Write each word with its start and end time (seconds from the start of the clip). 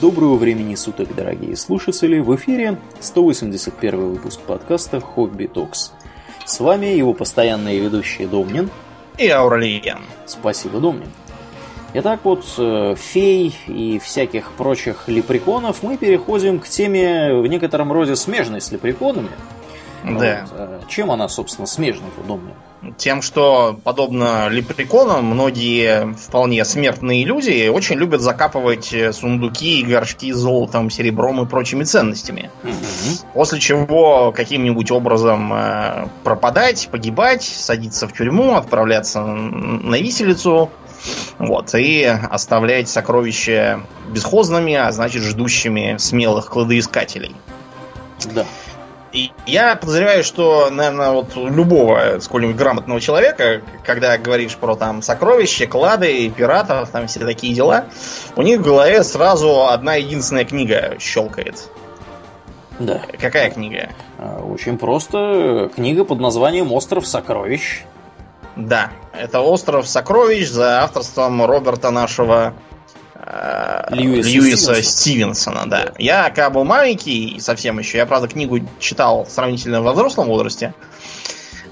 Доброго 0.00 0.36
времени 0.36 0.76
суток, 0.76 1.14
дорогие 1.14 1.54
слушатели! 1.56 2.20
В 2.20 2.34
эфире 2.36 2.78
181 3.00 4.12
выпуск 4.12 4.40
подкаста 4.40 4.98
«Хобби 4.98 5.44
Токс». 5.44 5.92
С 6.46 6.58
вами 6.60 6.86
его 6.86 7.12
постоянные 7.12 7.80
ведущие 7.80 8.26
Домнин 8.26 8.70
и 9.18 9.28
Ауралиен. 9.28 9.98
Спасибо, 10.24 10.80
Домнин. 10.80 11.10
Итак, 11.92 12.20
вот 12.24 12.46
э, 12.56 12.94
фей 12.96 13.54
и 13.66 13.98
всяких 13.98 14.52
прочих 14.52 15.06
лепреконов 15.06 15.82
мы 15.82 15.98
переходим 15.98 16.60
к 16.60 16.68
теме 16.68 17.34
в 17.34 17.46
некотором 17.46 17.92
роде 17.92 18.16
смежной 18.16 18.62
с 18.62 18.72
лепреконами. 18.72 19.28
Да. 20.04 20.46
Вот. 20.50 20.52
Э, 20.52 20.80
чем 20.88 21.10
она, 21.10 21.28
собственно, 21.28 21.66
смежна-то, 21.66 22.26
Домнин? 22.26 22.54
Тем, 22.96 23.20
что, 23.20 23.78
подобно 23.84 24.48
лепреконам, 24.48 25.26
многие 25.26 26.14
вполне 26.14 26.64
смертные 26.64 27.24
люди 27.24 27.68
очень 27.68 27.96
любят 27.96 28.22
закапывать 28.22 28.94
э, 28.94 29.12
сундуки 29.12 29.80
и 29.80 29.84
горшки 29.84 30.32
золотом, 30.32 30.88
серебром 30.88 31.42
и 31.42 31.46
прочими 31.46 31.84
ценностями. 31.84 32.50
Угу. 32.64 33.32
После 33.34 33.60
чего 33.60 34.32
каким-нибудь 34.32 34.90
образом 34.90 35.52
э, 35.52 36.08
пропадать, 36.24 36.88
погибать, 36.90 37.42
садиться 37.42 38.08
в 38.08 38.14
тюрьму, 38.14 38.56
отправляться 38.56 39.20
на 39.20 39.96
виселицу. 39.96 40.70
Вот, 41.38 41.74
и 41.74 42.04
оставлять 42.04 42.88
сокровища 42.88 43.80
бесхозными, 44.10 44.74
а 44.74 44.92
значит 44.92 45.22
ждущими 45.22 45.96
смелых 45.98 46.46
кладоискателей. 46.50 47.34
Да. 48.34 48.44
И 49.12 49.32
я 49.46 49.74
подозреваю, 49.74 50.22
что, 50.22 50.70
наверное, 50.70 51.10
вот 51.10 51.34
любого 51.34 52.20
сколь-нибудь 52.20 52.56
грамотного 52.56 53.00
человека, 53.00 53.62
когда 53.84 54.16
говоришь 54.18 54.56
про 54.56 54.76
там 54.76 55.02
сокровища, 55.02 55.66
клады, 55.66 56.30
пиратов, 56.30 56.90
там 56.90 57.08
все 57.08 57.20
такие 57.20 57.52
дела, 57.52 57.86
у 58.36 58.42
них 58.42 58.60
в 58.60 58.62
голове 58.62 59.02
сразу 59.02 59.66
одна 59.66 59.96
единственная 59.96 60.44
книга 60.44 60.96
щелкает. 61.00 61.68
Да. 62.78 63.02
Какая 63.18 63.50
книга? 63.50 63.90
А, 64.18 64.38
очень 64.38 64.78
просто. 64.78 65.70
Книга 65.74 66.04
под 66.04 66.20
названием 66.20 66.72
«Остров 66.72 67.06
сокровищ». 67.06 67.82
Да, 68.56 68.90
это 69.12 69.40
«Остров 69.40 69.86
сокровищ» 69.86 70.48
за 70.48 70.82
авторством 70.82 71.44
Роберта 71.44 71.90
нашего 71.90 72.54
Льюиса, 73.90 74.28
Льюиса 74.28 74.82
Стивенсона. 74.82 74.82
Стивенсона, 74.82 75.62
да. 75.66 75.92
Я 75.98 76.30
как 76.30 76.52
был 76.52 76.64
маленький 76.64 77.38
совсем 77.40 77.78
еще, 77.78 77.98
я, 77.98 78.06
правда, 78.06 78.28
книгу 78.28 78.60
читал 78.78 79.26
сравнительно 79.28 79.82
во 79.82 79.92
взрослом 79.92 80.28
возрасте. 80.28 80.74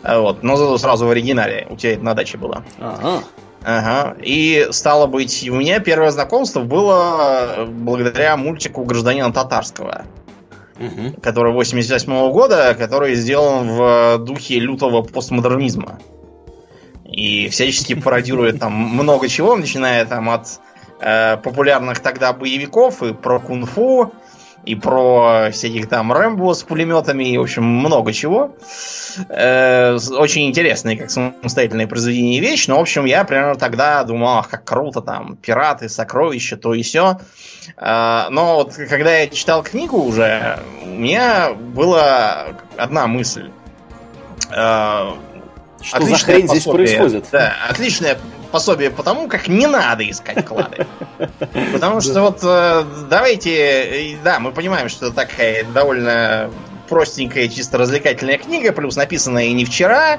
Э, 0.03 0.19
вот, 0.19 0.43
но 0.43 0.57
зато 0.57 0.79
сразу 0.79 1.07
в 1.07 1.11
оригинале. 1.11 1.67
У 1.71 1.77
тебя 1.77 1.95
это 1.95 2.03
на 2.03 2.15
даче 2.15 2.39
было. 2.39 2.65
Ага. 2.79 3.25
Ага. 3.65 4.17
И 4.23 4.69
стало 4.71 5.07
быть, 5.07 5.49
у 5.49 5.57
меня 5.57 5.81
первое 5.81 6.11
знакомство 6.11 6.61
было 6.61 7.67
благодаря 7.69 8.37
мультику 8.37 8.85
Гражданина 8.85 9.33
Татарского. 9.33 10.05
Угу. 10.79 11.21
Который 11.21 11.53
88 11.53 12.13
-го 12.13 12.31
года, 12.31 12.75
который 12.79 13.17
сделан 13.17 13.69
в 13.69 14.19
духе 14.19 14.61
лютого 14.61 15.03
постмодернизма. 15.03 15.99
И 17.05 17.49
всячески 17.49 17.95
пародирует 17.95 18.61
там 18.61 18.73
много 18.73 19.29
чего, 19.29 19.57
начиная 19.57 20.05
там 20.05 20.31
от 20.31 20.61
Э, 21.01 21.37
популярных 21.37 22.01
тогда 22.01 22.33
боевиков 22.33 23.03
и 23.03 23.13
про 23.13 23.39
кунг-фу, 23.39 24.13
и 24.65 24.75
про 24.75 25.51
всяких 25.53 25.89
там 25.89 26.13
Рэмбо 26.13 26.53
с 26.53 26.63
пулеметами, 26.65 27.25
и, 27.25 27.39
в 27.39 27.43
общем, 27.43 27.65
много 27.65 28.13
чего. 28.13 28.51
Э, 29.29 29.97
очень 30.11 30.49
интересные, 30.49 30.97
как 30.97 31.11
самостоятельное 31.11 31.87
произведение 31.87 32.41
вещь, 32.41 32.67
но, 32.67 32.79
в 32.79 32.81
общем, 32.81 33.05
я 33.05 33.25
примерно 33.25 33.55
тогда 33.55 34.03
думал, 34.03 34.39
ах, 34.39 34.49
как 34.49 34.65
круто, 34.65 35.01
там, 35.01 35.37
пираты, 35.37 35.89
сокровища, 35.89 36.57
то 36.57 36.75
и 36.75 36.83
все. 36.83 37.21
Э, 37.77 38.27
но 38.31 38.57
вот, 38.57 38.75
когда 38.75 39.19
я 39.19 39.29
читал 39.29 39.63
книгу 39.63 39.99
уже, 39.99 40.59
у 40.83 40.89
меня 40.89 41.53
была 41.55 42.49
одна 42.77 43.07
мысль. 43.07 43.51
Э, 44.51 45.13
что 45.81 46.03
за 46.03 46.17
хрень 46.17 46.49
здесь 46.49 46.65
происходит? 46.65 47.27
Да, 47.31 47.55
отличное 47.71 48.19
пособие 48.51 48.91
по 48.91 49.03
тому, 49.03 49.29
как 49.29 49.49
не 49.49 49.67
надо 49.67 50.09
искать 50.09 50.45
клады. 50.45 50.87
Потому 51.73 52.01
что 52.01 52.23
вот 52.23 52.41
э, 52.43 52.85
давайте, 53.09 54.19
да, 54.25 54.39
мы 54.41 54.53
понимаем, 54.53 54.89
что 54.89 55.11
такая 55.11 55.65
довольно 55.65 56.51
простенькая, 56.89 57.49
чисто 57.49 57.79
развлекательная 57.79 58.39
книга, 58.39 58.73
плюс 58.73 58.97
написанная 58.97 59.45
и 59.45 59.53
не 59.53 59.65
вчера, 59.65 60.19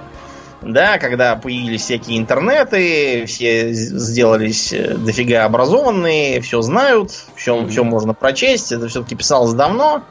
да, 0.62 0.98
когда 0.98 1.36
появились 1.36 1.82
всякие 1.82 2.18
интернеты, 2.18 3.26
все 3.26 3.72
сделались 3.72 4.74
э, 4.74 4.96
дофига 4.96 5.46
образованные, 5.46 6.42
все 6.42 6.62
знают, 6.62 7.12
все, 7.36 7.56
mm-hmm. 7.56 7.70
все 7.70 7.84
можно 7.84 8.14
прочесть, 8.14 8.72
это 8.72 8.88
все-таки 8.88 9.16
писалось 9.16 9.54
давно. 9.54 10.04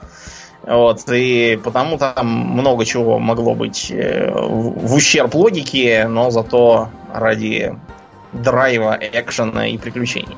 Вот, 0.67 1.03
и 1.11 1.59
потому 1.63 1.99
там 1.99 2.27
много 2.27 2.85
чего 2.85 3.19
могло 3.19 3.55
быть 3.55 3.91
э, 3.91 4.31
в 4.31 4.95
ущерб 4.95 5.35
логике, 5.35 6.07
но 6.09 6.31
зато 6.31 6.91
ради 7.13 7.75
драйва, 8.33 8.99
экшена 9.01 9.69
и 9.69 9.79
приключений. 9.79 10.37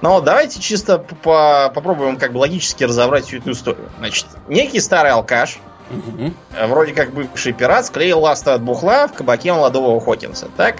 Но 0.00 0.20
давайте 0.20 0.60
чисто 0.60 0.98
по 0.98 1.70
попробуем 1.74 2.16
как 2.16 2.32
бы 2.32 2.38
логически 2.38 2.84
разобрать 2.84 3.26
всю 3.26 3.38
эту 3.38 3.52
историю. 3.52 3.88
Значит, 3.98 4.26
некий 4.48 4.80
старый 4.80 5.12
алкаш, 5.12 5.58
угу. 5.90 6.32
вроде 6.66 6.92
как 6.92 7.12
бывший 7.12 7.52
пират, 7.52 7.86
склеил 7.86 8.20
ласты 8.20 8.50
от 8.50 8.62
бухла 8.62 9.08
в 9.08 9.12
кабаке 9.12 9.52
молодого 9.52 10.00
Хокинса, 10.00 10.48
так? 10.56 10.76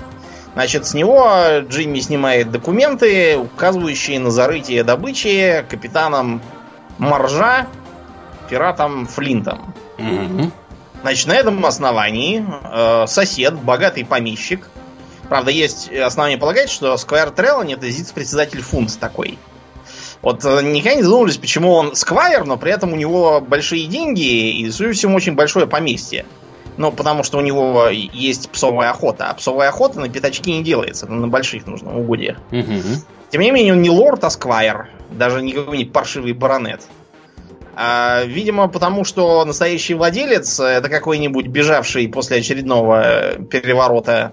Значит, 0.55 0.87
с 0.87 0.95
него 0.95 1.31
Джимми 1.69 2.01
снимает 2.01 2.51
документы, 2.51 3.37
указывающие 3.37 4.19
на 4.19 4.31
зарытие 4.31 4.83
добычи 4.83 5.65
капитаном 5.69 6.43
Маржа 6.99 7.69
пиратом 8.49 9.07
Флинтом. 9.07 9.75
Угу. 9.99 10.51
Значит, 11.03 11.29
на 11.29 11.35
этом 11.35 11.65
основании 11.65 12.45
э, 12.45 13.07
сосед, 13.07 13.55
богатый 13.55 14.05
помещик, 14.05 14.69
правда, 15.29 15.51
есть 15.51 15.93
основания 15.93 16.39
полагать, 16.39 16.71
что 16.71 16.97
Сквайр 16.97 17.31
Треллани 17.31 17.75
это 17.75 17.89
зиц-председатель 17.89 18.61
фунт 18.63 18.99
такой. 18.99 19.39
Вот 20.23 20.45
э, 20.45 20.63
никогда 20.63 20.97
не 20.97 21.03
задумывались, 21.03 21.37
почему 21.37 21.73
он 21.73 21.95
сквайр, 21.95 22.45
но 22.45 22.57
при 22.57 22.73
этом 22.73 22.93
у 22.93 22.97
него 22.97 23.41
большие 23.41 23.87
деньги 23.87 24.51
и, 24.51 24.71
судя 24.71 24.93
всему, 24.93 25.17
очень 25.17 25.35
большое 25.35 25.67
поместье. 25.67 26.27
Ну, 26.77 26.93
потому 26.93 27.25
что 27.25 27.39
у 27.39 27.41
него 27.41 27.89
есть 27.89 28.51
псовая 28.51 28.91
охота. 28.91 29.31
А 29.31 29.35
псовая 29.35 29.69
охота 29.69 30.01
на 30.01 30.09
пятачки 30.09 30.53
не 30.53 30.63
делается, 30.63 31.07
на 31.07 31.27
больших 31.29 31.67
нужно 31.67 31.97
угодьях. 31.97 32.39
Угу. 32.53 32.83
Тем 33.31 33.41
не 33.41 33.51
менее, 33.51 33.75
он 33.75 33.83
не 33.83 33.91
лорд, 33.91 34.25
а 34.25 34.31
сквайр. 34.31 34.89
Даже 35.11 35.43
не 35.43 35.53
какой-нибудь 35.53 35.93
паршивый 35.93 36.33
баронет. 36.33 36.83
А, 37.75 38.25
видимо, 38.25 38.69
потому 38.69 39.05
что 39.05 39.45
настоящий 39.45 39.95
владелец 39.95 40.59
это 40.59 40.89
какой-нибудь 40.89 41.47
бежавший 41.47 42.09
после 42.09 42.39
очередного 42.39 43.35
переворота 43.51 44.33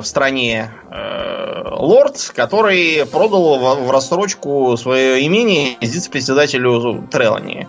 в 0.00 0.04
стране 0.04 0.70
э, 0.90 1.62
лорд, 1.70 2.32
который 2.34 3.04
продал 3.06 3.76
в, 3.76 3.90
рассрочку 3.90 4.76
свое 4.76 5.26
имение 5.26 5.76
вице-председателю 5.80 7.08
Трелани. 7.10 7.68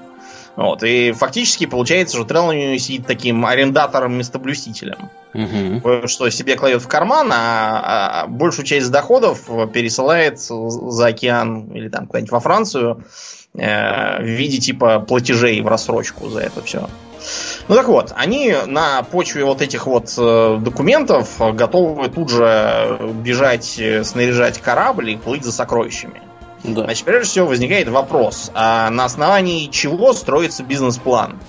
Вот, 0.55 0.83
и 0.83 1.11
фактически 1.11 1.65
получается, 1.65 2.15
что 2.15 2.25
Трелани 2.25 2.77
сидит 2.77 3.07
таким 3.07 3.45
арендатором-местоблюстителем. 3.45 5.09
Угу. 5.33 6.07
Что 6.07 6.29
себе 6.29 6.55
кладет 6.55 6.81
в 6.81 6.87
карман, 6.87 7.29
а, 7.33 8.23
а 8.23 8.27
большую 8.27 8.65
часть 8.65 8.89
доходов 8.89 9.49
пересылает 9.73 10.39
за 10.39 11.07
океан 11.07 11.71
или 11.73 11.89
там 11.89 12.07
куда-нибудь 12.07 12.31
во 12.31 12.39
Францию 12.39 13.03
Э, 13.57 14.21
в 14.21 14.25
виде 14.25 14.57
типа 14.59 14.99
платежей 14.99 15.61
в 15.61 15.67
рассрочку 15.67 16.29
за 16.29 16.41
это 16.41 16.61
все. 16.61 16.89
Ну 17.67 17.75
так 17.75 17.87
вот, 17.87 18.13
они 18.15 18.55
на 18.67 19.01
почве 19.01 19.43
вот 19.43 19.61
этих 19.61 19.87
вот 19.87 20.13
э, 20.17 20.57
документов 20.61 21.29
готовы 21.39 22.09
тут 22.09 22.29
же 22.29 22.99
бежать, 23.23 23.79
э, 23.79 24.03
снаряжать 24.03 24.59
корабль 24.59 25.11
и 25.11 25.17
плыть 25.17 25.43
за 25.43 25.51
сокровищами. 25.51 26.21
Да. 26.63 26.83
Значит, 26.83 27.05
прежде 27.05 27.27
всего 27.27 27.47
возникает 27.47 27.89
вопрос, 27.89 28.51
а 28.53 28.89
на 28.91 29.05
основании 29.05 29.67
чего 29.67 30.13
строится 30.13 30.61
бизнес-план? 30.61 31.39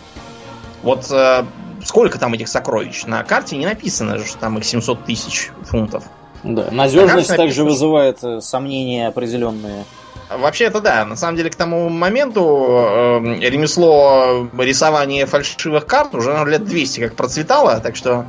Вот 0.82 1.10
э, 1.10 1.44
сколько 1.84 2.18
там 2.18 2.32
этих 2.32 2.48
сокровищ? 2.48 3.04
На 3.04 3.22
карте 3.22 3.58
не 3.58 3.66
написано, 3.66 4.18
что 4.24 4.38
там 4.38 4.56
их 4.56 4.64
700 4.64 5.04
тысяч 5.04 5.50
фунтов. 5.64 6.04
Да, 6.42 6.68
надежность 6.70 7.34
также 7.34 7.62
вызывает 7.62 8.20
сомнения 8.42 9.08
определенные. 9.08 9.84
Вообще 10.28 10.64
это 10.64 10.80
да. 10.80 11.04
На 11.04 11.16
самом 11.16 11.36
деле 11.36 11.50
к 11.50 11.54
тому 11.54 11.88
моменту 11.88 12.42
э, 12.42 13.48
ремесло 13.48 14.48
рисования 14.58 15.26
фальшивых 15.26 15.86
карт 15.86 16.14
уже 16.14 16.36
ну, 16.36 16.44
лет 16.44 16.64
200 16.64 17.00
как 17.00 17.16
процветало, 17.16 17.78
так 17.80 17.94
что 17.94 18.26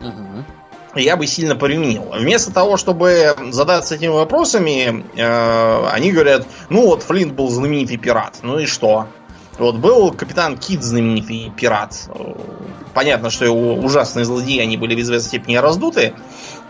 угу. 0.00 0.44
я 0.96 1.16
бы 1.16 1.26
сильно 1.26 1.54
применил. 1.54 2.10
Вместо 2.12 2.52
того, 2.52 2.76
чтобы 2.76 3.36
задаться 3.50 3.94
этими 3.94 4.08
вопросами, 4.08 5.04
э, 5.14 5.88
они 5.92 6.10
говорят, 6.10 6.44
ну 6.70 6.86
вот 6.86 7.04
Флинт 7.04 7.34
был 7.34 7.50
знаменитый 7.50 7.98
пират, 7.98 8.38
ну 8.42 8.58
и 8.58 8.66
что? 8.66 9.06
Вот 9.58 9.76
был 9.76 10.10
капитан 10.10 10.58
Кит 10.58 10.82
знаменитый 10.82 11.52
пират. 11.56 12.10
Понятно, 12.94 13.30
что 13.30 13.44
его 13.44 13.74
ужасные 13.74 14.24
злодеяния 14.24 14.64
они 14.64 14.76
были 14.76 14.94
в 14.94 15.00
известной 15.00 15.28
степени 15.28 15.56
раздуты 15.56 16.14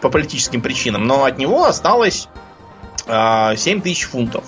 по 0.01 0.11
политическим 0.11 0.61
причинам, 0.61 1.07
но 1.07 1.25
от 1.25 1.39
него 1.39 1.65
осталось 1.65 2.29
7 3.07 3.15
а, 3.15 3.55
тысяч 3.57 4.05
фунтов. 4.05 4.45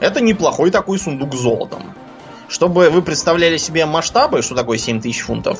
Это 0.00 0.20
неплохой 0.20 0.70
такой 0.70 0.98
сундук 0.98 1.34
с 1.34 1.38
золотом. 1.38 1.94
Чтобы 2.48 2.90
вы 2.90 3.02
представляли 3.02 3.58
себе 3.58 3.86
масштабы, 3.86 4.42
что 4.42 4.54
такое 4.54 4.78
7 4.78 5.00
тысяч 5.00 5.20
фунтов, 5.20 5.58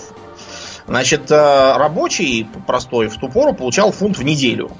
значит, 0.86 1.30
э, 1.30 1.76
рабочий 1.76 2.48
простой 2.66 3.08
в 3.08 3.16
ту 3.16 3.28
пору 3.28 3.52
получал 3.52 3.92
фунт 3.92 4.18
в 4.18 4.24
неделю. 4.24 4.72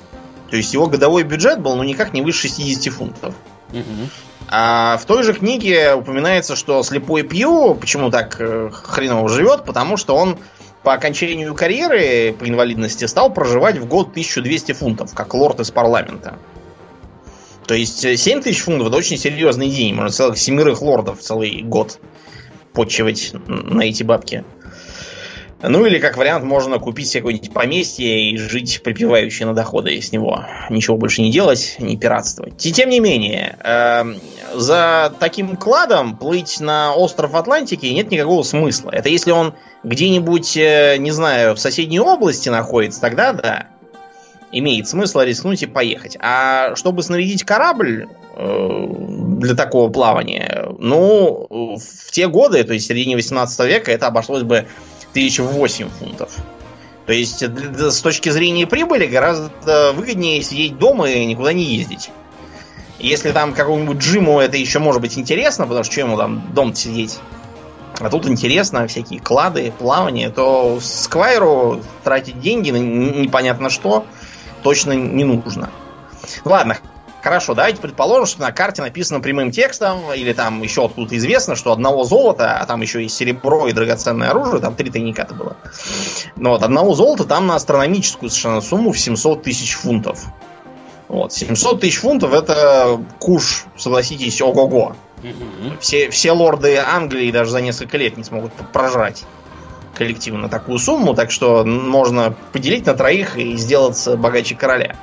То 0.51 0.57
есть 0.57 0.75
его 0.75 0.87
годовой 0.87 1.23
бюджет 1.23 1.61
был 1.61 1.77
ну 1.77 1.85
никак 1.85 2.13
не 2.13 2.23
выше 2.23 2.49
60 2.49 2.93
фунтов. 2.93 3.35
Угу. 3.73 4.09
А 4.49 4.97
в 4.97 5.05
той 5.05 5.23
же 5.23 5.33
книге 5.33 5.95
упоминается, 5.95 6.57
что 6.57 6.83
слепой 6.83 7.23
Пью 7.23 7.77
почему 7.77 8.11
так 8.11 8.37
э, 8.41 8.71
хреново 8.73 9.29
живет, 9.29 9.65
потому 9.65 9.97
что 9.97 10.17
он 10.17 10.39
по 10.83 10.95
окончанию 10.95 11.55
карьеры 11.55 12.35
по 12.37 12.49
инвалидности 12.49 13.05
стал 13.05 13.33
проживать 13.33 13.77
в 13.77 13.87
год 13.87 14.09
1200 14.11 14.73
фунтов, 14.73 15.15
как 15.15 15.35
лорд 15.35 15.61
из 15.61 15.71
парламента. 15.71 16.39
То 17.71 17.77
есть 17.77 18.01
7 18.01 18.39
э, 18.39 18.43
тысяч 18.43 18.63
фунтов 18.63 18.89
это 18.89 18.97
очень 18.97 19.17
серьезный 19.17 19.71
день. 19.71 19.95
Можно 19.95 20.11
целых 20.11 20.39
семерых 20.39 20.83
лордов 20.83 21.21
целый 21.21 21.63
год 21.63 22.01
почивать 22.73 23.31
на 23.47 23.83
эти 23.83 24.03
бабки. 24.03 24.45
Ну 25.63 25.87
или, 25.87 26.01
как 26.01 26.17
вариант, 26.17 26.45
можно 26.45 26.81
купить 26.81 27.13
какое-нибудь 27.13 27.53
поместье 27.53 28.29
и 28.29 28.37
жить 28.37 28.83
припевающие 28.83 29.47
на 29.47 29.55
доходы 29.55 30.03
с 30.03 30.11
него. 30.11 30.45
Ничего 30.69 30.97
больше 30.97 31.23
не 31.23 31.31
делать, 31.31 31.77
не 31.79 31.97
пиратствовать. 31.97 32.67
И 32.67 32.73
тем 32.73 32.89
не 32.89 32.99
менее, 32.99 33.57
э, 33.63 34.03
за 34.57 35.15
таким 35.21 35.57
кладом 35.57 36.17
плыть 36.17 36.59
на 36.59 36.93
остров 36.97 37.37
Атлантики 37.37 37.87
нет 37.87 38.11
никакого 38.11 38.43
смысла. 38.43 38.91
Это 38.91 39.11
если 39.11 39.31
он 39.31 39.55
где-нибудь, 39.85 40.57
э, 40.57 40.97
не 40.99 41.13
знаю, 41.13 41.55
в 41.55 41.61
соседней 41.61 42.01
области 42.01 42.49
находится, 42.49 43.01
тогда 43.01 43.33
да. 43.33 43.67
Имеет 44.53 44.89
смысл 44.89 45.21
рискнуть 45.21 45.63
и 45.63 45.67
поехать. 45.67 46.17
А 46.21 46.75
чтобы 46.75 47.03
снарядить 47.03 47.45
корабль 47.45 48.09
э, 48.37 48.87
для 49.39 49.55
такого 49.55 49.91
плавания, 49.91 50.69
ну, 50.79 51.47
в 51.51 52.11
те 52.11 52.27
годы, 52.27 52.65
то 52.65 52.73
есть 52.73 52.87
в 52.87 52.89
середине 52.89 53.17
18 53.17 53.61
века, 53.67 53.93
это 53.93 54.09
обошлось 54.09 54.43
бы 54.43 54.67
тысяч 55.13 55.39
восемь 55.39 55.89
фунтов. 55.89 56.37
То 57.07 57.13
есть 57.13 57.43
с 57.43 58.01
точки 58.03 58.29
зрения 58.29 58.67
прибыли 58.67 59.07
гораздо 59.07 59.93
выгоднее 59.93 60.43
сидеть 60.43 60.79
дома 60.79 61.11
и 61.11 61.25
никуда 61.27 61.53
не 61.53 61.65
ездить. 61.65 62.11
Если 62.99 63.33
там 63.33 63.55
какому-нибудь 63.55 63.99
Джиму 63.99 64.41
это 64.41 64.57
еще 64.57 64.79
может 64.79 65.01
быть 65.01 65.19
интересно, 65.19 65.67
потому 65.67 65.85
что 65.85 65.93
что 65.93 66.01
ему 66.03 66.17
там 66.19 66.53
дом 66.55 66.75
сидеть, 66.75 67.19
а 67.99 68.11
тут 68.11 68.27
интересно 68.27 68.87
всякие 68.87 69.21
клады, 69.21 69.73
плавания, 69.79 70.31
то 70.31 70.79
Сквайру 70.81 71.81
тратить 72.05 72.41
деньги 72.41 72.71
на 72.71 72.77
непонятно 72.77 73.71
что 73.71 74.07
точно 74.63 74.93
не 74.93 75.25
нужно. 75.25 75.71
Ладно, 76.45 76.79
Хорошо, 77.23 77.55
давайте 77.55 77.83
предположим, 77.83 78.25
что 78.25 78.41
на 78.41 78.51
карте 78.51 78.81
написано 78.81 79.21
прямым 79.21 79.51
текстом, 79.51 80.13
или 80.15 80.33
там 80.33 80.63
еще 80.63 80.87
откуда-то 80.87 81.17
известно, 81.19 81.55
что 81.55 81.73
одного 81.73 82.05
золота, 82.05 82.57
а 82.57 82.65
там 82.65 82.81
еще 82.81 83.05
и 83.05 83.09
серебро 83.09 83.69
и 83.69 83.73
драгоценное 83.73 84.31
оружие, 84.31 84.61
там 84.61 84.75
три 84.75 84.91
тайника-то 84.91 85.35
было. 85.35 85.57
Но 86.37 86.51
вот 86.51 86.63
одного 86.63 86.95
золота 86.95 87.25
там 87.25 87.47
на 87.47 87.57
астрономическую 87.57 88.31
совершенно 88.31 88.63
сумму 88.63 88.93
в 88.93 88.99
700 88.99 89.43
тысяч 89.43 89.75
фунтов. 89.75 90.25
Вот, 91.09 91.33
700 91.33 91.81
тысяч 91.81 91.99
фунтов 91.99 92.33
это 92.33 93.01
куш, 93.19 93.67
согласитесь, 93.77 94.41
ого-го. 94.41 94.97
Все, 95.81 96.09
все 96.09 96.33
лорды 96.33 96.79
Англии 96.79 97.31
даже 97.31 97.51
за 97.51 97.61
несколько 97.61 97.99
лет 97.99 98.17
не 98.17 98.25
смогут 98.25 98.53
прожрать 98.73 99.25
коллективно 100.01 100.49
такую 100.49 100.79
сумму, 100.79 101.13
так 101.13 101.31
что 101.31 101.63
можно 101.63 102.35
поделить 102.53 102.87
на 102.87 102.95
троих 102.95 103.37
и 103.37 103.55
сделаться 103.59 104.17
богаче 104.17 104.55
короля. 104.55 104.97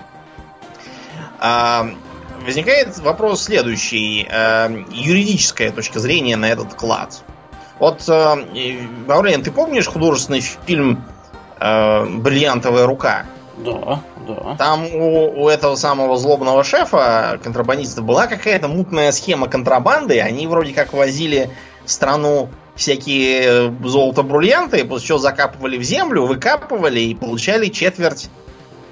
А, 1.39 1.87
возникает 2.43 2.97
вопрос 2.97 3.43
следующий. 3.43 4.27
Э, 4.27 4.69
юридическая 4.89 5.71
точка 5.71 5.99
зрения 5.99 6.35
на 6.35 6.49
этот 6.49 6.73
клад. 6.73 7.21
Вот, 7.77 8.09
э, 8.09 8.13
Аурелиан, 9.07 9.43
ты 9.43 9.51
помнишь 9.51 9.85
художественный 9.85 10.41
фильм 10.41 11.05
э, 11.59 12.05
«Бриллиантовая 12.05 12.87
рука»? 12.87 13.27
Да, 13.57 14.01
да. 14.27 14.55
Там 14.57 14.87
у, 14.95 15.43
у 15.43 15.47
этого 15.47 15.75
самого 15.75 16.17
злобного 16.17 16.63
шефа, 16.63 17.39
контрабандиста, 17.43 18.01
была 18.01 18.25
какая-то 18.25 18.67
мутная 18.67 19.11
схема 19.11 19.47
контрабанды. 19.47 20.19
Они 20.21 20.47
вроде 20.47 20.73
как 20.73 20.93
возили 20.93 21.51
страну 21.85 22.49
всякие 22.77 23.75
золото-бриллианты, 23.83 24.85
после 24.85 25.07
чего 25.07 25.17
закапывали 25.17 25.77
в 25.77 25.83
землю, 25.83 26.25
выкапывали 26.25 26.99
и 26.99 27.15
получали 27.15 27.67
четверть 27.67 28.29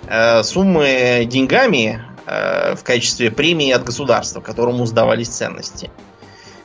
э, 0.08 0.44
суммы 0.44 1.26
деньгами, 1.26 2.02
Э, 2.28 2.76
в 2.76 2.84
качестве 2.84 3.30
премии 3.30 3.72
от 3.72 3.84
государства, 3.84 4.42
которому 4.42 4.86
сдавались 4.88 5.28
ценности. 5.28 5.92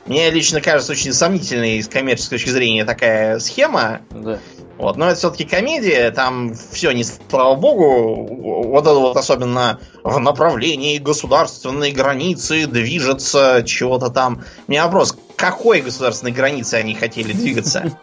Мне 0.07 0.31
лично 0.31 0.59
кажется 0.59 0.91
очень 0.91 1.13
сомнительной 1.13 1.83
с 1.83 1.87
коммерческой 1.87 2.37
точки 2.37 2.49
зрения 2.49 2.83
такая 2.83 3.37
схема. 3.37 4.01
Да. 4.09 4.39
Вот, 4.81 4.97
но 4.97 5.05
это 5.05 5.15
все-таки 5.15 5.45
комедия, 5.45 6.09
там 6.09 6.55
все 6.55 6.91
не 6.91 7.03
слава 7.03 7.55
богу, 7.55 8.25
вот 8.71 8.81
это 8.81 8.95
вот 8.95 9.15
особенно 9.15 9.79
в 10.03 10.17
направлении 10.17 10.97
государственной 10.97 11.91
границы 11.91 12.65
движется 12.65 13.61
чего-то 13.63 14.09
там. 14.09 14.43
У 14.67 14.71
меня 14.71 14.85
вопрос, 14.85 15.15
какой 15.35 15.81
государственной 15.81 16.31
границы 16.31 16.73
они 16.75 16.95
хотели 16.95 17.31
двигаться? 17.31 17.95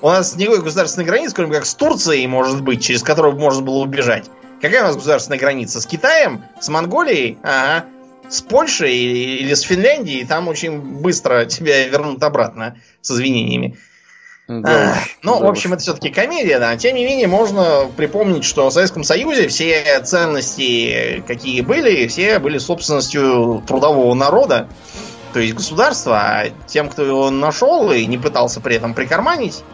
У 0.00 0.08
нас 0.08 0.36
никакой 0.36 0.62
государственной 0.62 1.04
границы, 1.04 1.34
кроме 1.34 1.52
как 1.52 1.66
с 1.66 1.74
Турцией, 1.74 2.26
может 2.28 2.62
быть, 2.62 2.82
через 2.82 3.02
которую 3.02 3.36
можно 3.36 3.60
было 3.60 3.82
убежать. 3.82 4.24
Какая 4.62 4.80
у 4.80 4.86
нас 4.86 4.96
государственная 4.96 5.38
граница? 5.38 5.82
С 5.82 5.86
Китаем? 5.86 6.44
С 6.62 6.70
Монголией? 6.70 7.36
Ага. 7.42 7.84
С 8.30 8.40
Польшей 8.40 8.96
или 8.96 9.52
с 9.52 9.60
Финляндией? 9.60 10.24
Там 10.24 10.48
очень 10.48 10.80
быстро 10.80 11.44
тебя 11.44 11.86
вернут 11.88 12.22
обратно 12.24 12.78
с 13.02 13.10
извинениями. 13.10 13.76
Да, 14.48 14.92
а, 14.92 14.94
ну, 15.22 15.40
да 15.40 15.46
в 15.46 15.50
общем, 15.50 15.70
уж. 15.70 15.74
это 15.74 15.82
все-таки 15.82 16.10
комедия, 16.10 16.60
да. 16.60 16.76
Тем 16.76 16.94
не 16.94 17.04
менее, 17.04 17.26
можно 17.26 17.86
припомнить, 17.96 18.44
что 18.44 18.68
в 18.68 18.72
Советском 18.72 19.02
Союзе 19.02 19.48
все 19.48 20.00
ценности, 20.00 21.24
какие 21.26 21.62
были, 21.62 22.06
все 22.06 22.38
были 22.38 22.58
собственностью 22.58 23.64
трудового 23.66 24.14
народа, 24.14 24.68
то 25.32 25.40
есть 25.40 25.54
государства, 25.54 26.20
а 26.20 26.44
тем, 26.66 26.88
кто 26.88 27.04
его 27.04 27.30
нашел 27.30 27.90
и 27.90 28.06
не 28.06 28.18
пытался 28.18 28.60
при 28.60 28.76
этом 28.76 28.94
прикарманить, 28.94 29.64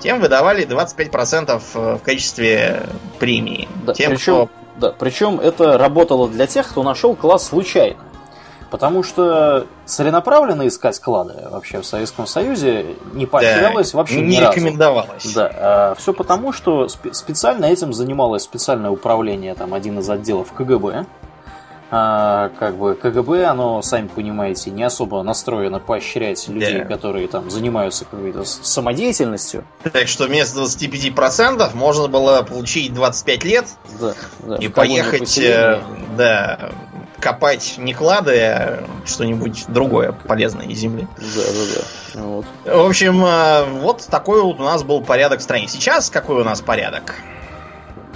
тем 0.00 0.20
выдавали 0.20 0.66
25% 0.66 1.62
э, 1.74 1.96
в 1.96 2.02
качестве 2.02 2.86
премии. 3.18 3.68
Да, 3.84 3.92
тем, 3.92 4.10
причем, 4.12 4.32
кто... 4.32 4.50
да, 4.78 4.92
причем 4.98 5.40
это 5.40 5.76
работало 5.76 6.28
для 6.28 6.46
тех, 6.46 6.68
кто 6.68 6.82
нашел 6.82 7.14
класс 7.14 7.48
случайно. 7.48 7.98
Потому 8.72 9.02
что 9.02 9.66
целенаправленно 9.84 10.66
искать 10.66 10.98
клады 10.98 11.34
вообще 11.50 11.82
в 11.82 11.84
Советском 11.84 12.26
Союзе 12.26 12.96
не 13.12 13.26
поощрялось 13.26 13.92
да, 13.92 13.98
вообще 13.98 14.22
не 14.22 14.38
ни 14.38 14.40
рекомендовалось. 14.40 15.26
Разу. 15.26 15.34
Да, 15.34 15.52
а 15.54 15.94
все 15.98 16.14
потому, 16.14 16.54
что 16.54 16.88
специально 16.88 17.66
этим 17.66 17.92
занималось 17.92 18.44
специальное 18.44 18.88
управление, 18.88 19.54
там 19.54 19.74
один 19.74 19.98
из 19.98 20.08
отделов 20.08 20.54
КГБ, 20.54 21.04
а, 21.90 22.50
как 22.58 22.78
бы 22.78 22.94
КГБ, 22.94 23.44
оно, 23.44 23.82
сами 23.82 24.06
понимаете, 24.06 24.70
не 24.70 24.82
особо 24.82 25.22
настроено 25.22 25.78
поощрять 25.78 26.48
людей, 26.48 26.78
yeah. 26.78 26.88
которые 26.88 27.28
там 27.28 27.50
занимаются 27.50 28.06
какой-то 28.06 28.44
самодеятельностью. 28.44 29.66
Так 29.92 30.08
что 30.08 30.24
вместо 30.24 30.60
25% 30.60 31.76
можно 31.76 32.08
было 32.08 32.40
получить 32.40 32.94
25 32.94 33.44
лет 33.44 33.66
да, 34.00 34.14
да, 34.38 34.56
и 34.56 34.68
поехать 34.68 35.36
э, 35.36 35.82
да, 36.16 36.70
копать 37.22 37.76
не 37.78 37.94
клады, 37.94 38.36
а 38.40 38.84
что-нибудь 39.06 39.64
другое 39.68 40.12
полезное 40.12 40.66
из 40.66 40.78
земли. 40.78 41.06
Да, 41.16 41.42
да, 41.42 41.74
да. 42.14 42.20
Вот. 42.20 42.46
В 42.64 42.86
общем, 42.86 43.24
э, 43.24 43.64
вот 43.80 44.04
такой 44.10 44.42
вот 44.42 44.58
у 44.58 44.64
нас 44.64 44.82
был 44.82 45.02
порядок 45.02 45.38
в 45.38 45.42
стране. 45.42 45.68
Сейчас 45.68 46.10
какой 46.10 46.40
у 46.40 46.44
нас 46.44 46.60
порядок? 46.60 47.14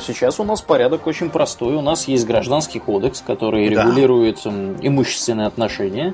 Сейчас 0.05 0.41
у 0.41 0.45
нас 0.45 0.61
порядок 0.61 1.07
очень 1.07 1.31
простой. 1.31 1.77
У 1.77 1.81
нас 1.81 2.09
есть 2.09 2.27
гражданский 2.27 2.81
кодекс, 2.81 3.23
который 3.25 3.73
да. 3.73 3.85
регулирует 3.85 4.45
имущественные 4.45 5.47
отношения 5.47 6.13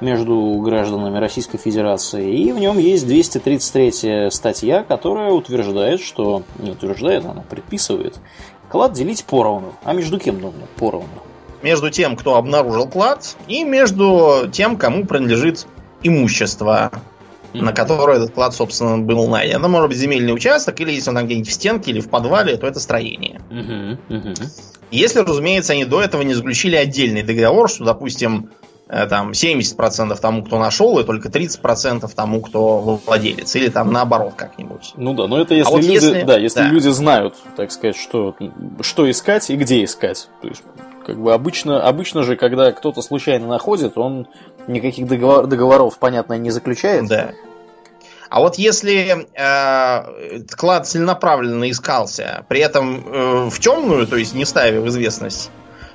между 0.00 0.60
гражданами 0.64 1.18
Российской 1.18 1.58
Федерации. 1.58 2.34
И 2.36 2.52
в 2.52 2.58
нем 2.58 2.78
есть 2.78 3.06
233 3.06 4.30
статья, 4.30 4.82
которая 4.82 5.30
утверждает, 5.30 6.00
что... 6.00 6.42
Не 6.58 6.70
утверждает, 6.72 7.24
она 7.24 7.42
предписывает 7.42 8.16
клад 8.70 8.94
делить 8.94 9.24
поровну. 9.24 9.74
А 9.84 9.92
между 9.92 10.18
кем 10.18 10.40
нужно 10.40 10.66
поровну? 10.76 11.22
Между 11.64 11.90
тем, 11.90 12.14
кто 12.14 12.36
обнаружил 12.36 12.86
клад, 12.86 13.36
и 13.48 13.64
между 13.64 14.50
тем, 14.52 14.76
кому 14.76 15.06
принадлежит 15.06 15.66
имущество 16.02 16.92
на 17.54 17.72
которой 17.72 18.16
этот 18.16 18.32
клад, 18.34 18.52
собственно, 18.52 18.98
был 18.98 19.28
найден. 19.28 19.60
Это 19.60 19.68
может 19.68 19.88
быть 19.88 19.96
земельный 19.96 20.34
участок, 20.34 20.80
или 20.80 20.90
если 20.90 21.10
он 21.10 21.16
там 21.16 21.26
где-нибудь 21.26 21.48
в 21.48 21.52
стенке 21.52 21.92
или 21.92 22.00
в 22.00 22.10
подвале, 22.10 22.56
то 22.56 22.66
это 22.66 22.80
строение. 22.80 23.40
Если, 24.90 25.20
разумеется, 25.20 25.72
они 25.72 25.84
до 25.84 26.02
этого 26.02 26.22
не 26.22 26.34
заключили 26.34 26.76
отдельный 26.76 27.22
договор, 27.22 27.70
что, 27.70 27.84
допустим, 27.84 28.50
э, 28.88 29.06
там 29.06 29.30
70% 29.30 30.20
тому, 30.20 30.44
кто 30.44 30.58
нашел, 30.58 30.98
и 30.98 31.04
только 31.04 31.28
30% 31.28 32.08
тому, 32.14 32.40
кто 32.40 33.00
владелец. 33.06 33.56
Или 33.56 33.68
там 33.68 33.92
наоборот 33.92 34.34
как-нибудь. 34.36 34.92
Ну 34.96 35.14
да, 35.14 35.26
но 35.26 35.40
это 35.40 35.54
если, 35.54 35.70
а 35.70 35.74
вот 35.74 35.82
люди, 35.82 35.92
если... 35.92 36.22
Да, 36.22 36.36
если 36.36 36.60
да. 36.60 36.68
люди 36.68 36.88
знают, 36.88 37.34
так 37.56 37.72
сказать, 37.72 37.96
что, 37.96 38.36
что 38.82 39.10
искать 39.10 39.48
и 39.50 39.56
где 39.56 39.82
искать. 39.84 40.28
То 40.42 40.48
есть 40.48 40.62
Как 41.06 41.18
бы 41.20 41.32
обычно, 41.32 41.86
обычно 41.86 42.22
же, 42.22 42.36
когда 42.36 42.72
кто-то 42.72 43.02
случайно 43.02 43.46
находит, 43.46 43.98
он 43.98 44.26
никаких 44.66 45.06
договор, 45.06 45.46
договоров, 45.46 45.98
понятно, 45.98 46.34
не 46.38 46.50
заключает. 46.50 47.06
Да. 47.08 47.32
А 48.30 48.40
вот 48.40 48.56
если 48.56 49.26
э, 49.34 50.42
клад 50.56 50.86
целенаправленно 50.86 51.70
искался, 51.70 52.44
при 52.48 52.60
этом 52.60 53.04
э, 53.06 53.50
в 53.50 53.60
темную, 53.60 54.06
то 54.06 54.16
есть 54.16 54.34
не 54.34 54.44
ставя 54.44 54.80
в 54.80 54.88
известность 54.88 55.50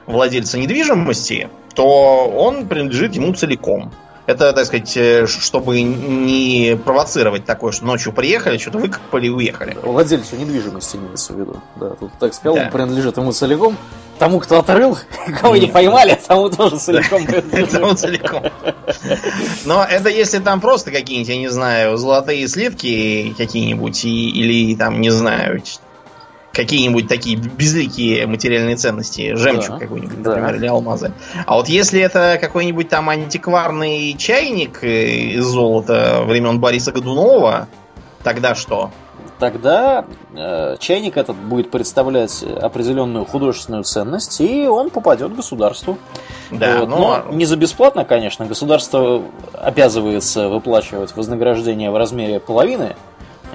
владельца 0.05 0.57
недвижимости, 0.57 1.49
то 1.75 2.27
он 2.27 2.67
принадлежит 2.67 3.15
ему 3.15 3.33
целиком. 3.33 3.91
Это, 4.25 4.53
так 4.53 4.65
сказать, 4.65 4.95
э, 4.95 5.25
чтобы 5.25 5.81
не 5.81 6.77
провоцировать 6.85 7.45
такое, 7.45 7.71
что 7.71 7.85
ночью 7.85 8.13
приехали, 8.13 8.59
что-то 8.59 8.77
выкопали 8.77 9.25
и 9.25 9.29
уехали. 9.29 9.75
Владельцу 9.81 10.35
недвижимости 10.35 10.97
имеется 10.97 11.33
в 11.33 11.39
виду. 11.39 11.61
Да, 11.77 11.89
тут 11.89 12.11
так 12.19 12.33
сказал, 12.35 12.55
да. 12.55 12.65
он 12.65 12.71
принадлежит 12.71 13.17
ему 13.17 13.31
целиком. 13.31 13.75
Тому, 14.19 14.39
кто 14.39 14.59
отрыл, 14.59 14.97
кого 15.41 15.55
Нет. 15.55 15.67
не 15.67 15.71
поймали, 15.71 16.19
тому 16.27 16.49
тоже 16.49 16.77
целиком 16.77 17.25
Тому 17.71 17.93
целиком. 17.93 18.43
Но 19.65 19.83
это 19.83 20.09
если 20.09 20.39
там 20.39 20.59
просто 20.59 20.91
какие-нибудь, 20.91 21.29
я 21.29 21.37
не 21.37 21.47
знаю, 21.47 21.95
золотые 21.95 22.45
слитки 22.49 23.33
какие-нибудь, 23.37 24.03
или 24.03 24.75
там, 24.75 24.99
не 24.99 25.09
знаю, 25.09 25.61
какие-нибудь 26.51 27.07
такие 27.07 27.37
безликие 27.37 28.27
материальные 28.27 28.75
ценности, 28.75 29.35
жемчуг 29.35 29.75
да, 29.75 29.79
какой-нибудь, 29.79 30.17
например, 30.17 30.51
да. 30.51 30.57
или 30.57 30.67
алмазы. 30.67 31.13
А 31.45 31.55
вот 31.55 31.69
если 31.69 32.01
это 32.01 32.37
какой-нибудь 32.41 32.89
там 32.89 33.09
антикварный 33.09 34.17
чайник 34.17 34.83
из 34.83 35.45
золота 35.45 36.23
времен 36.25 36.59
Бориса 36.59 36.91
Годунова, 36.91 37.69
тогда 38.21 38.53
что? 38.53 38.91
Тогда 39.39 40.03
э, 40.35 40.75
чайник 40.79 41.15
этот 41.15 41.37
будет 41.37 41.71
представлять 41.71 42.43
определенную 42.43 43.25
художественную 43.25 43.85
ценность, 43.85 44.41
и 44.41 44.67
он 44.67 44.89
попадет 44.89 45.33
государству. 45.33 45.97
Да, 46.51 46.79
вот. 46.79 46.89
но... 46.89 47.23
но 47.25 47.33
не 47.33 47.45
за 47.45 47.55
бесплатно, 47.55 48.03
конечно. 48.03 48.45
Государство 48.45 49.23
обязывается 49.53 50.49
выплачивать 50.49 51.15
вознаграждение 51.15 51.89
в 51.89 51.95
размере 51.95 52.41
половины 52.41 52.97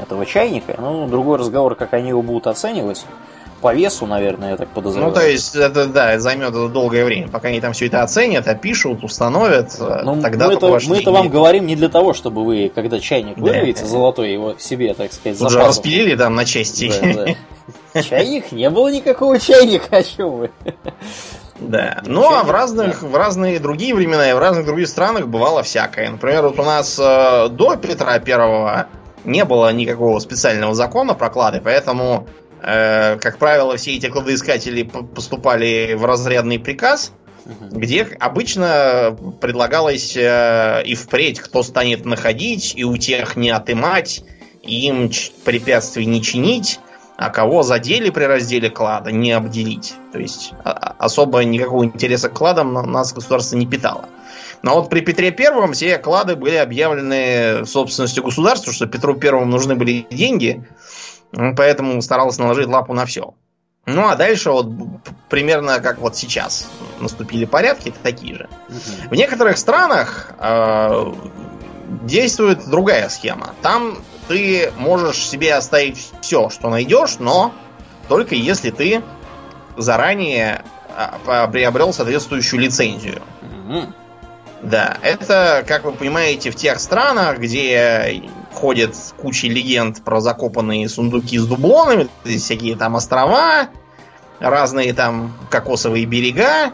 этого 0.00 0.25
чайника. 0.25 0.75
Ну, 0.79 1.07
другой 1.07 1.38
разговор, 1.38 1.75
как 1.75 1.93
они 1.93 2.09
его 2.09 2.23
будут 2.23 2.47
оценивать. 2.47 3.05
По 3.64 3.73
весу, 3.73 4.04
наверное, 4.04 4.50
я 4.50 4.56
так 4.59 4.68
подозреваю. 4.68 5.09
Ну, 5.09 5.18
то 5.18 5.26
есть, 5.26 5.56
это, 5.56 5.87
да, 5.87 6.18
займет 6.18 6.50
это 6.50 6.68
долгое 6.68 7.02
время, 7.06 7.28
пока 7.28 7.49
они 7.49 7.62
там 7.62 7.73
все 7.73 7.87
это 7.87 8.02
оценят, 8.02 8.47
опишут, 8.47 9.02
установят. 9.02 9.75
Ну, 9.78 10.21
тогда 10.21 10.49
мы, 10.49 10.52
это, 10.52 10.78
мы 10.87 10.99
это 10.99 11.11
вам 11.11 11.30
говорим 11.30 11.66
не 11.66 11.75
для 11.75 11.88
того, 11.88 12.12
чтобы 12.12 12.44
вы, 12.44 12.71
когда 12.75 13.00
чайник 13.00 13.38
вырвете 13.38 13.80
да. 13.80 13.88
золотой, 13.88 14.30
его 14.35 14.54
себе, 14.59 14.92
так 14.92 15.14
сказать, 15.14 15.40
Уже 15.40 15.59
распилили 15.59 16.14
там 16.14 16.35
на 16.35 16.44
части. 16.44 16.92
Да, 17.00 17.25
да. 17.94 18.02
Чайник? 18.02 18.52
Не 18.52 18.68
было 18.68 18.92
никакого 18.92 19.40
чайника, 19.40 19.97
о 19.97 20.02
чем 20.02 20.30
вы? 20.33 20.50
Да. 21.59 22.02
Ну, 22.04 22.30
а 22.30 22.42
в 22.42 22.50
разных, 22.50 23.02
в 23.02 23.16
разные 23.16 23.61
другие 23.61 23.94
времена 23.94 24.28
и 24.28 24.35
в 24.35 24.38
разных 24.38 24.66
других 24.66 24.88
странах 24.88 25.26
бывало 25.26 25.62
всякое. 25.62 26.11
Например, 26.11 26.42
вот 26.42 26.59
у 26.59 26.64
нас 26.64 26.99
э, 26.99 27.49
до 27.49 27.76
Петра 27.76 28.18
Первого 28.18 28.88
не 29.25 29.44
было 29.44 29.73
никакого 29.73 30.18
специального 30.18 30.75
закона 30.75 31.14
про 31.14 31.30
клады, 31.30 31.61
поэтому, 31.62 32.26
э, 32.26 32.43
как 32.64 33.38
правило, 33.38 33.76
все 33.76 33.97
эти 33.97 34.09
кладоискатели 34.09 34.85
поступали 34.85 35.94
в 35.94 36.04
разрядный 36.04 36.59
приказ, 36.59 37.12
угу. 37.44 37.78
где 37.78 38.04
обычно 38.21 39.16
предлагалось 39.40 40.16
э, 40.16 40.83
и 40.85 40.94
впредь, 40.94 41.40
кто 41.40 41.62
станет 41.62 42.04
находить, 42.04 42.75
и 42.76 42.85
у 42.85 42.97
тех 42.97 43.37
не 43.37 43.50
отымать, 43.50 44.25
и 44.62 44.87
им 44.87 45.11
препятствий 45.44 46.06
не 46.06 46.23
чинить, 46.23 46.80
а 47.16 47.30
кого 47.30 47.62
задели 47.62 48.11
при 48.11 48.25
разделе 48.25 48.71
клада, 48.71 49.12
не 49.12 49.33
обделить. 49.33 49.94
То 50.12 50.18
есть 50.18 50.52
а, 50.64 50.71
а, 50.71 50.94
особо 50.99 51.44
никакого 51.44 51.85
интереса 51.85 52.28
к 52.28 52.35
кладам 52.35 52.73
нас 52.73 53.12
государство 53.12 53.56
не 53.56 53.66
питало. 53.66 54.09
Но 54.62 54.76
вот 54.76 54.88
при 54.88 55.00
Петре 55.00 55.30
Первом 55.30 55.75
все 55.75 55.99
клады 55.99 56.37
были 56.37 56.56
объявлены 56.56 57.66
собственностью 57.66 58.25
государства, 58.25 58.73
что 58.73 58.87
Петру 58.87 59.14
Первому 59.14 59.44
нужны 59.44 59.75
были 59.75 60.06
деньги, 60.11 60.66
поэтому 61.57 62.00
старался 62.03 62.41
наложить 62.41 62.67
лапу 62.67 62.93
на 62.95 63.07
все. 63.07 63.35
Ну 63.87 64.09
а 64.09 64.17
дальше 64.17 64.50
вот 64.50 64.67
примерно 65.29 65.81
как 65.81 65.99
вот 65.99 66.17
сейчас 66.17 66.69
наступили 67.00 67.45
порядки, 67.45 67.91
это 67.91 67.99
такие 68.03 68.35
же. 68.35 68.49
Угу. 68.69 69.11
В 69.11 69.14
некоторых 69.14 69.59
странах 69.59 70.33
э, 70.38 71.12
действует 72.03 72.67
другая 72.69 73.09
схема. 73.09 73.55
Там 73.61 73.99
ты 74.29 74.73
можешь 74.79 75.29
себе 75.29 75.55
оставить 75.55 76.12
все, 76.23 76.49
что 76.49 76.71
найдешь, 76.71 77.19
но 77.19 77.53
только 78.09 78.35
если 78.35 78.71
ты 78.71 79.03
заранее 79.76 80.64
а, 80.97 81.49
приобрел 81.49 81.93
соответствующую 81.93 82.61
лицензию. 82.61 83.21
Угу. 83.43 83.93
Да, 84.62 84.97
это, 85.03 85.62
как 85.67 85.85
вы 85.85 85.93
понимаете, 85.93 86.50
в 86.50 86.57
тех 86.57 86.81
странах, 86.81 87.38
где 87.38 88.23
ходят 88.54 88.94
куча 89.20 89.49
легенд 89.49 90.02
про 90.02 90.20
закопанные 90.20 90.88
сундуки 90.88 91.38
с 91.38 91.46
дублонами, 91.46 92.08
всякие 92.25 92.76
там 92.76 92.94
острова, 92.96 93.68
разные 94.40 94.92
там 94.94 95.34
кокосовые 95.50 96.06
берега. 96.06 96.73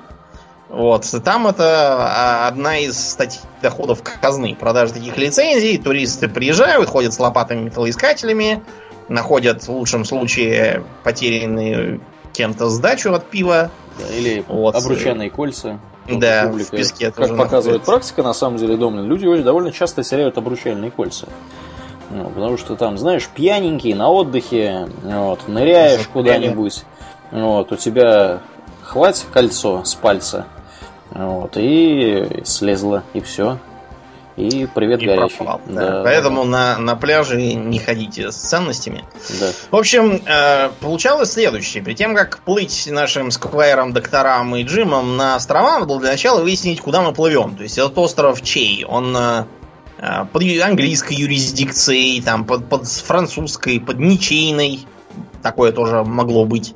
Вот, 0.68 1.04
там 1.25 1.49
это 1.49 1.96
а, 1.99 2.46
одна 2.46 2.78
из 2.78 2.96
статей 2.96 3.40
доходов 3.60 4.04
казны. 4.20 4.54
Продажа 4.54 4.94
таких 4.94 5.16
лицензий. 5.18 5.78
Туристы 5.78 6.28
приезжают, 6.28 6.88
ходят 6.88 7.12
с 7.12 7.18
лопатами 7.18 7.64
металлоискателями, 7.64 8.62
находят 9.08 9.64
в 9.64 9.68
лучшем 9.70 10.04
случае 10.04 10.84
потерянные 11.02 12.00
кем-то 12.32 12.68
сдачу 12.68 13.12
от 13.12 13.28
пива. 13.28 13.72
Или 14.16 14.44
вот. 14.46 14.76
обручальные 14.76 15.30
кольца. 15.30 15.80
Да, 16.08 16.46
в 16.46 16.70
песке 16.70 17.10
Как 17.10 17.37
показывает 17.37 17.82
практика, 17.82 18.22
на 18.22 18.32
самом 18.32 18.56
деле, 18.56 18.76
Домнин, 18.76 19.04
люди 19.04 19.42
довольно 19.42 19.72
часто 19.72 20.02
теряют 20.02 20.38
обручальные 20.38 20.90
кольца. 20.90 21.28
Ну, 22.11 22.29
потому 22.29 22.59
что 22.59 22.75
там, 22.75 22.99
знаешь, 22.99 23.29
пьяненький, 23.29 23.95
на 23.95 24.11
отдыхе, 24.11 24.88
вот, 25.02 25.47
ныряешь 25.47 26.07
куда-нибудь, 26.09 26.83
вот, 27.31 27.71
у 27.71 27.76
тебя 27.76 28.40
хватит 28.83 29.26
кольцо 29.33 29.85
с 29.85 29.95
пальца, 29.95 30.47
вот, 31.12 31.52
и 31.57 32.43
слезло, 32.45 33.05
и 33.14 33.21
все. 33.21 33.59
И 34.37 34.67
привет, 34.75 35.02
и 35.02 35.07
горячий. 35.07 35.37
Пропал, 35.37 35.61
да. 35.67 35.90
Да, 35.90 36.02
Поэтому 36.02 36.45
да. 36.45 36.50
На, 36.50 36.79
на 36.79 36.97
пляже 36.97 37.37
не 37.37 37.79
ходите 37.79 38.31
с 38.31 38.37
ценностями. 38.37 39.05
Да. 39.38 39.50
В 39.71 39.76
общем, 39.76 40.23
э, 40.25 40.71
получалось 40.81 41.33
следующее. 41.33 41.83
При 41.83 41.95
тем, 41.95 42.14
как 42.14 42.38
плыть 42.38 42.88
нашим 42.90 43.33
сквайрам, 43.33 43.93
докторам 43.93 44.57
и 44.57 44.62
Джимам 44.62 45.19
на 45.19 45.37
острова, 45.37 45.73
надо 45.73 45.87
было 45.87 46.00
для 46.00 46.12
начала 46.12 46.40
выяснить, 46.40 46.81
куда 46.81 47.02
мы 47.02 47.12
плывем. 47.12 47.55
То 47.55 47.64
есть 47.64 47.76
этот 47.76 47.99
остров 47.99 48.40
чей? 48.40 48.85
Он 48.85 49.14
э 49.14 49.45
под 50.33 50.42
английской 50.62 51.14
юрисдикцией, 51.14 52.23
там, 52.23 52.45
под, 52.45 52.69
под 52.69 52.87
французской, 52.87 53.80
под 53.80 53.99
ничейной. 53.99 54.87
Такое 55.42 55.73
тоже 55.73 56.04
могло 56.04 56.45
быть. 56.45 56.75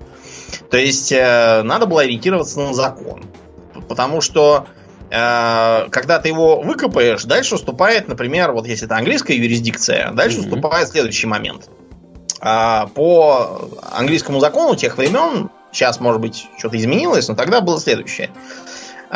То 0.70 0.76
есть 0.76 1.12
э, 1.12 1.62
надо 1.62 1.86
было 1.86 2.02
ориентироваться 2.02 2.60
на 2.60 2.74
закон. 2.74 3.24
Потому 3.88 4.20
что 4.20 4.66
Э, 5.14 5.88
когда 5.90 6.18
ты 6.18 6.28
его 6.28 6.60
выкопаешь, 6.60 7.24
дальше 7.24 7.54
уступает, 7.54 8.08
например, 8.08 8.52
вот 8.52 8.66
если 8.66 8.86
это 8.86 8.96
английская 8.96 9.36
юрисдикция, 9.36 10.10
дальше 10.12 10.38
mm-hmm. 10.38 10.54
уступает 10.54 10.88
следующий 10.88 11.28
момент. 11.28 11.68
А, 12.40 12.88
по 12.88 13.70
английскому 13.92 14.40
закону 14.40 14.74
тех 14.74 14.98
времен, 14.98 15.50
сейчас, 15.72 16.00
может 16.00 16.20
быть, 16.20 16.48
что-то 16.58 16.76
изменилось, 16.76 17.28
но 17.28 17.34
тогда 17.34 17.60
было 17.60 17.80
следующее. 17.80 18.30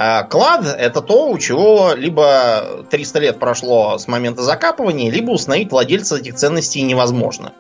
А, 0.01 0.23
клад 0.23 0.65
это 0.65 1.01
то, 1.03 1.29
у 1.29 1.39
чего 1.39 1.93
либо 1.93 2.85
300 2.89 3.19
лет 3.19 3.39
прошло 3.41 3.99
с 3.99 4.07
момента 4.07 4.43
закапывания, 4.43 5.11
либо 5.11 5.33
установить 5.33 5.73
владельца 5.73 6.19
этих 6.19 6.37
ценностей 6.37 6.83
невозможно. 6.83 7.53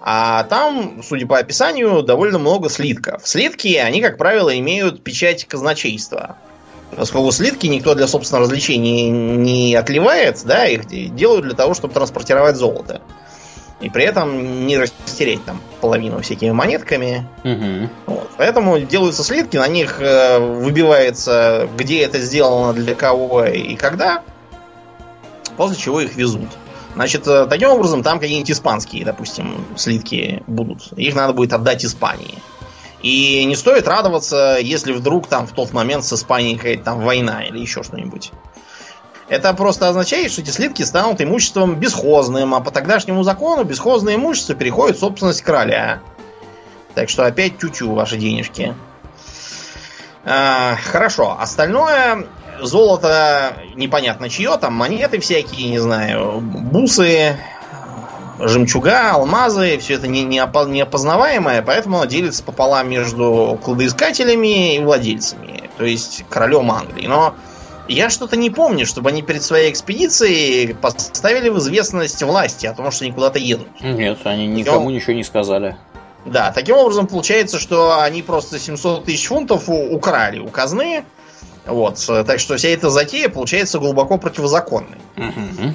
А 0.00 0.42
там, 0.42 1.04
судя 1.04 1.28
по 1.28 1.38
описанию, 1.38 2.02
довольно 2.02 2.40
много 2.40 2.68
слитков. 2.68 3.28
Слитки, 3.28 3.76
они, 3.76 4.00
как 4.00 4.18
правило, 4.18 4.58
имеют 4.58 5.04
печать 5.04 5.44
казначейства. 5.44 6.36
Поскольку 6.96 7.30
слитки 7.30 7.68
никто 7.68 7.94
для 7.94 8.08
собственного 8.08 8.46
развлечения 8.46 9.08
не 9.08 9.76
отливает, 9.76 10.42
да, 10.44 10.66
их 10.66 10.86
делают 11.14 11.44
для 11.44 11.54
того, 11.54 11.74
чтобы 11.74 11.94
транспортировать 11.94 12.56
золото. 12.56 13.02
И 13.86 13.88
при 13.88 14.02
этом 14.02 14.66
не 14.66 14.78
растереть 14.78 15.44
там 15.44 15.60
половину 15.80 16.20
всякими 16.20 16.50
монетками. 16.50 17.24
Угу. 17.44 17.90
Вот. 18.06 18.30
Поэтому 18.36 18.80
делаются 18.80 19.22
слитки, 19.22 19.56
на 19.58 19.68
них 19.68 20.00
э, 20.00 20.40
выбивается, 20.40 21.68
где 21.76 22.02
это 22.02 22.18
сделано, 22.18 22.72
для 22.72 22.96
кого 22.96 23.44
и 23.44 23.76
когда. 23.76 24.24
После 25.56 25.76
чего 25.76 26.00
их 26.00 26.16
везут. 26.16 26.48
Значит, 26.96 27.28
э, 27.28 27.46
таким 27.48 27.68
образом, 27.68 28.02
там 28.02 28.18
какие-нибудь 28.18 28.50
испанские, 28.50 29.04
допустим, 29.04 29.64
слитки 29.76 30.42
будут. 30.48 30.92
Их 30.96 31.14
надо 31.14 31.32
будет 31.32 31.52
отдать 31.52 31.84
Испании. 31.84 32.42
И 33.02 33.44
не 33.44 33.54
стоит 33.54 33.86
радоваться, 33.86 34.58
если 34.60 34.92
вдруг 34.92 35.28
там 35.28 35.46
в 35.46 35.52
тот 35.52 35.72
момент 35.72 36.04
с 36.04 36.12
Испанией 36.12 36.56
какая-то 36.56 36.82
там 36.82 37.02
война 37.02 37.44
или 37.44 37.60
еще 37.60 37.84
что-нибудь. 37.84 38.32
Это 39.28 39.52
просто 39.54 39.88
означает, 39.88 40.30
что 40.30 40.40
эти 40.40 40.50
слитки 40.50 40.82
станут 40.82 41.20
имуществом 41.20 41.74
бесхозным, 41.76 42.54
а 42.54 42.60
по 42.60 42.70
тогдашнему 42.70 43.22
закону 43.24 43.64
бесхозное 43.64 44.14
имущество 44.14 44.54
переходит 44.54 44.96
в 44.96 45.00
собственность 45.00 45.42
короля. 45.42 46.00
Так 46.94 47.08
что 47.08 47.26
опять 47.26 47.58
тю-тю 47.58 47.92
ваши 47.92 48.16
денежки. 48.16 48.74
А, 50.24 50.76
хорошо. 50.76 51.36
Остальное 51.38 52.26
золото 52.60 53.56
непонятно 53.74 54.28
чье, 54.28 54.56
там 54.58 54.74
монеты 54.74 55.20
всякие, 55.20 55.70
не 55.70 55.78
знаю, 55.78 56.40
бусы, 56.40 57.36
жемчуга, 58.38 59.12
алмазы, 59.12 59.78
все 59.78 59.94
это 59.94 60.06
не, 60.08 60.24
не, 60.24 60.38
опо, 60.38 60.62
опознаваемое, 60.62 61.62
поэтому 61.62 61.98
оно 61.98 62.06
делится 62.06 62.42
пополам 62.42 62.88
между 62.88 63.58
кладоискателями 63.62 64.76
и 64.76 64.78
владельцами, 64.80 65.70
то 65.76 65.84
есть 65.84 66.24
королем 66.28 66.70
Англии. 66.70 67.06
Но 67.06 67.34
я 67.88 68.10
что-то 68.10 68.36
не 68.36 68.50
помню, 68.50 68.86
чтобы 68.86 69.10
они 69.10 69.22
перед 69.22 69.42
своей 69.42 69.70
экспедицией 69.70 70.74
поставили 70.74 71.48
в 71.48 71.58
известность 71.58 72.22
власти 72.22 72.66
о 72.66 72.74
том, 72.74 72.90
что 72.90 73.04
они 73.04 73.12
куда-то 73.12 73.38
едут. 73.38 73.68
Нет, 73.80 74.18
они 74.24 74.46
никому 74.46 74.86
Но... 74.86 74.90
ничего 74.90 75.12
не 75.12 75.24
сказали. 75.24 75.76
Да, 76.24 76.50
таким 76.52 76.76
образом 76.76 77.06
получается, 77.06 77.60
что 77.60 78.00
они 78.02 78.22
просто 78.22 78.58
700 78.58 79.04
тысяч 79.04 79.26
фунтов 79.26 79.68
украли 79.68 80.40
у 80.40 80.48
казны. 80.48 81.04
Вот, 81.66 82.04
так 82.26 82.38
что 82.38 82.56
вся 82.56 82.68
эта 82.68 82.90
затея 82.90 83.28
получается 83.28 83.78
глубоко 83.78 84.18
противозаконной. 84.18 84.98
Угу. 85.16 85.74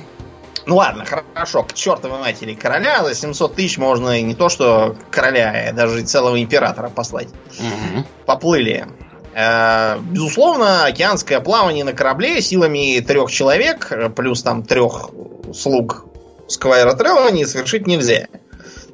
Ну 0.68 0.76
ладно, 0.76 1.06
хорошо, 1.34 1.64
к 1.64 1.74
чертовой 1.74 2.20
матери 2.20 2.54
короля 2.54 3.04
за 3.04 3.16
700 3.16 3.56
тысяч 3.56 3.78
можно 3.78 4.22
не 4.22 4.36
то 4.36 4.48
что 4.50 4.96
короля, 5.10 5.70
а 5.70 5.74
даже 5.74 6.02
целого 6.04 6.42
императора 6.42 6.90
послать. 6.90 7.30
Угу. 7.60 8.06
Поплыли. 8.26 8.88
Э, 9.34 10.00
безусловно, 10.00 10.86
океанское 10.86 11.40
плавание 11.40 11.84
на 11.84 11.94
корабле 11.94 12.42
силами 12.42 13.00
трех 13.00 13.32
человек, 13.32 13.92
плюс 14.16 14.44
там 14.44 14.64
трех 14.64 15.10
слуг 15.54 16.06
Сквайра 16.48 16.94
Треллани 16.94 17.46
совершить 17.46 17.88
нельзя. 17.88 18.28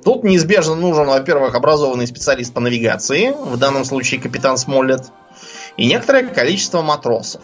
Тут 0.03 0.23
неизбежно 0.23 0.75
нужен, 0.75 1.07
во-первых, 1.07 1.55
образованный 1.55 2.07
специалист 2.07 2.53
по 2.53 2.59
навигации, 2.59 3.33
в 3.37 3.57
данном 3.57 3.83
случае 3.83 4.21
капитан 4.21 4.57
Смоллет, 4.57 5.07
и 5.75 5.85
некоторое 5.85 6.23
количество 6.27 6.81
матросов. 6.81 7.41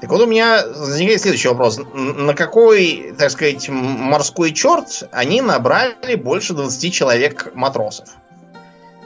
Так 0.00 0.10
вот 0.10 0.20
у 0.20 0.26
меня 0.26 0.62
возникает 0.66 1.22
следующий 1.22 1.48
вопрос. 1.48 1.80
На 1.94 2.34
какой, 2.34 3.14
так 3.16 3.30
сказать, 3.30 3.68
морской 3.70 4.52
черт 4.52 5.08
они 5.12 5.40
набрали 5.40 6.16
больше 6.16 6.52
20 6.52 6.92
человек 6.92 7.52
матросов? 7.54 8.08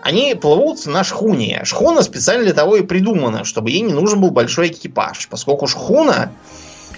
Они 0.02 0.35
плывут 0.35 0.87
на 0.87 1.05
шхуне. 1.05 1.62
Шхуна 1.64 2.02
специально 2.02 2.45
для 2.45 2.55
того 2.55 2.76
и 2.76 2.83
придумана, 2.83 3.45
чтобы 3.45 3.71
ей 3.71 3.81
не 3.81 3.93
нужен 3.93 4.21
был 4.21 4.31
большой 4.31 4.69
экипаж, 4.69 5.28
поскольку 5.28 5.67
шхуна 5.67 6.33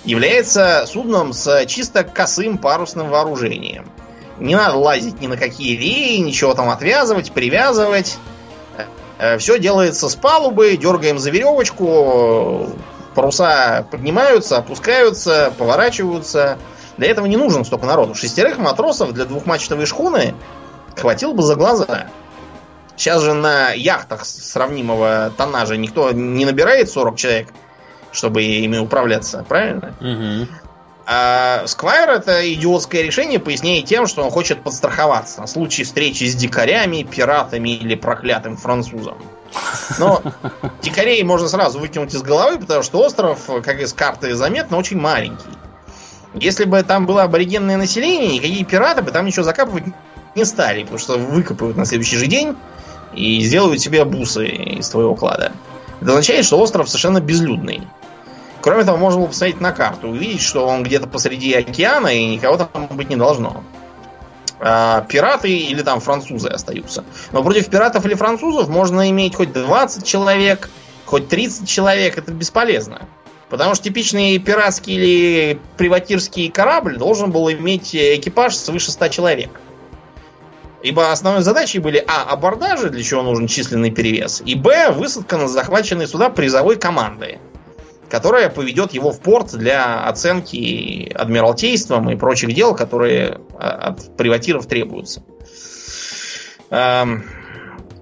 является 0.04 0.84
судном 0.86 1.32
с 1.32 1.66
чисто 1.66 2.04
косым 2.04 2.58
парусным 2.58 3.08
вооружением. 3.08 3.90
Не 4.38 4.54
надо 4.54 4.76
лазить 4.76 5.20
ни 5.20 5.26
на 5.26 5.36
какие 5.36 5.76
реи, 5.76 6.18
ничего 6.18 6.54
там 6.54 6.70
отвязывать, 6.70 7.32
привязывать. 7.32 8.16
Э, 9.18 9.36
Все 9.38 9.58
делается 9.58 10.08
с 10.08 10.14
палубы, 10.14 10.76
дергаем 10.76 11.18
за 11.18 11.30
веревочку, 11.30 12.70
паруса 13.14 13.86
поднимаются, 13.90 14.56
опускаются, 14.56 15.52
поворачиваются. 15.58 16.58
Для 16.96 17.10
этого 17.10 17.26
не 17.26 17.36
нужно 17.36 17.64
столько 17.64 17.86
народу. 17.86 18.14
Шестерых 18.14 18.58
матросов 18.58 19.12
для 19.12 19.26
двухмачтовой 19.26 19.86
шхуны 19.86 20.34
хватило 20.96 21.32
бы 21.32 21.42
за 21.42 21.54
глаза. 21.54 22.06
Сейчас 23.00 23.22
же 23.22 23.32
на 23.32 23.72
яхтах 23.72 24.26
сравнимого 24.26 25.32
тоннажа 25.34 25.78
никто 25.78 26.12
не 26.12 26.44
набирает 26.44 26.90
40 26.90 27.16
человек, 27.16 27.48
чтобы 28.12 28.42
ими 28.42 28.76
управляться, 28.76 29.42
правильно? 29.48 29.94
Угу. 30.00 30.48
А 31.06 31.66
Сквайр 31.66 32.10
это 32.10 32.52
идиотское 32.52 33.00
решение 33.00 33.38
поясняет 33.38 33.86
тем, 33.86 34.06
что 34.06 34.22
он 34.22 34.30
хочет 34.30 34.62
подстраховаться 34.62 35.40
на 35.40 35.46
случай 35.46 35.84
встречи 35.84 36.24
с 36.24 36.34
дикарями, 36.34 37.02
пиратами 37.02 37.70
или 37.70 37.94
проклятым 37.94 38.58
французом. 38.58 39.16
Но 39.98 40.22
дикарей 40.82 41.22
можно 41.22 41.48
сразу 41.48 41.78
выкинуть 41.78 42.14
из 42.14 42.20
головы, 42.20 42.58
потому 42.58 42.82
что 42.82 42.98
остров, 42.98 43.38
как 43.64 43.80
из 43.80 43.94
карты 43.94 44.34
заметно, 44.34 44.76
очень 44.76 45.00
маленький. 45.00 45.56
Если 46.34 46.66
бы 46.66 46.82
там 46.82 47.06
было 47.06 47.22
аборигенное 47.22 47.78
население, 47.78 48.34
никакие 48.34 48.66
пираты 48.66 49.00
бы 49.00 49.10
там 49.10 49.24
ничего 49.24 49.44
закапывать 49.44 49.84
не 50.34 50.44
стали, 50.44 50.82
потому 50.82 50.98
что 50.98 51.16
выкопают 51.16 51.78
на 51.78 51.86
следующий 51.86 52.18
же 52.18 52.26
день 52.26 52.56
и 53.14 53.40
сделают 53.40 53.80
себе 53.80 54.04
бусы 54.04 54.46
из 54.46 54.88
твоего 54.88 55.14
клада. 55.14 55.52
Это 56.00 56.10
означает, 56.10 56.44
что 56.44 56.58
остров 56.58 56.88
совершенно 56.88 57.20
безлюдный. 57.20 57.82
Кроме 58.60 58.84
того, 58.84 58.98
можно 58.98 59.20
было 59.20 59.28
посмотреть 59.28 59.60
на 59.60 59.72
карту, 59.72 60.08
увидеть, 60.08 60.42
что 60.42 60.66
он 60.66 60.82
где-то 60.82 61.06
посреди 61.06 61.54
океана 61.54 62.08
и 62.08 62.26
никого 62.26 62.58
там 62.58 62.88
быть 62.90 63.08
не 63.08 63.16
должно. 63.16 63.64
А, 64.58 65.06
пираты 65.08 65.50
или 65.50 65.80
там 65.82 66.00
французы 66.00 66.48
остаются. 66.48 67.04
Но 67.32 67.42
против 67.42 67.68
пиратов 67.68 68.04
или 68.04 68.14
французов 68.14 68.68
можно 68.68 69.08
иметь 69.10 69.34
хоть 69.34 69.52
20 69.52 70.04
человек, 70.04 70.68
хоть 71.06 71.28
30 71.28 71.66
человек, 71.66 72.18
это 72.18 72.32
бесполезно. 72.32 73.02
Потому 73.48 73.74
что 73.74 73.84
типичный 73.84 74.38
пиратский 74.38 74.94
или 74.94 75.60
приватирский 75.76 76.50
корабль 76.50 76.98
должен 76.98 77.30
был 77.30 77.50
иметь 77.50 77.96
экипаж 77.96 78.54
свыше 78.54 78.92
100 78.92 79.08
человек. 79.08 79.50
Ибо 80.82 81.12
основной 81.12 81.42
задачей 81.42 81.78
были 81.78 82.02
А. 82.06 82.24
Абордажи, 82.32 82.90
для 82.90 83.02
чего 83.02 83.22
нужен 83.22 83.46
численный 83.46 83.90
перевес, 83.90 84.42
и 84.44 84.54
Б. 84.54 84.92
Высадка 84.92 85.36
на 85.36 85.48
захваченные 85.48 86.06
суда 86.06 86.30
призовой 86.30 86.76
команды 86.76 87.38
которая 88.10 88.50
поведет 88.50 88.92
его 88.92 89.12
в 89.12 89.20
порт 89.20 89.52
для 89.52 90.04
оценки 90.04 91.10
адмиралтейством 91.14 92.10
и 92.10 92.16
прочих 92.16 92.52
дел, 92.54 92.74
которые 92.74 93.40
а, 93.54 93.90
от 93.90 94.16
приватиров 94.16 94.66
требуются. 94.66 95.22
Эм, 96.70 97.24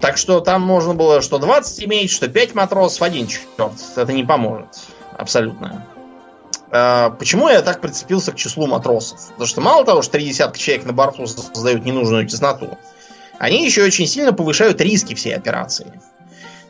так 0.00 0.16
что 0.16 0.40
там 0.40 0.62
можно 0.62 0.94
было 0.94 1.20
что 1.20 1.38
20 1.38 1.84
иметь, 1.84 2.10
что 2.10 2.28
5 2.28 2.54
матросов, 2.54 3.02
один 3.02 3.26
черт. 3.26 3.44
Это 3.96 4.12
не 4.12 4.24
поможет. 4.24 4.68
Абсолютно. 5.16 5.86
Э, 6.70 7.10
почему 7.18 7.48
я 7.48 7.62
так 7.62 7.80
прицепился 7.80 8.32
к 8.32 8.36
числу 8.36 8.66
матросов? 8.66 9.28
Потому 9.28 9.46
что 9.46 9.60
мало 9.60 9.84
того, 9.84 10.02
что 10.02 10.12
три 10.12 10.26
десятка 10.26 10.58
человек 10.58 10.86
на 10.86 10.92
борту 10.92 11.26
создают 11.26 11.84
ненужную 11.84 12.26
тесноту, 12.26 12.78
они 13.38 13.64
еще 13.64 13.84
очень 13.84 14.06
сильно 14.06 14.32
повышают 14.32 14.80
риски 14.80 15.14
всей 15.14 15.34
операции. 15.34 16.00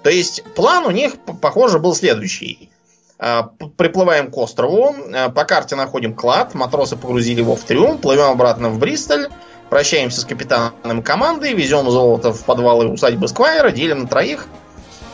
То 0.02 0.10
есть 0.10 0.44
план 0.54 0.86
у 0.86 0.90
них, 0.90 1.14
похоже, 1.40 1.78
был 1.78 1.94
следующий. 1.94 2.70
А, 3.18 3.50
приплываем 3.76 4.30
к 4.30 4.36
острову, 4.36 4.94
а, 5.12 5.28
по 5.30 5.44
карте 5.44 5.74
находим 5.74 6.14
клад, 6.14 6.54
матросы 6.54 6.96
погрузили 6.96 7.40
его 7.40 7.56
в 7.56 7.62
трюм, 7.62 7.98
плывем 7.98 8.30
обратно 8.30 8.68
в 8.68 8.78
Бристоль, 8.78 9.28
прощаемся 9.70 10.20
с 10.20 10.24
капитаном 10.24 11.02
команды, 11.02 11.52
везем 11.52 11.90
золото 11.90 12.32
в 12.32 12.44
подвалы 12.44 12.86
усадьбы 12.86 13.26
Сквайра, 13.26 13.70
делим 13.70 14.02
на 14.02 14.06
троих. 14.06 14.46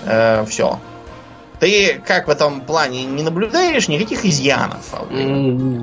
Э, 0.05 0.45
все. 0.47 0.79
Ты 1.65 1.99
как 2.07 2.29
в 2.29 2.31
этом 2.31 2.61
плане 2.61 3.05
не 3.05 3.23
наблюдаешь 3.23 3.89
никаких 3.89 4.27
изъянов? 4.27 4.95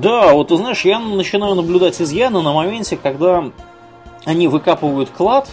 Да, 0.00 0.32
вот 0.32 0.46
ты 0.46 0.56
знаешь, 0.56 0.84
я 0.84 1.00
начинаю 1.00 1.56
наблюдать 1.56 2.00
изъяны 2.00 2.40
на 2.40 2.52
моменте, 2.52 2.96
когда 2.96 3.50
они 4.24 4.46
выкапывают 4.46 5.10
клад, 5.10 5.50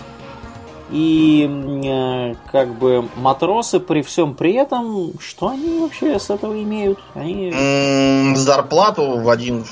и 0.91 1.49
э, 1.83 2.35
как 2.51 2.75
бы 2.75 3.09
матросы 3.15 3.79
при 3.79 4.03
всем 4.03 4.35
при 4.35 4.53
этом, 4.53 5.13
что 5.19 5.47
они 5.47 5.79
вообще 5.79 6.19
с 6.19 6.29
этого 6.29 6.61
имеют? 6.61 6.99
Они... 7.15 8.35
зарплату 8.35 9.19
в 9.21 9.29
один 9.29 9.65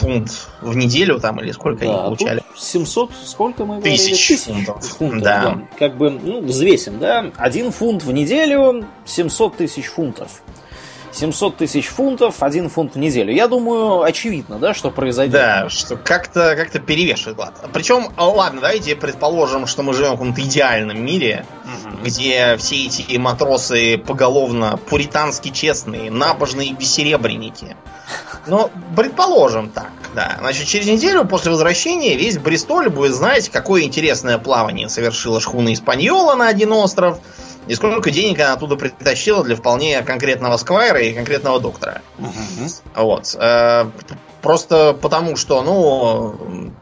фунт 0.00 0.48
в 0.60 0.76
неделю 0.76 1.20
там 1.20 1.40
или 1.40 1.52
сколько 1.52 1.84
да, 1.84 1.90
они 1.92 2.02
получали? 2.16 2.42
700, 2.56 3.10
сколько 3.24 3.64
мы 3.64 3.76
говорили? 3.76 3.96
Тысяч, 3.96 4.28
Тысяч 4.28 4.44
фунтов. 4.44 4.84
фунтов 4.84 5.22
да. 5.22 5.42
да. 5.42 5.68
Как 5.78 5.96
бы, 5.96 6.10
ну, 6.10 6.40
взвесим, 6.40 6.98
да? 6.98 7.30
Один 7.36 7.70
фунт 7.70 8.02
в 8.02 8.12
неделю, 8.12 8.86
700 9.04 9.56
тысяч 9.56 9.86
фунтов. 9.86 10.42
700 11.12 11.56
тысяч 11.56 11.86
фунтов, 11.86 12.42
один 12.42 12.68
фунт 12.68 12.94
в 12.94 12.98
неделю. 12.98 13.32
Я 13.32 13.48
думаю, 13.48 14.02
очевидно, 14.02 14.58
да, 14.58 14.74
что 14.74 14.90
произойдет. 14.90 15.32
Да, 15.32 15.68
что 15.68 15.96
как-то 15.96 16.54
как 16.56 16.70
перевешивает 16.84 17.38
лад. 17.38 17.54
Причем, 17.72 18.08
а, 18.16 18.28
ладно, 18.28 18.60
давайте 18.60 18.96
предположим, 18.96 19.66
что 19.66 19.82
мы 19.82 19.94
живем 19.94 20.10
в 20.10 20.12
каком-то 20.12 20.40
идеальном 20.42 21.04
мире, 21.04 21.44
угу. 21.64 21.96
где 22.04 22.56
все 22.56 22.86
эти 22.86 23.16
матросы 23.16 23.98
поголовно 23.98 24.78
пуритански 24.88 25.50
честные, 25.50 26.10
набожные 26.10 26.72
бессеребренники. 26.72 27.76
Но 28.46 28.70
предположим 28.96 29.68
так, 29.70 29.90
да. 30.14 30.36
Значит, 30.40 30.66
через 30.66 30.86
неделю 30.86 31.24
после 31.24 31.50
возвращения 31.50 32.16
весь 32.16 32.38
Бристоль 32.38 32.88
будет 32.88 33.14
знать, 33.14 33.48
какое 33.50 33.82
интересное 33.82 34.38
плавание 34.38 34.88
совершила 34.88 35.40
шхуна 35.40 35.72
Испаньола 35.72 36.34
на 36.34 36.48
один 36.48 36.72
остров, 36.72 37.18
и 37.70 37.74
сколько 37.76 38.10
денег 38.10 38.40
она 38.40 38.54
оттуда 38.54 38.74
притащила 38.74 39.44
для 39.44 39.54
вполне 39.54 40.02
конкретного 40.02 40.56
сквайра 40.56 41.00
и 41.00 41.12
конкретного 41.12 41.60
доктора. 41.60 42.02
Угу. 42.18 42.68
Вот. 42.96 43.36
Э, 43.38 43.84
просто 44.42 44.92
потому, 45.00 45.36
что, 45.36 45.62
ну, 45.62 46.72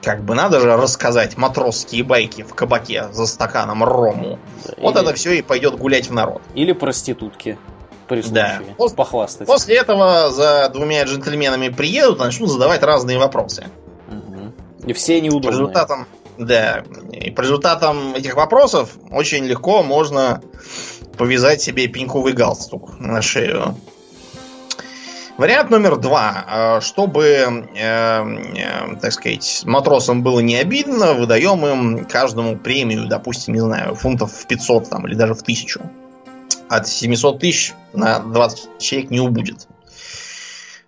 как 0.00 0.22
бы 0.22 0.36
надо 0.36 0.60
же 0.60 0.76
рассказать 0.76 1.36
матросские 1.36 2.04
байки 2.04 2.42
в 2.42 2.54
кабаке 2.54 3.08
за 3.10 3.26
стаканом 3.26 3.82
рому. 3.82 4.38
Да, 4.64 4.74
вот 4.78 4.94
или... 4.94 5.04
это 5.04 5.14
все 5.14 5.32
и 5.32 5.42
пойдет 5.42 5.76
гулять 5.76 6.08
в 6.08 6.12
народ. 6.12 6.40
Или 6.54 6.70
проститутки. 6.70 7.58
При 8.06 8.22
случае. 8.22 8.34
Да. 8.34 8.60
Пос- 8.78 8.94
похвастать. 8.94 9.48
После 9.48 9.74
этого 9.74 10.30
за 10.30 10.68
двумя 10.72 11.02
джентльменами 11.02 11.68
приедут, 11.68 12.20
начнут 12.20 12.48
задавать 12.48 12.84
разные 12.84 13.18
вопросы. 13.18 13.66
Угу. 14.06 14.86
И 14.86 14.92
все 14.92 15.20
неудобные. 15.20 15.50
По 15.50 15.54
результатам, 15.54 16.06
Да. 16.38 16.84
И 17.12 17.30
по 17.30 17.40
результатам 17.40 18.14
этих 18.14 18.36
вопросов 18.36 18.96
очень 19.10 19.44
легко 19.44 19.82
можно 19.82 20.40
повязать 21.16 21.60
себе 21.60 21.88
пеньковый 21.88 22.32
галстук 22.32 22.98
на 23.00 23.20
шею. 23.22 23.76
Вариант 25.36 25.70
номер 25.70 25.96
два. 25.98 26.80
Чтобы, 26.80 27.24
э, 27.24 27.62
э, 27.76 28.96
так 29.00 29.12
сказать, 29.12 29.62
матросам 29.64 30.24
было 30.24 30.40
не 30.40 30.56
обидно, 30.56 31.14
выдаем 31.14 31.64
им 31.64 32.04
каждому 32.06 32.56
премию, 32.56 33.06
допустим, 33.06 33.54
не 33.54 33.60
знаю, 33.60 33.94
фунтов 33.94 34.32
в 34.32 34.46
500 34.46 34.90
там, 34.90 35.06
или 35.06 35.14
даже 35.14 35.34
в 35.34 35.42
1000. 35.42 35.80
От 36.68 36.88
700 36.88 37.38
тысяч 37.38 37.74
на 37.92 38.18
20 38.18 38.78
человек 38.78 39.10
не 39.10 39.20
убудет. 39.20 39.68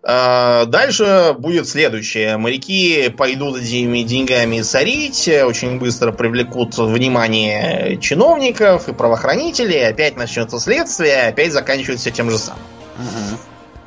Э, 0.02 0.64
дальше 0.66 1.34
будет 1.38 1.68
следующее. 1.68 2.36
Моряки 2.38 3.10
пойдут 3.10 3.58
этими 3.58 4.02
деньгами 4.02 4.62
сорить, 4.62 5.28
очень 5.28 5.78
быстро 5.78 6.12
привлекут 6.12 6.78
внимание 6.78 7.98
чиновников 7.98 8.88
и 8.88 8.92
правоохранителей, 8.92 9.86
опять 9.86 10.16
начнется 10.16 10.58
следствие, 10.58 11.28
опять 11.28 11.52
заканчивается 11.52 12.10
тем 12.10 12.30
же 12.30 12.38
самым. 12.38 12.62
Угу. 12.96 13.38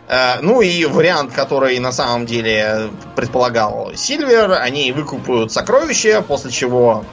Э, 0.09 0.39
ну 0.41 0.61
и 0.61 0.85
вариант, 0.85 1.33
который 1.33 1.79
на 1.79 1.91
самом 1.91 2.27
деле 2.27 2.91
предполагал 3.15 3.93
Сильвер, 3.95 4.51
они 4.51 4.91
выкупают 4.91 5.51
сокровища, 5.51 6.21
после 6.21 6.51
чего 6.51 7.05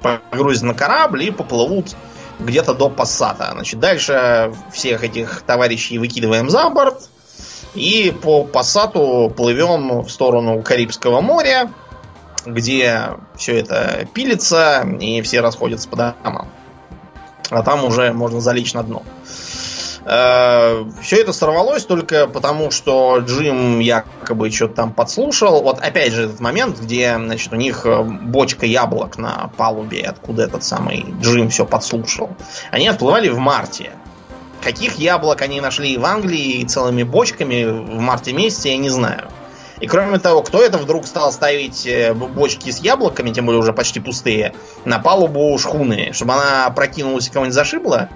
погрузят 0.00 0.62
на 0.62 0.72
корабль 0.72 1.24
и 1.24 1.30
поплывут 1.30 1.94
где-то 2.38 2.72
до 2.72 2.88
Пассата. 2.88 3.50
Значит, 3.52 3.80
дальше 3.80 4.54
всех 4.72 5.04
этих 5.04 5.42
товарищей 5.42 5.98
выкидываем 5.98 6.48
за 6.48 6.70
борт 6.70 7.10
и 7.74 8.10
по 8.22 8.44
Пассату 8.44 9.32
плывем 9.36 10.02
в 10.02 10.10
сторону 10.10 10.62
Карибского 10.62 11.20
моря, 11.20 11.70
где 12.46 13.10
все 13.36 13.60
это 13.60 14.08
пилится 14.12 14.86
и 15.00 15.22
все 15.22 15.40
расходятся 15.40 15.88
по 15.88 15.96
домам. 15.96 16.48
А 17.50 17.62
там 17.62 17.84
уже 17.84 18.12
можно 18.12 18.40
залечь 18.40 18.74
на 18.74 18.82
дно. 18.82 19.02
Э, 20.04 20.84
Все 21.02 21.20
это 21.20 21.32
сорвалось 21.32 21.84
только 21.84 22.26
потому, 22.26 22.70
что 22.70 23.18
Джим 23.18 23.80
якобы 23.80 24.50
что-то 24.50 24.74
там 24.74 24.92
подслушал. 24.92 25.62
Вот 25.62 25.80
опять 25.80 26.12
же 26.12 26.24
этот 26.24 26.40
момент, 26.40 26.78
где 26.80 27.14
значит, 27.16 27.52
у 27.52 27.56
них 27.56 27.84
э, 27.84 28.02
бочка 28.02 28.66
яблок 28.66 29.18
на 29.18 29.50
палубе, 29.56 30.02
откуда 30.02 30.44
этот 30.44 30.64
самый 30.64 31.06
Джим 31.20 31.50
все 31.50 31.66
подслушал. 31.66 32.30
Они 32.70 32.88
отплывали 32.88 33.28
в 33.28 33.38
марте. 33.38 33.92
Каких 34.62 34.98
яблок 34.98 35.40
они 35.42 35.60
нашли 35.60 35.96
в 35.96 36.04
Англии 36.04 36.64
целыми 36.64 37.02
бочками 37.02 37.64
в 37.64 37.98
марте 37.98 38.32
месяце, 38.32 38.68
я 38.68 38.76
не 38.76 38.90
знаю. 38.90 39.28
И 39.80 39.86
кроме 39.86 40.18
того, 40.18 40.42
кто 40.42 40.62
это 40.62 40.76
вдруг 40.76 41.06
стал 41.06 41.32
ставить 41.32 41.86
э, 41.86 42.12
бочки 42.12 42.70
с 42.70 42.80
яблоками, 42.80 43.30
тем 43.30 43.46
более 43.46 43.60
уже 43.60 43.72
почти 43.72 43.98
пустые, 43.98 44.54
на 44.84 44.98
палубу 44.98 45.56
шхуны, 45.58 46.10
чтобы 46.12 46.34
она 46.34 46.68
прокинулась 46.70 47.28
и 47.28 47.30
кого-нибудь 47.30 47.54
зашибла? 47.54 48.10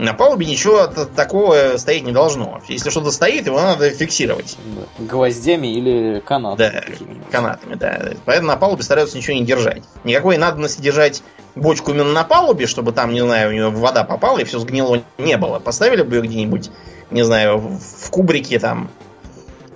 На 0.00 0.14
палубе 0.14 0.46
ничего 0.46 0.86
такого 0.86 1.76
стоять 1.76 2.04
не 2.04 2.12
должно. 2.12 2.62
Если 2.68 2.88
что-то 2.88 3.10
стоит, 3.10 3.44
его 3.44 3.60
надо 3.60 3.90
фиксировать. 3.90 4.56
Гвоздями 4.98 5.66
или 5.66 6.20
канатами. 6.20 6.72
Да, 6.72 6.84
канатами, 7.30 7.74
да. 7.74 8.12
Поэтому 8.24 8.48
на 8.48 8.56
палубе 8.56 8.82
стараются 8.82 9.18
ничего 9.18 9.36
не 9.36 9.44
держать. 9.44 9.82
Никакой 10.04 10.38
надобности 10.38 10.80
держать 10.80 11.22
бочку 11.54 11.90
именно 11.90 12.14
на 12.14 12.24
палубе, 12.24 12.66
чтобы 12.66 12.92
там, 12.92 13.12
не 13.12 13.20
знаю, 13.20 13.50
у 13.50 13.52
нее 13.52 13.68
вода 13.68 14.02
попала 14.04 14.38
и 14.38 14.44
все 14.44 14.58
сгнило, 14.58 15.02
не 15.18 15.36
было. 15.36 15.58
Поставили 15.58 16.00
бы 16.00 16.16
ее 16.16 16.22
где-нибудь, 16.22 16.70
не 17.10 17.22
знаю, 17.22 17.58
в 17.58 18.10
кубрике 18.10 18.58
там, 18.58 18.90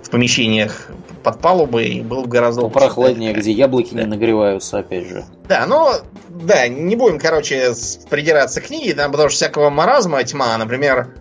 в 0.01 0.09
помещениях 0.09 0.89
под 1.25 1.41
палубой, 1.41 2.01
был 2.01 2.21
бы 2.21 2.27
гораздо 2.27 2.69
Прохладнее, 2.69 3.33
где 3.33 3.51
яблоки 3.51 3.93
да. 3.93 4.01
не 4.01 4.07
нагреваются, 4.07 4.77
опять 4.77 5.07
же. 5.07 5.25
Да, 5.49 5.65
но, 5.65 5.95
да, 6.29 6.67
не 6.67 6.95
будем, 6.95 7.17
короче, 7.17 7.73
придираться 8.11 8.61
к 8.61 8.65
книге, 8.65 8.93
там, 8.93 9.11
потому 9.11 9.29
что 9.29 9.37
всякого 9.37 9.71
маразма 9.71 10.23
тьма, 10.23 10.55
например, 10.57 11.15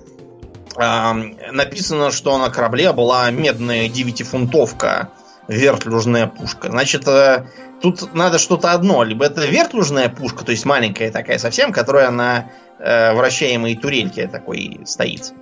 э, 0.77 1.13
написано, 1.53 2.11
что 2.11 2.37
на 2.37 2.51
корабле 2.51 2.93
была 2.93 3.31
медная 3.31 3.89
девятифунтовка, 3.89 5.09
вертлюжная 5.49 6.27
пушка. 6.27 6.71
Значит, 6.71 7.09
э, 7.09 7.47
тут 7.81 8.15
надо 8.15 8.39
что-то 8.39 8.73
одно. 8.73 9.05
Либо 9.05 9.25
это 9.25 9.47
вертлюжная 9.47 10.11
пушка, 10.11 10.45
то 10.45 10.51
есть 10.51 10.67
маленькая 10.67 11.11
такая 11.11 11.39
совсем, 11.39 11.73
которая 11.73 12.11
на 12.11 12.51
э, 12.79 13.15
вращаемой 13.15 13.75
турельке 13.75 14.29
такой 14.29 14.81
стоит 14.85 15.33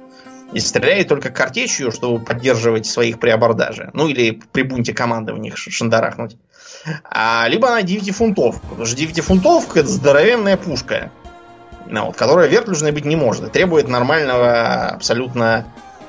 и 0.53 0.61
стреляет 0.61 1.09
только 1.09 1.31
картечью, 1.31 1.91
чтобы 1.93 2.25
поддерживать 2.25 2.87
своих 2.87 3.19
при 3.19 3.31
абордаже. 3.31 3.91
Ну 3.95 4.09
или 4.09 4.41
при 4.53 4.63
бунте 4.63 4.93
команды 4.93 5.33
в 5.33 5.39
них 5.39 5.57
шандарахнуть. 5.57 6.37
А, 7.05 7.47
либо 7.49 7.69
она 7.69 7.83
9-фунтовка. 7.83 8.61
Потому 8.69 8.87
что 8.87 8.97
9-фунтовка 8.97 9.81
это 9.81 9.89
здоровенная 9.89 10.57
пушка. 10.57 11.11
Ну, 11.87 12.07
вот, 12.07 12.17
которая 12.17 12.49
вертлюжной 12.49 12.93
быть 12.93 13.05
не 13.05 13.17
может. 13.17 13.51
Требует 13.53 13.89
нормального 13.89 14.89
абсолютно 14.89 15.67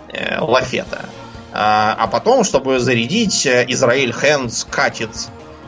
э, 0.09 0.39
лафета. 0.39 1.05
А, 1.53 1.95
а 1.97 2.07
потом, 2.07 2.43
чтобы 2.43 2.79
зарядить, 2.79 3.45
э, 3.45 3.65
Израиль 3.69 4.11
Хэндс 4.11 4.65
катит 4.65 5.11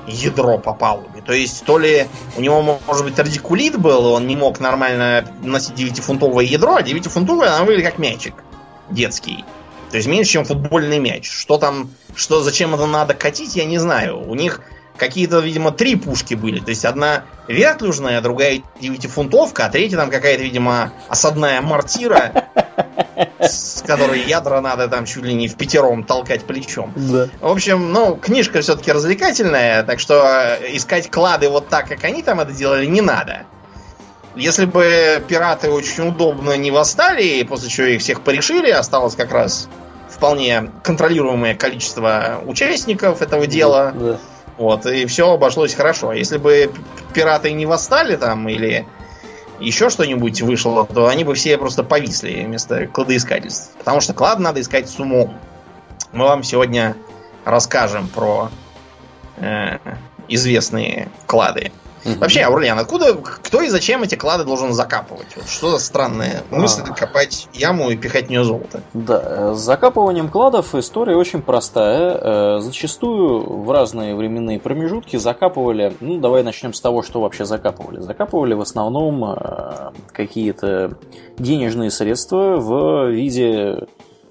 ядро 0.07 0.57
по 0.57 0.73
палубе. 0.73 1.21
То 1.21 1.33
есть, 1.33 1.65
то 1.65 1.77
ли 1.77 2.07
у 2.37 2.41
него, 2.41 2.79
может 2.87 3.05
быть, 3.05 3.17
радикулит 3.17 3.77
был, 3.77 4.05
он 4.05 4.27
не 4.27 4.35
мог 4.35 4.59
нормально 4.59 5.25
носить 5.41 5.73
9-фунтовое 5.73 6.43
ядро, 6.43 6.75
а 6.75 6.81
9-фунтовое 6.81 7.47
она 7.47 7.63
выглядит 7.63 7.85
как 7.85 7.99
мячик 7.99 8.35
детский. 8.89 9.43
То 9.91 9.97
есть 9.97 10.07
меньше, 10.07 10.33
чем 10.33 10.45
футбольный 10.45 10.99
мяч. 10.99 11.29
Что 11.29 11.57
там, 11.57 11.89
что, 12.15 12.43
зачем 12.43 12.75
это 12.75 12.85
надо 12.85 13.13
катить, 13.13 13.55
я 13.55 13.65
не 13.65 13.77
знаю. 13.77 14.19
У 14.19 14.35
них 14.35 14.61
какие-то, 14.97 15.39
видимо, 15.39 15.71
три 15.71 15.95
пушки 15.95 16.33
были. 16.33 16.59
То 16.59 16.69
есть 16.69 16.85
одна 16.85 17.23
вертлюжная, 17.47 18.21
другая 18.21 18.61
девятифунтовка, 18.79 19.65
а 19.65 19.69
третья 19.69 19.97
там 19.97 20.09
какая-то, 20.09 20.43
видимо, 20.43 20.93
осадная 21.09 21.61
мортира, 21.61 22.45
с 23.39 23.83
которой 23.85 24.21
ядра 24.21 24.61
надо 24.61 24.87
там 24.87 25.05
чуть 25.05 25.23
ли 25.23 25.33
не 25.33 25.47
в 25.47 25.55
пятером 25.55 26.03
толкать 26.03 26.43
плечом. 26.43 26.93
Да. 26.95 27.29
В 27.41 27.47
общем, 27.47 27.91
ну, 27.91 28.15
книжка 28.15 28.61
все-таки 28.61 28.91
развлекательная, 28.91 29.83
так 29.83 29.99
что 29.99 30.57
искать 30.71 31.09
клады 31.11 31.49
вот 31.49 31.69
так, 31.69 31.87
как 31.87 32.03
они 32.03 32.23
там 32.23 32.39
это 32.39 32.51
делали, 32.51 32.85
не 32.85 33.01
надо. 33.01 33.45
Если 34.35 34.65
бы 34.65 35.23
пираты 35.27 35.71
очень 35.71 36.09
удобно 36.09 36.57
не 36.57 36.71
восстали, 36.71 37.43
после 37.43 37.69
чего 37.69 37.87
их 37.87 38.01
всех 38.01 38.21
порешили, 38.21 38.69
осталось 38.69 39.15
как 39.15 39.31
раз 39.31 39.69
вполне 40.09 40.71
контролируемое 40.83 41.55
количество 41.55 42.41
участников 42.45 43.21
этого 43.21 43.47
дела. 43.47 43.93
Да. 43.93 44.17
Вот, 44.57 44.85
и 44.85 45.05
все 45.05 45.31
обошлось 45.31 45.73
хорошо. 45.73 46.13
Если 46.13 46.37
бы 46.37 46.71
пираты 47.13 47.51
не 47.51 47.65
восстали 47.65 48.15
там 48.15 48.47
или 48.47 48.85
еще 49.59 49.89
что-нибудь 49.89 50.41
вышло, 50.41 50.85
то 50.85 51.07
они 51.07 51.23
бы 51.23 51.33
все 51.33 51.57
просто 51.57 51.83
повисли 51.83 52.43
вместо 52.45 52.87
кладоискательств. 52.87 53.71
Потому 53.77 54.01
что 54.01 54.13
клад 54.13 54.39
надо 54.39 54.61
искать 54.61 54.89
с 54.89 54.99
умом. 54.99 55.37
Мы 56.11 56.25
вам 56.25 56.43
сегодня 56.43 56.95
расскажем 57.43 58.07
про 58.07 58.49
э, 59.37 59.77
известные 60.27 61.09
клады. 61.25 61.71
Угу. 62.05 62.19
Вообще, 62.19 62.41
Аурлиан, 62.41 62.77
откуда, 62.77 63.15
кто 63.15 63.61
и 63.61 63.69
зачем 63.69 64.03
эти 64.03 64.13
клады 64.15 64.43
должен 64.43 64.73
закапывать? 64.73 65.27
Вот 65.35 65.47
что 65.47 65.71
за 65.71 65.79
странная 65.79 66.43
мысль 66.51 66.83
а... 66.87 66.93
копать 66.93 67.47
яму 67.51 67.89
и 67.89 67.97
пихать 67.97 68.27
в 68.27 68.29
нее 68.29 68.43
золото? 68.43 68.81
Да, 68.93 69.21
э, 69.25 69.53
с 69.55 69.59
закапыванием 69.59 70.29
кладов 70.29 70.75
история 70.75 71.15
очень 71.15 71.41
простая. 71.41 72.17
Э, 72.21 72.59
зачастую 72.59 73.63
в 73.63 73.71
разные 73.71 74.15
временные 74.15 74.59
промежутки 74.59 75.17
закапывали, 75.17 75.95
ну 75.99 76.19
давай 76.19 76.43
начнем 76.43 76.73
с 76.73 76.81
того, 76.81 77.01
что 77.01 77.21
вообще 77.21 77.43
закапывали. 77.45 77.99
Закапывали 77.99 78.53
в 78.53 78.61
основном 78.61 79.25
э, 79.25 79.91
какие-то 80.11 80.97
денежные 81.39 81.89
средства 81.89 82.57
в 82.57 83.09
виде 83.09 83.87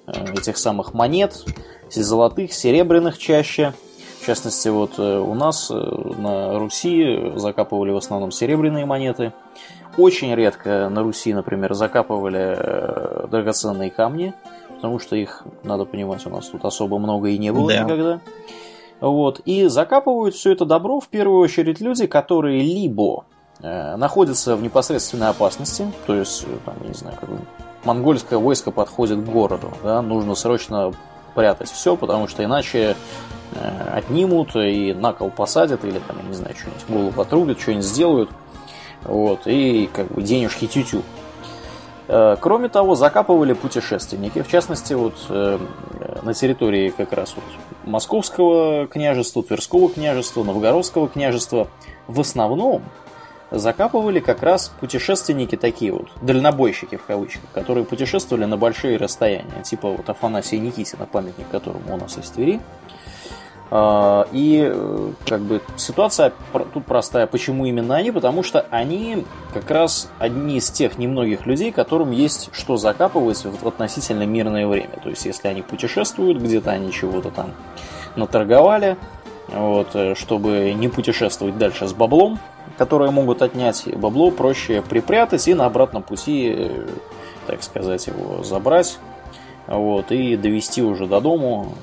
этих 0.06 0.58
самых 0.58 0.94
монет, 0.94 1.44
золотых, 1.90 2.52
серебряных 2.52 3.18
чаще– 3.18 3.74
в 4.24 4.26
частности, 4.26 4.68
вот 4.68 4.98
э, 4.98 5.18
у 5.18 5.34
нас 5.34 5.70
э, 5.70 5.74
на 5.74 6.58
Руси 6.58 7.32
закапывали 7.36 7.90
в 7.90 7.98
основном 7.98 8.32
серебряные 8.32 8.86
монеты. 8.86 9.34
Очень 9.98 10.34
редко 10.34 10.88
на 10.88 11.02
Руси, 11.02 11.34
например, 11.34 11.74
закапывали 11.74 12.56
э, 12.56 13.26
драгоценные 13.30 13.90
камни, 13.90 14.32
потому 14.76 14.98
что 14.98 15.14
их, 15.14 15.44
надо 15.62 15.84
понимать, 15.84 16.24
у 16.24 16.30
нас 16.30 16.46
тут 16.46 16.64
особо 16.64 16.98
много 16.98 17.28
и 17.28 17.36
не 17.36 17.52
было 17.52 17.68
да. 17.68 17.82
никогда. 17.82 18.20
Вот. 19.02 19.40
И 19.44 19.66
закапывают 19.66 20.34
все 20.34 20.52
это 20.52 20.64
добро 20.64 21.00
в 21.00 21.08
первую 21.08 21.40
очередь 21.40 21.82
люди, 21.82 22.06
которые 22.06 22.62
либо 22.62 23.26
находятся 23.60 24.56
в 24.56 24.62
непосредственной 24.62 25.28
опасности, 25.28 25.86
то 26.06 26.14
есть, 26.14 26.44
там, 26.64 26.74
я 26.82 26.88
не 26.88 26.94
знаю, 26.94 27.16
как 27.18 27.28
монгольское 27.84 28.38
войско 28.38 28.70
подходит 28.70 29.20
к 29.20 29.28
городу, 29.28 29.70
да, 29.82 30.02
нужно 30.02 30.34
срочно 30.34 30.92
прятать 31.34 31.70
все, 31.70 31.96
потому 31.96 32.26
что 32.26 32.42
иначе 32.44 32.96
отнимут 33.92 34.56
и 34.56 34.92
на 34.92 35.12
кол 35.12 35.30
посадят, 35.30 35.84
или 35.84 35.98
там, 36.00 36.16
я 36.22 36.28
не 36.28 36.34
знаю, 36.34 36.54
что-нибудь 36.56 36.84
голову 36.88 37.20
отрубят, 37.20 37.60
что-нибудь 37.60 37.84
сделают. 37.84 38.30
Вот, 39.02 39.46
и 39.46 39.88
как 39.92 40.08
бы 40.08 40.22
денежки 40.22 40.66
тютю. 40.66 40.98
-тю. 40.98 41.02
Э, 42.06 42.36
кроме 42.38 42.68
того, 42.68 42.94
закапывали 42.94 43.54
путешественники. 43.54 44.42
В 44.42 44.48
частности, 44.48 44.92
вот 44.92 45.14
э, 45.28 45.58
на 46.22 46.34
территории 46.34 46.90
как 46.90 47.12
раз 47.12 47.34
вот 47.34 47.44
Московского 47.84 48.86
княжества, 48.86 49.42
Тверского 49.42 49.88
княжества, 49.88 50.44
Новгородского 50.44 51.08
княжества 51.08 51.68
в 52.06 52.20
основном 52.20 52.82
закапывали 53.50 54.20
как 54.20 54.42
раз 54.42 54.72
путешественники 54.80 55.56
такие 55.56 55.92
вот, 55.92 56.08
дальнобойщики 56.20 56.96
в 56.96 57.04
кавычках, 57.04 57.44
которые 57.52 57.84
путешествовали 57.84 58.44
на 58.44 58.56
большие 58.56 58.96
расстояния, 58.96 59.62
типа 59.62 59.88
вот 59.90 60.08
Афанасия 60.08 60.58
Никитина, 60.58 61.06
памятник 61.06 61.48
которому 61.50 61.94
у 61.94 61.96
нас 61.96 62.16
в 62.16 62.30
Твери. 62.32 62.60
А, 63.70 64.26
и 64.32 64.70
э, 64.72 65.10
как 65.26 65.40
бы 65.40 65.60
ситуация 65.76 66.32
тут 66.72 66.84
простая. 66.84 67.26
Почему 67.26 67.64
именно 67.66 67.96
они? 67.96 68.10
Потому 68.10 68.42
что 68.42 68.66
они 68.70 69.24
как 69.52 69.70
раз 69.70 70.10
одни 70.18 70.58
из 70.58 70.70
тех 70.70 70.98
немногих 70.98 71.46
людей, 71.46 71.72
которым 71.72 72.10
есть 72.10 72.50
что 72.52 72.76
закапывать 72.76 73.44
в 73.44 73.66
относительно 73.66 74.26
мирное 74.26 74.66
время. 74.66 74.98
То 75.02 75.08
есть, 75.08 75.24
если 75.24 75.48
они 75.48 75.62
путешествуют, 75.62 76.38
где-то 76.38 76.70
они 76.70 76.92
чего-то 76.92 77.30
там 77.30 77.50
наторговали, 78.16 78.96
вот, 79.48 79.88
э, 79.94 80.14
чтобы 80.14 80.72
не 80.74 80.88
путешествовать 80.88 81.58
дальше 81.58 81.88
с 81.88 81.92
баблом, 81.92 82.38
которое 82.76 83.10
могут 83.10 83.42
отнять, 83.42 83.84
бабло 83.96 84.30
проще 84.30 84.82
припрятать 84.82 85.48
и 85.48 85.54
на 85.54 85.66
обратном 85.66 86.02
пути, 86.02 86.54
э, 86.54 86.86
так 87.46 87.62
сказать, 87.62 88.06
его 88.06 88.42
забрать 88.42 88.98
вот, 89.66 90.12
и 90.12 90.36
довести 90.36 90.82
уже 90.82 91.06
до 91.06 91.20
дому 91.20 91.74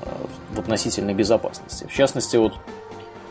в 0.52 0.60
относительной 0.60 1.14
безопасности. 1.14 1.86
В 1.86 1.92
частности, 1.92 2.36
вот 2.36 2.54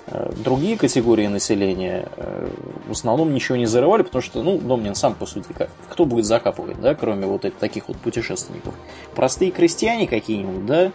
э, 0.07 0.31
другие 0.43 0.77
категории 0.77 1.27
населения 1.27 2.07
э, 2.17 2.49
в 2.87 2.91
основном 2.91 3.33
ничего 3.33 3.57
не 3.57 3.65
зарывали, 3.65 4.03
потому 4.03 4.21
что, 4.21 4.41
ну, 4.43 4.57
Домнин 4.57 4.95
сам 4.95 5.13
по 5.15 5.25
сути 5.25 5.53
как, 5.53 5.69
кто 5.89 6.05
будет 6.05 6.25
закапывать, 6.25 6.79
да, 6.81 6.95
кроме 6.95 7.27
вот 7.27 7.45
таких 7.59 7.87
вот 7.87 7.97
путешественников. 7.97 8.73
Простые 9.15 9.51
крестьяне 9.51 10.07
какие-нибудь, 10.07 10.65
да, 10.65 10.91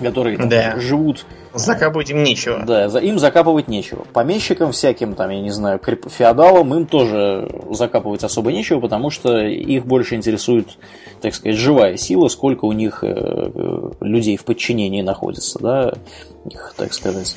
которые 0.00 0.36
там, 0.36 0.48
да. 0.48 0.78
живут... 0.78 1.26
Закапывать 1.52 2.10
им 2.10 2.22
нечего. 2.24 2.64
Да, 2.66 2.86
им 2.98 3.18
закапывать 3.18 3.68
нечего. 3.68 4.04
Помещикам 4.12 4.72
всяким, 4.72 5.14
там, 5.14 5.30
я 5.30 5.40
не 5.40 5.50
знаю, 5.50 5.80
феодалам 5.80 6.74
им 6.74 6.86
тоже 6.86 7.48
закапывать 7.70 8.24
особо 8.24 8.50
нечего, 8.50 8.80
потому 8.80 9.10
что 9.10 9.38
их 9.38 9.86
больше 9.86 10.16
интересует, 10.16 10.66
так 11.20 11.34
сказать, 11.34 11.56
живая 11.56 11.96
сила, 11.96 12.28
сколько 12.28 12.64
у 12.64 12.72
них 12.72 13.04
э, 13.04 13.90
людей 14.00 14.36
в 14.36 14.44
подчинении 14.44 15.02
находится, 15.02 15.58
да, 15.60 15.92
их, 16.50 16.74
так 16.76 16.92
сказать. 16.92 17.36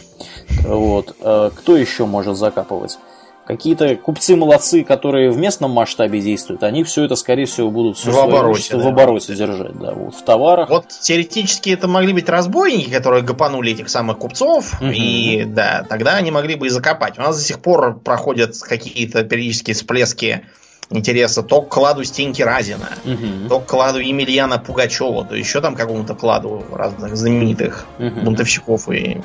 Вот. 0.65 1.15
А 1.21 1.51
кто 1.51 1.77
еще 1.77 2.05
может 2.05 2.37
закапывать? 2.37 2.97
Какие-то 3.47 3.95
купцы-молодцы, 3.95 4.83
которые 4.83 5.31
в 5.31 5.37
местном 5.37 5.71
масштабе 5.71 6.19
действуют, 6.19 6.63
они 6.63 6.83
все 6.83 7.05
это, 7.05 7.15
скорее 7.15 7.45
всего, 7.45 7.71
будут 7.71 7.97
все 7.97 8.11
в 8.11 8.19
обороте, 8.19 8.75
да. 8.75 8.83
в 8.83 8.87
обороте 8.87 9.35
держать, 9.35 9.79
да, 9.79 9.93
вот, 9.93 10.15
в 10.15 10.21
товарах. 10.21 10.69
Вот 10.69 10.87
теоретически 10.89 11.69
это 11.69 11.87
могли 11.87 12.11
быть 12.11 12.27
разбойники, 12.27 12.89
которые 12.89 13.23
гопанули 13.23 13.71
этих 13.71 13.87
самых 13.87 14.17
купцов, 14.17 14.73
угу. 14.81 14.89
и 14.91 15.45
да, 15.45 15.85
тогда 15.87 16.17
они 16.17 16.29
могли 16.29 16.55
бы 16.55 16.67
и 16.67 16.69
закопать. 16.69 17.17
У 17.17 17.21
нас 17.21 17.37
до 17.37 17.41
сих 17.41 17.61
пор 17.61 17.97
проходят 17.99 18.57
какие-то 18.57 19.23
периодические 19.23 19.75
всплески 19.75 20.43
интереса 20.89 21.41
то 21.41 21.61
к 21.61 21.69
кладу 21.69 22.03
Стеньки 22.03 22.41
Разина, 22.41 22.89
угу. 23.05 23.47
то 23.47 23.59
к 23.61 23.65
кладу 23.65 23.99
Емельяна 23.99 24.59
Пугачева, 24.59 25.23
то 25.23 25.35
еще 25.35 25.61
там 25.61 25.75
какому-то 25.75 26.15
кладу 26.15 26.65
разных 26.69 27.15
знаменитых 27.15 27.85
угу. 27.97 28.25
бунтовщиков 28.25 28.89
и 28.89 29.21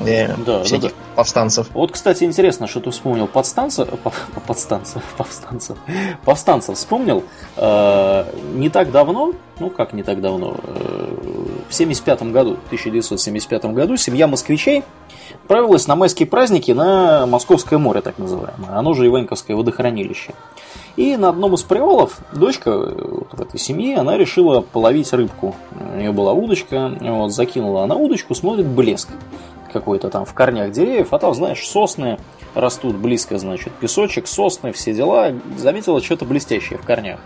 э, 0.00 0.34
да, 0.44 0.64
всяких 0.64 0.82
да, 0.82 0.88
да. 0.88 1.14
повстанцев. 1.16 1.70
Вот, 1.74 1.92
кстати, 1.92 2.24
интересно, 2.24 2.66
что 2.66 2.80
ты 2.80 2.90
вспомнил 2.90 3.26
подстанцев, 3.26 3.88
подстанцев, 4.46 5.02
повстанцев, 5.16 5.78
повстанцев 6.24 6.76
вспомнил. 6.76 7.24
Э, 7.56 8.24
не 8.54 8.68
так 8.68 8.90
давно, 8.90 9.32
ну 9.58 9.70
как 9.70 9.92
не 9.92 10.02
так 10.02 10.20
давно, 10.20 10.56
э, 10.62 11.14
в 11.68 11.74
75 11.74 12.22
году, 12.32 12.52
1975 12.66 13.64
году 13.66 13.96
семья 13.96 14.26
москвичей 14.26 14.84
отправилась 15.42 15.86
на 15.86 15.96
майские 15.96 16.26
праздники 16.26 16.72
на 16.72 17.26
Московское 17.26 17.78
море, 17.78 18.00
так 18.00 18.18
называемое, 18.18 18.70
оно 18.70 18.94
же 18.94 19.06
Иваньковское 19.06 19.56
водохранилище. 19.56 20.32
И 20.96 21.16
на 21.16 21.30
одном 21.30 21.54
из 21.54 21.62
привалов 21.62 22.18
дочка 22.32 22.76
вот 22.76 23.32
в 23.32 23.40
этой 23.40 23.58
семье, 23.58 23.98
она 23.98 24.16
решила 24.16 24.60
половить 24.60 25.12
рыбку. 25.12 25.54
У 25.94 25.96
нее 25.96 26.12
была 26.12 26.32
удочка, 26.32 26.92
вот, 27.00 27.32
закинула 27.32 27.84
она 27.84 27.94
удочку, 27.94 28.34
смотрит 28.34 28.66
блеск 28.66 29.08
какой-то 29.70 30.10
там 30.10 30.24
в 30.24 30.34
корнях 30.34 30.72
деревьев, 30.72 31.08
а 31.12 31.18
там, 31.18 31.34
знаешь, 31.34 31.66
сосны 31.66 32.18
растут 32.54 32.96
близко, 32.96 33.38
значит, 33.38 33.72
песочек, 33.74 34.26
сосны, 34.26 34.72
все 34.72 34.92
дела. 34.92 35.32
Заметила 35.56 36.00
что-то 36.02 36.24
блестящее 36.24 36.78
в 36.78 36.82
корнях. 36.82 37.20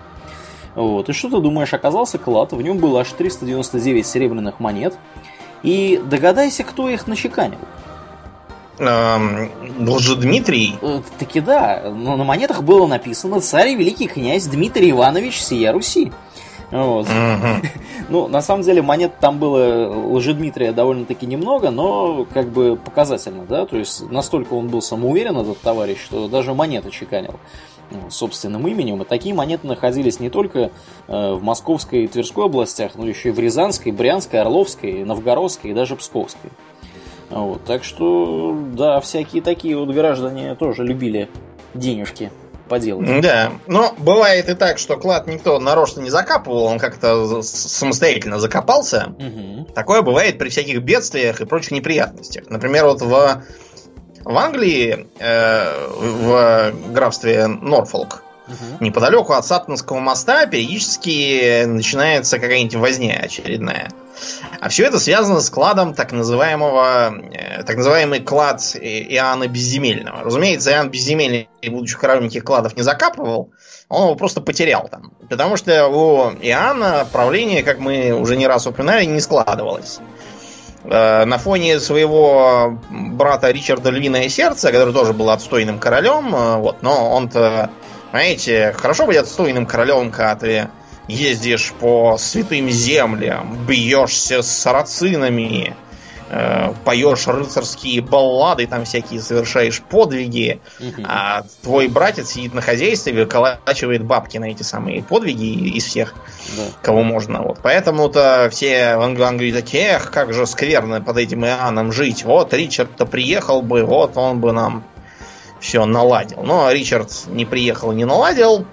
Вот. 0.75 1.09
И 1.09 1.13
что 1.13 1.31
ты 1.31 1.41
думаешь, 1.41 1.73
оказался 1.73 2.19
клад, 2.19 2.53
в 2.53 2.61
нем 2.61 2.79
было 2.79 3.01
аж 3.01 3.13
399 3.13 4.07
серебряных 4.07 4.61
монет. 4.61 4.95
И 5.63 6.01
догадайся, 6.05 6.63
кто 6.63 6.89
их 6.89 7.07
начеканил. 7.07 7.59
Эм, 8.79 9.51
Дмитрий? 9.79 10.77
Э, 10.83 11.01
таки 11.19 11.41
да, 11.41 11.93
но 11.95 12.17
на 12.17 12.25
монетах 12.25 12.63
было 12.63 12.87
написано 12.87 13.41
«Царь 13.41 13.69
и 13.69 13.77
великий 13.77 14.09
князь 14.09 14.47
Дмитрий 14.47 14.91
Иванович 14.91 15.41
сия 15.41 15.73
Руси». 15.73 16.13
Вот. 16.75 17.07
Угу. 17.07 17.69
ну, 18.09 18.27
на 18.27 18.43
самом 18.43 18.65
деле, 18.65 18.83
монет 18.83 19.13
там 19.21 19.39
было 19.39 19.89
Лжедмитрия 20.17 20.73
довольно-таки 20.73 21.25
немного, 21.25 21.71
но 21.71 22.27
как 22.35 22.49
бы 22.49 22.77
показательно, 22.77 23.45
да, 23.45 23.65
то 23.65 23.77
есть 23.77 24.11
настолько 24.11 24.55
он 24.55 24.67
был 24.67 24.83
самоуверен, 24.83 25.37
этот 25.37 25.61
товарищ, 25.61 25.99
что 26.05 26.27
даже 26.27 26.53
монеты 26.53 26.91
чеканил 26.91 27.35
ну, 27.93 28.11
собственным 28.11 28.67
именем. 28.67 29.01
И 29.03 29.05
такие 29.05 29.37
монеты 29.37 29.69
находились 29.69 30.19
не 30.19 30.31
только 30.31 30.73
э, 31.07 31.33
в 31.35 31.45
Московской 31.45 32.05
и 32.05 32.09
Тверской 32.09 32.47
областях, 32.47 32.97
но 32.97 33.07
еще 33.07 33.29
и 33.29 33.33
в 33.33 33.39
Рязанской, 33.39 33.93
Брянской, 33.93 34.41
Орловской, 34.41 35.05
Новгородской 35.05 35.71
и 35.71 35.75
даже 35.75 35.95
Псковской. 35.95 36.51
Вот, 37.31 37.65
так 37.65 37.85
что, 37.85 38.57
да, 38.75 39.01
всякие 39.01 39.43
такие 39.43 39.77
вот 39.77 39.91
граждане 39.91 40.57
тоже 40.57 40.83
любили 40.83 41.29
денежки 41.73 42.33
поделать. 42.75 43.21
Да, 43.21 43.53
но 43.69 43.95
бывает 43.99 44.49
и 44.49 44.55
так, 44.55 44.79
что 44.79 44.97
клад 44.97 45.29
никто 45.29 45.61
нарочно 45.61 46.01
не 46.01 46.11
закапывал, 46.11 46.65
он 46.65 46.81
как-то 46.81 47.41
самостоятельно 47.43 48.41
закопался. 48.41 49.15
Угу. 49.17 49.73
Такое 49.75 50.03
бывает 50.03 50.39
при 50.39 50.49
всяких 50.49 50.83
бедствиях 50.83 51.41
и 51.41 51.47
прочих 51.47 51.71
неприятностях. 51.71 52.45
Например, 52.49 52.87
вот 52.87 53.01
в, 53.01 53.45
в 54.25 54.37
Англии, 54.37 55.07
э, 55.21 55.89
в 56.01 56.73
графстве 56.93 57.47
Норфолк, 57.47 58.25
угу. 58.47 58.85
неподалеку 58.85 59.33
от 59.33 59.47
Саттонского 59.47 59.99
моста 59.99 60.47
периодически 60.47 61.65
начинается 61.65 62.39
какая-нибудь 62.39 62.77
возня 62.77 63.21
очередная. 63.23 63.91
А 64.61 64.69
все 64.69 64.85
это 64.87 64.99
связано 64.99 65.41
с 65.41 65.51
кладом 65.51 65.95
так 65.95 66.13
называемого, 66.13 67.15
э, 67.33 67.63
так 67.65 67.77
называемый 67.77 68.21
клад 68.21 68.61
Иоанна 68.77 69.49
Безземельного. 69.49 70.23
Разумеется, 70.23 70.71
Иоанн 70.71 70.91
Безземельный, 70.91 71.49
будучи 71.67 71.99
королем 71.99 72.25
никаких 72.25 72.45
кладов 72.45 72.77
не 72.77 72.83
закапывал, 72.83 73.51
он 73.89 74.05
его 74.05 74.15
просто 74.15 74.41
потерял 74.41 74.89
там. 74.89 75.13
Потому 75.29 75.57
что 75.57 75.89
у 75.89 76.31
Иоанна 76.41 77.07
правление, 77.11 77.63
как 77.63 77.79
мы 77.79 78.13
уже 78.13 78.37
не 78.37 78.47
раз 78.47 78.67
упоминали, 78.67 79.05
не 79.05 79.21
складывалось. 79.21 80.01
Э, 80.85 81.25
на 81.25 81.39
фоне 81.39 81.81
своего 81.81 82.79
брата 82.91 83.51
Ричарда 83.51 83.91
Львиное 83.91 84.29
Сердце, 84.29 84.71
который 84.71 84.93
тоже 84.93 85.13
был 85.13 85.31
отстойным 85.31 85.79
королем, 85.79 86.35
э, 86.35 86.57
вот, 86.57 86.83
но 86.83 87.11
он-то, 87.11 87.71
знаете, 88.15 88.73
хорошо 88.79 89.07
быть 89.07 89.17
отстойным 89.17 89.67
королем, 89.67 90.13
когда 90.13 90.37
ты 90.37 90.69
ездишь 91.09 91.73
по 91.81 92.17
святым 92.17 92.71
землям, 92.71 93.67
бьешься 93.67 94.41
с 94.41 94.47
сарацинами, 94.47 95.75
э, 96.31 96.73
поешь 96.85 97.27
рыцарские 97.27 98.03
баллады, 98.03 98.69
там 98.69 98.85
всякие 98.85 99.21
совершаешь 99.21 99.83
подвиги, 99.83 100.61
а 101.03 101.43
твой 101.65 101.89
братец 101.89 102.31
сидит 102.31 102.55
на 102.55 102.61
хозяйстве 102.61 103.15
и 103.15 103.17
выколачивает 103.17 104.05
бабки 104.05 104.39
на 104.39 104.45
эти 104.45 104.63
самые 104.63 105.03
подвиги 105.03 105.77
из 105.77 105.83
всех, 105.83 106.15
да. 106.57 106.63
кого 106.83 107.03
можно. 107.03 107.43
Вот. 107.43 107.59
Поэтому-то 107.65 108.49
все 108.53 108.97
в 108.97 109.23
Англии 109.25 109.51
такие, 109.51 109.95
эх, 109.97 110.13
как 110.13 110.33
же 110.33 110.47
скверно 110.47 111.01
под 111.01 111.17
этим 111.17 111.45
Иоанном 111.45 111.91
жить. 111.91 112.23
Вот 112.23 112.55
Ричард-то 112.55 113.07
приехал 113.07 113.61
бы, 113.61 113.83
вот 113.83 114.17
он 114.17 114.39
бы 114.39 114.53
нам 114.53 114.85
все 115.65 115.87
наладил. 115.87 116.43
Но 116.43 116.71
Ричард 116.71 117.11
не 117.27 117.47
приехал 117.47 117.93
и 117.93 117.95
не 117.95 118.05
наладил, 118.05 118.67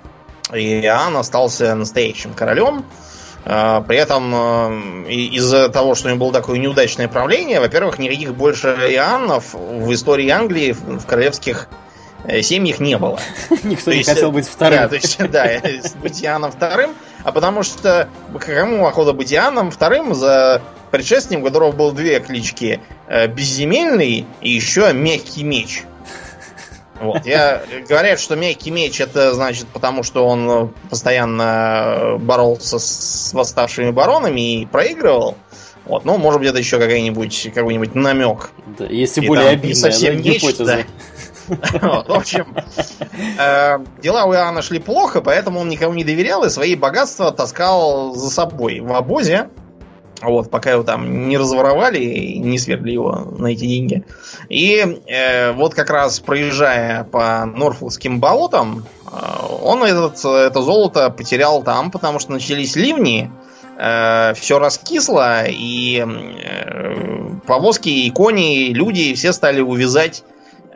и 0.53 0.81
Иоанн 0.81 1.15
остался 1.15 1.73
настоящим 1.73 2.33
королем. 2.33 2.85
А, 3.45 3.81
при 3.81 3.97
этом 3.97 4.31
а, 4.35 5.05
из-за 5.07 5.69
того, 5.69 5.95
что 5.95 6.07
у 6.07 6.11
него 6.11 6.25
было 6.25 6.33
такое 6.33 6.59
неудачное 6.59 7.07
правление, 7.07 7.61
во-первых, 7.61 7.97
никаких 7.97 8.35
больше 8.35 8.67
Иоаннов 8.67 9.53
в 9.53 9.91
истории 9.93 10.29
Англии 10.29 10.73
в 10.73 11.05
королевских 11.05 11.69
э, 12.25 12.41
семьях 12.41 12.79
не 12.79 12.97
было. 12.97 13.19
Никто 13.63 13.93
не 13.93 14.03
хотел 14.03 14.33
быть 14.33 14.47
вторым. 14.47 14.79
Да, 14.79 14.87
то 14.89 14.95
есть, 14.95 15.17
да, 15.31 15.47
быть 16.01 16.21
Иоанном 16.21 16.51
вторым, 16.51 16.93
а 17.23 17.31
потому 17.31 17.63
что 17.63 18.09
кому 18.37 18.85
охота 18.85 19.13
быть 19.13 19.33
Иоанном 19.33 19.71
вторым 19.71 20.13
за 20.13 20.61
предшественником, 20.91 21.43
у 21.43 21.47
которого 21.47 21.71
было 21.71 21.93
две 21.93 22.19
клички, 22.19 22.81
э, 23.07 23.27
Безземельный 23.27 24.25
и 24.41 24.49
еще 24.49 24.91
Мягкий 24.91 25.43
меч. 25.43 25.85
Вот. 27.01 27.25
Я, 27.25 27.63
говорят, 27.89 28.19
что 28.19 28.35
мягкий 28.35 28.69
меч 28.69 29.01
это 29.01 29.33
значит 29.33 29.67
потому, 29.67 30.03
что 30.03 30.25
он 30.25 30.71
постоянно 30.89 32.17
боролся 32.19 32.77
с 32.77 33.33
восставшими 33.33 33.89
баронами 33.89 34.61
и 34.61 34.65
проигрывал. 34.65 35.35
Вот, 35.85 36.05
ну, 36.05 36.17
может 36.17 36.39
быть, 36.39 36.49
это 36.49 36.59
еще 36.59 36.77
какой-нибудь 36.77 37.51
какой-нибудь 37.55 37.95
намек. 37.95 38.51
Да, 38.77 38.85
если 38.85 39.21
и 39.21 39.27
более 39.27 39.49
обидная 39.49 39.73
совсем 39.73 40.17
да, 40.17 40.21
гипотеза. 40.21 40.65
Да. 40.65 40.83
В 42.07 42.13
общем, 42.13 42.55
э, 43.39 43.79
дела 44.01 44.25
у 44.25 44.33
Иоанна 44.33 44.61
шли 44.61 44.79
плохо, 44.79 45.21
поэтому 45.21 45.59
он 45.59 45.69
никому 45.69 45.95
не 45.95 46.03
доверял 46.03 46.45
и 46.45 46.49
свои 46.49 46.75
богатства 46.75 47.31
таскал 47.31 48.13
за 48.13 48.29
собой 48.29 48.79
в 48.79 48.93
обозе. 48.93 49.49
Вот, 50.21 50.51
пока 50.51 50.71
его 50.71 50.83
там 50.83 51.27
не 51.27 51.37
разворовали 51.37 51.99
и 51.99 52.39
не 52.39 52.59
свергли 52.59 52.91
его 52.91 53.27
на 53.37 53.47
эти 53.47 53.65
деньги. 53.65 54.03
И 54.49 55.01
э, 55.07 55.51
вот 55.53 55.73
как 55.73 55.89
раз 55.89 56.19
проезжая 56.19 57.03
по 57.05 57.45
Норфолкским 57.45 58.19
болотам, 58.19 58.85
э, 59.05 59.15
он 59.63 59.83
этот, 59.83 60.23
это 60.23 60.61
золото 60.61 61.09
потерял 61.09 61.63
там, 61.63 61.89
потому 61.89 62.19
что 62.19 62.31
начались 62.33 62.75
ливни, 62.75 63.31
э, 63.79 64.33
все 64.35 64.59
раскисло, 64.59 65.45
и 65.47 66.05
э, 66.05 67.29
повозки, 67.47 67.89
и 67.89 68.09
кони, 68.11 68.67
и 68.67 68.73
люди 68.73 69.15
все 69.15 69.33
стали 69.33 69.61
увязать 69.61 70.23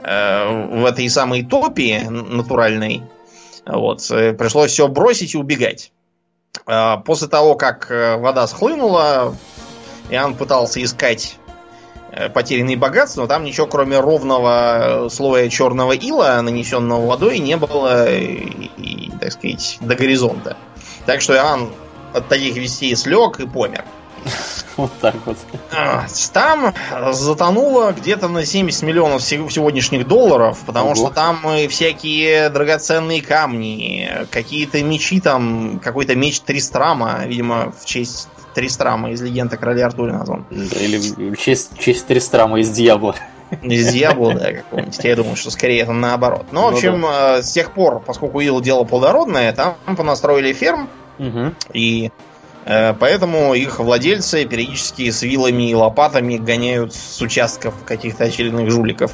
Э, 0.08 0.68
в 0.82 0.86
этой 0.86 1.10
самой 1.10 1.44
топи 1.44 2.00
натуральной. 2.08 3.02
Вот, 3.66 4.06
э, 4.12 4.34
пришлось 4.34 4.72
все 4.72 4.88
бросить 4.88 5.34
и 5.34 5.38
убегать. 5.38 5.92
Э, 6.66 6.98
после 7.06 7.28
того, 7.28 7.56
как 7.56 7.90
вода 7.90 8.48
схлынула, 8.48 9.36
Иоанн 10.10 10.36
пытался 10.36 10.84
искать 10.84 11.38
потерянные 12.34 12.78
богатства, 12.78 13.22
но 13.22 13.28
там 13.28 13.44
ничего 13.44 13.68
кроме 13.68 14.00
ровного 14.00 15.10
слоя 15.10 15.50
черного 15.50 15.92
ила, 15.92 16.42
нанесенного 16.42 17.06
водой, 17.06 17.40
не 17.40 17.58
было, 17.58 18.10
и, 18.10 18.70
и, 18.78 19.12
так 19.20 19.34
сказать, 19.34 19.78
до 19.82 19.96
горизонта. 19.96 20.56
Так 21.06 21.22
что 21.22 21.34
Иоанн 21.34 21.72
от 22.14 22.30
таких 22.30 22.56
вестей 22.56 22.96
слег 22.96 23.40
и 23.42 23.48
помер. 23.48 23.84
Вот 24.78 24.92
так 25.00 25.16
вот. 25.26 25.38
Там 26.34 26.74
затонуло 27.12 27.94
где-то 27.94 28.28
на 28.28 28.46
70 28.46 28.84
миллионов 28.84 29.22
сегодняшних 29.24 30.08
долларов, 30.08 30.60
потому 30.66 30.88
Ого. 30.88 30.96
что 30.96 31.10
там 31.12 31.40
всякие 31.70 32.50
драгоценные 32.50 33.22
камни, 33.22 34.10
какие-то 34.32 34.84
мечи 34.84 35.22
там, 35.22 35.80
какой-то 35.82 36.16
меч 36.16 36.42
Тристрама, 36.42 37.22
видимо, 37.26 37.74
в 37.80 37.86
честь 37.86 38.28
Тристрама 38.54 39.12
из 39.12 39.22
легенды 39.22 39.56
о 39.56 39.60
короле 39.60 39.86
Артуре 39.86 40.14
назван. 40.14 40.46
Или 40.52 40.98
в 40.98 41.38
честь, 41.38 41.78
честь 41.80 42.06
Тристрама 42.08 42.60
из 42.60 42.70
Дьявола. 42.70 43.16
Из 43.62 43.94
Дьявола, 43.94 44.34
да, 44.34 44.54
какого-нибудь. 44.54 45.04
Я 45.04 45.16
думаю, 45.16 45.36
что 45.36 45.52
скорее 45.52 45.82
это 45.82 45.94
наоборот. 45.94 46.48
Но, 46.52 46.68
в 46.68 46.72
ну 46.72 46.76
общем, 46.78 47.02
ну, 47.02 47.08
да. 47.08 47.42
с 47.42 47.52
тех 47.52 47.72
пор, 47.72 48.02
поскольку 48.02 48.40
Ил 48.42 48.60
дело 48.60 48.84
плодородное, 48.84 49.54
там 49.54 49.76
понастроили 49.96 50.52
ферм, 50.52 50.90
угу. 51.20 51.54
и 51.74 52.12
Э, 52.35 52.35
поэтому 52.66 53.54
их 53.54 53.80
владельцы 53.80 54.46
периодически 54.46 55.10
с 55.12 55.22
вилами 55.22 55.70
и 55.70 55.76
лопатами 55.76 56.38
гоняют 56.38 56.94
с 56.94 57.22
участков 57.22 57.76
каких-то 57.86 58.26
очередных 58.26 58.72
жуликов, 58.72 59.12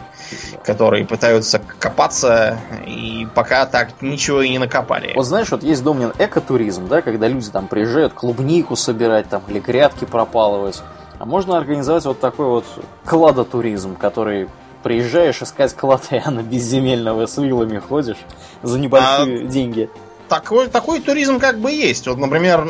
которые 0.64 1.06
пытаются 1.06 1.62
копаться 1.80 2.58
и 2.88 3.28
пока 3.36 3.66
так 3.66 4.02
ничего 4.02 4.42
и 4.42 4.50
не 4.50 4.60
накопали. 4.60 5.12
Вот 5.16 5.26
знаешь, 5.26 5.52
вот 5.52 5.64
есть 5.64 5.84
домен 5.84 6.14
экотуризм, 6.18 6.88
да, 6.88 7.02
когда 7.02 7.28
люди 7.28 7.50
там 7.50 7.68
приезжают 7.68 8.14
клубнику 8.14 8.76
собирать 8.76 9.28
там 9.30 9.44
или 9.48 9.60
грядки 9.60 10.06
пропалывать. 10.06 10.82
А 11.20 11.26
можно 11.26 11.58
организовать 11.58 12.06
вот 12.06 12.20
такой 12.20 12.48
вот 12.48 12.66
кладотуризм, 13.06 13.96
который 13.96 14.48
приезжаешь 14.82 15.42
искать 15.42 15.76
клад, 15.76 16.08
и 16.12 16.30
на 16.30 16.42
безземельного 16.42 17.26
с 17.26 17.38
вилами 17.38 17.80
ходишь 17.80 18.18
за 18.64 18.80
небольшие 18.80 19.42
а... 19.42 19.46
деньги 19.46 19.90
такой, 20.32 20.68
такой 20.68 21.02
туризм 21.02 21.40
как 21.40 21.60
бы 21.60 21.72
есть. 21.72 22.08
Вот, 22.08 22.18
например, 22.18 22.66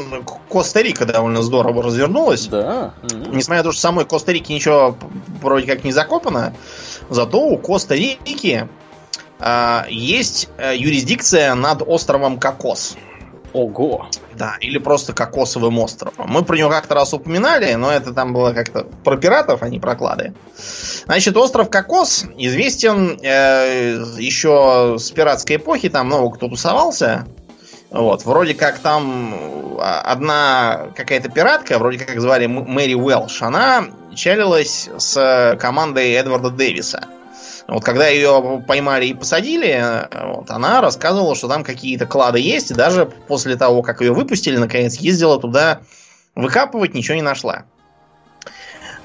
Коста-Рика 0.49 1.05
довольно 1.05 1.43
здорово 1.43 1.83
развернулась. 1.83 2.47
Да. 2.47 2.95
Несмотря 3.03 3.57
на 3.57 3.63
то, 3.65 3.71
что 3.71 3.81
самой 3.81 4.05
Коста-Рике 4.05 4.55
ничего 4.55 4.97
вроде 5.41 5.67
как 5.67 5.83
не 5.83 5.91
закопано, 5.91 6.55
зато 7.09 7.39
у 7.39 7.57
Коста-Рики 7.59 8.67
э, 9.39 9.81
есть 9.89 10.49
юрисдикция 10.57 11.53
над 11.53 11.83
островом 11.85 12.39
Кокос. 12.39 12.97
Ого! 13.53 14.07
Да, 14.33 14.55
или 14.61 14.77
просто 14.77 15.13
кокосовым 15.13 15.77
островом. 15.79 16.29
Мы 16.29 16.43
про 16.43 16.57
него 16.57 16.69
как-то 16.69 16.95
раз 16.95 17.13
упоминали, 17.13 17.73
но 17.73 17.91
это 17.91 18.13
там 18.13 18.33
было 18.33 18.53
как-то 18.53 18.85
про 19.03 19.17
пиратов, 19.17 19.61
а 19.61 19.69
не 19.69 19.79
про 19.79 19.95
клады. 19.95 20.33
Значит, 21.05 21.35
остров 21.35 21.69
Кокос 21.69 22.25
известен 22.37 23.19
э, 23.21 24.01
еще 24.17 24.95
с 24.97 25.11
пиратской 25.11 25.57
эпохи, 25.57 25.89
там 25.89 26.07
много 26.07 26.37
кто 26.37 26.47
тусовался. 26.47 27.27
Вот, 27.91 28.23
вроде 28.23 28.53
как 28.53 28.79
там 28.79 29.77
а, 29.77 29.99
одна 30.01 30.87
какая-то 30.95 31.29
пиратка, 31.29 31.77
вроде 31.77 31.99
как 32.03 32.21
звали 32.21 32.45
Мэри 32.45 32.93
Уэлш, 32.93 33.41
она 33.41 33.85
чалилась 34.15 34.89
с 34.97 35.57
командой 35.59 36.13
Эдварда 36.13 36.51
Дэвиса. 36.51 37.03
Вот 37.67 37.83
когда 37.83 38.07
ее 38.07 38.63
поймали 38.65 39.07
и 39.07 39.13
посадили, 39.13 40.07
вот, 40.11 40.49
она 40.49 40.79
рассказывала, 40.79 41.35
что 41.35 41.49
там 41.49 41.65
какие-то 41.65 42.05
клады 42.05 42.39
есть, 42.39 42.71
и 42.71 42.73
даже 42.73 43.05
после 43.05 43.57
того, 43.57 43.81
как 43.81 43.99
ее 43.99 44.13
выпустили, 44.13 44.55
наконец, 44.55 44.95
ездила 44.95 45.37
туда 45.39 45.81
выкапывать, 46.33 46.93
ничего 46.93 47.15
не 47.15 47.21
нашла. 47.21 47.63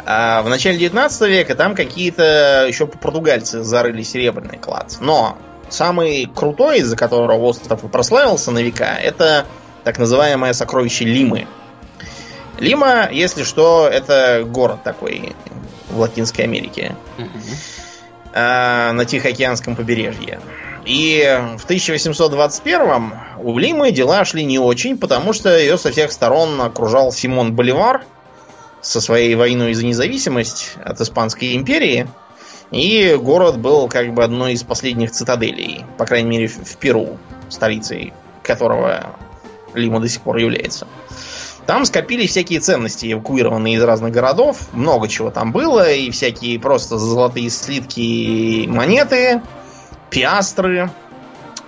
А 0.04 0.42
в 0.42 0.48
начале 0.48 0.78
19 0.78 1.22
века 1.22 1.56
там 1.56 1.74
какие-то 1.74 2.66
еще 2.68 2.86
португальцы 2.86 3.64
зарыли 3.64 4.02
серебряный 4.02 4.58
клад. 4.58 4.98
Но 5.00 5.36
Самый 5.68 6.26
крутой, 6.26 6.78
из-за 6.78 6.96
которого 6.96 7.34
остров 7.34 7.84
и 7.84 7.88
прославился 7.88 8.50
на 8.50 8.62
века, 8.62 8.96
это 9.02 9.46
так 9.84 9.98
называемое 9.98 10.52
сокровище 10.52 11.04
Лимы. 11.04 11.46
Лима, 12.58 13.08
если 13.10 13.42
что, 13.42 13.88
это 13.88 14.44
город 14.46 14.82
такой 14.82 15.34
в 15.90 15.98
Латинской 15.98 16.44
Америке. 16.44 16.96
Э, 18.32 18.92
на 18.92 19.04
Тихоокеанском 19.04 19.76
побережье. 19.76 20.40
И 20.84 21.40
в 21.58 21.64
1821 21.64 23.12
у 23.38 23.58
Лимы 23.58 23.90
дела 23.90 24.24
шли 24.24 24.44
не 24.44 24.58
очень, 24.58 24.96
потому 24.98 25.32
что 25.32 25.56
ее 25.56 25.76
со 25.78 25.90
всех 25.90 26.12
сторон 26.12 26.60
окружал 26.60 27.12
Симон 27.12 27.54
Боливар 27.54 28.04
со 28.82 29.00
своей 29.00 29.34
войной 29.34 29.74
за 29.74 29.84
независимость 29.84 30.74
от 30.84 31.00
Испанской 31.00 31.56
империи– 31.56 32.06
и 32.70 33.16
город 33.20 33.58
был 33.58 33.88
как 33.88 34.12
бы 34.12 34.24
одной 34.24 34.54
из 34.54 34.62
последних 34.62 35.12
цитаделей, 35.12 35.84
по 35.98 36.04
крайней 36.04 36.30
мере 36.30 36.46
в 36.48 36.76
Перу, 36.76 37.18
столицей 37.48 38.12
которого 38.42 39.16
Лима 39.74 40.00
до 40.00 40.08
сих 40.08 40.22
пор 40.22 40.36
является. 40.36 40.86
Там 41.66 41.84
скопились 41.84 42.30
всякие 42.30 42.60
ценности, 42.60 43.12
эвакуированные 43.12 43.74
из 43.74 43.82
разных 43.82 44.12
городов. 44.12 44.68
Много 44.72 45.08
чего 45.08 45.30
там 45.30 45.50
было. 45.50 45.90
И 45.90 46.10
всякие 46.12 46.60
просто 46.60 46.96
золотые 46.96 47.50
слитки 47.50 48.66
монеты, 48.68 49.42
пиастры 50.08 50.90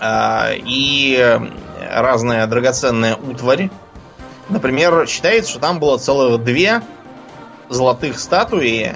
э, 0.00 0.56
и 0.64 1.40
разная 1.90 2.46
драгоценная 2.46 3.16
утварь. 3.16 3.70
Например, 4.48 5.06
считается, 5.08 5.50
что 5.50 5.60
там 5.60 5.80
было 5.80 5.98
целых 5.98 6.44
две 6.44 6.80
золотых 7.68 8.20
статуи 8.20 8.94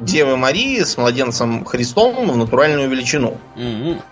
Девы 0.00 0.36
Марии 0.36 0.80
с 0.82 0.96
младенцем 0.96 1.64
Христом 1.64 2.30
в 2.30 2.36
натуральную 2.36 2.88
величину. 2.88 3.38
Mm-hmm. 3.56 4.02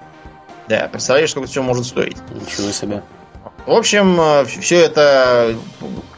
Да, 0.69 0.89
представляешь, 0.91 1.31
сколько 1.31 1.49
все 1.49 1.63
может 1.63 1.85
стоить. 1.85 2.17
Ничего 2.31 2.71
себе. 2.73 3.03
В 3.67 3.73
общем, 3.73 4.21
э, 4.21 4.45
все 4.45 4.81
это 4.81 5.55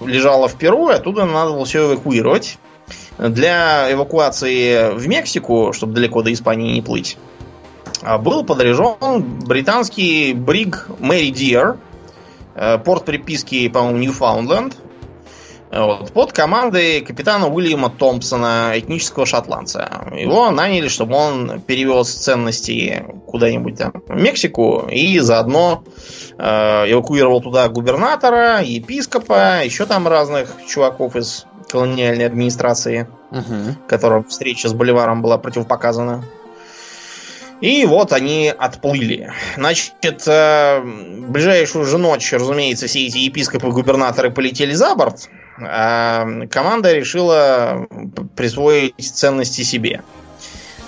лежало 0.01 0.49
в 0.49 0.57
Перу, 0.57 0.91
и 0.91 0.95
оттуда 0.95 1.25
надо 1.25 1.53
было 1.53 1.65
все 1.65 1.87
эвакуировать. 1.87 2.59
Для 3.19 3.91
эвакуации 3.93 4.93
в 4.95 5.07
Мексику, 5.09 5.73
чтобы 5.73 5.95
далеко 5.95 6.23
до 6.23 6.33
Испании 6.33 6.75
не 6.75 6.83
плыть, 6.83 7.17
а, 8.03 8.19
был 8.19 8.45
подряжен 8.45 8.97
британский 9.45 10.35
бриг 10.35 10.89
Мэри 10.99 11.31
Диер, 11.31 11.79
э, 12.55 12.79
порт 12.79 13.05
приписки, 13.05 13.69
по-моему, 13.69 13.99
Ньюфаундленд, 13.99 14.77
вот, 15.71 16.13
под 16.13 16.33
командой 16.33 17.01
капитана 17.01 17.49
Уильяма 17.49 17.91
Томпсона, 17.91 18.73
этнического 18.75 19.27
шотландца. 19.27 20.07
Его 20.13 20.51
наняли, 20.51 20.89
чтобы 20.89 21.17
он 21.17 21.61
перевез 21.61 22.09
ценности 22.09 23.05
куда-нибудь 23.27 23.79
там 23.79 23.93
в 24.07 24.15
Мексику 24.15 24.87
и 24.91 25.19
заодно 25.19 25.83
э, 26.39 26.93
эвакуировал 26.93 27.41
туда 27.41 27.69
губернатора, 27.69 28.61
епископа, 28.63 29.65
еще 29.65 29.87
там 29.87 30.07
разных 30.07 30.51
чуваков 30.69 31.17
из 31.17 31.47
колониальной 31.69 32.27
администрации, 32.27 33.09
угу. 33.31 33.77
которым 33.89 34.25
встреча 34.25 34.69
с 34.69 34.73
Боливаром 34.73 35.23
была 35.23 35.39
противопоказана. 35.39 36.25
И 37.61 37.87
вот 37.87 38.13
они 38.13 38.53
отплыли. 38.57 39.33
Значит, 39.57 40.23
э, 40.27 40.81
ближайшую 40.83 41.87
же 41.87 41.97
ночь, 41.97 42.33
разумеется, 42.33 42.87
все 42.87 43.07
эти 43.07 43.19
епископы 43.19 43.69
и 43.69 43.71
губернаторы 43.71 44.31
полетели 44.31 44.75
за 44.75 44.95
борт. 44.95 45.29
А 45.59 46.27
команда 46.51 46.93
решила 46.93 47.87
присвоить 48.37 48.95
ценности 48.99 49.63
себе. 49.63 50.03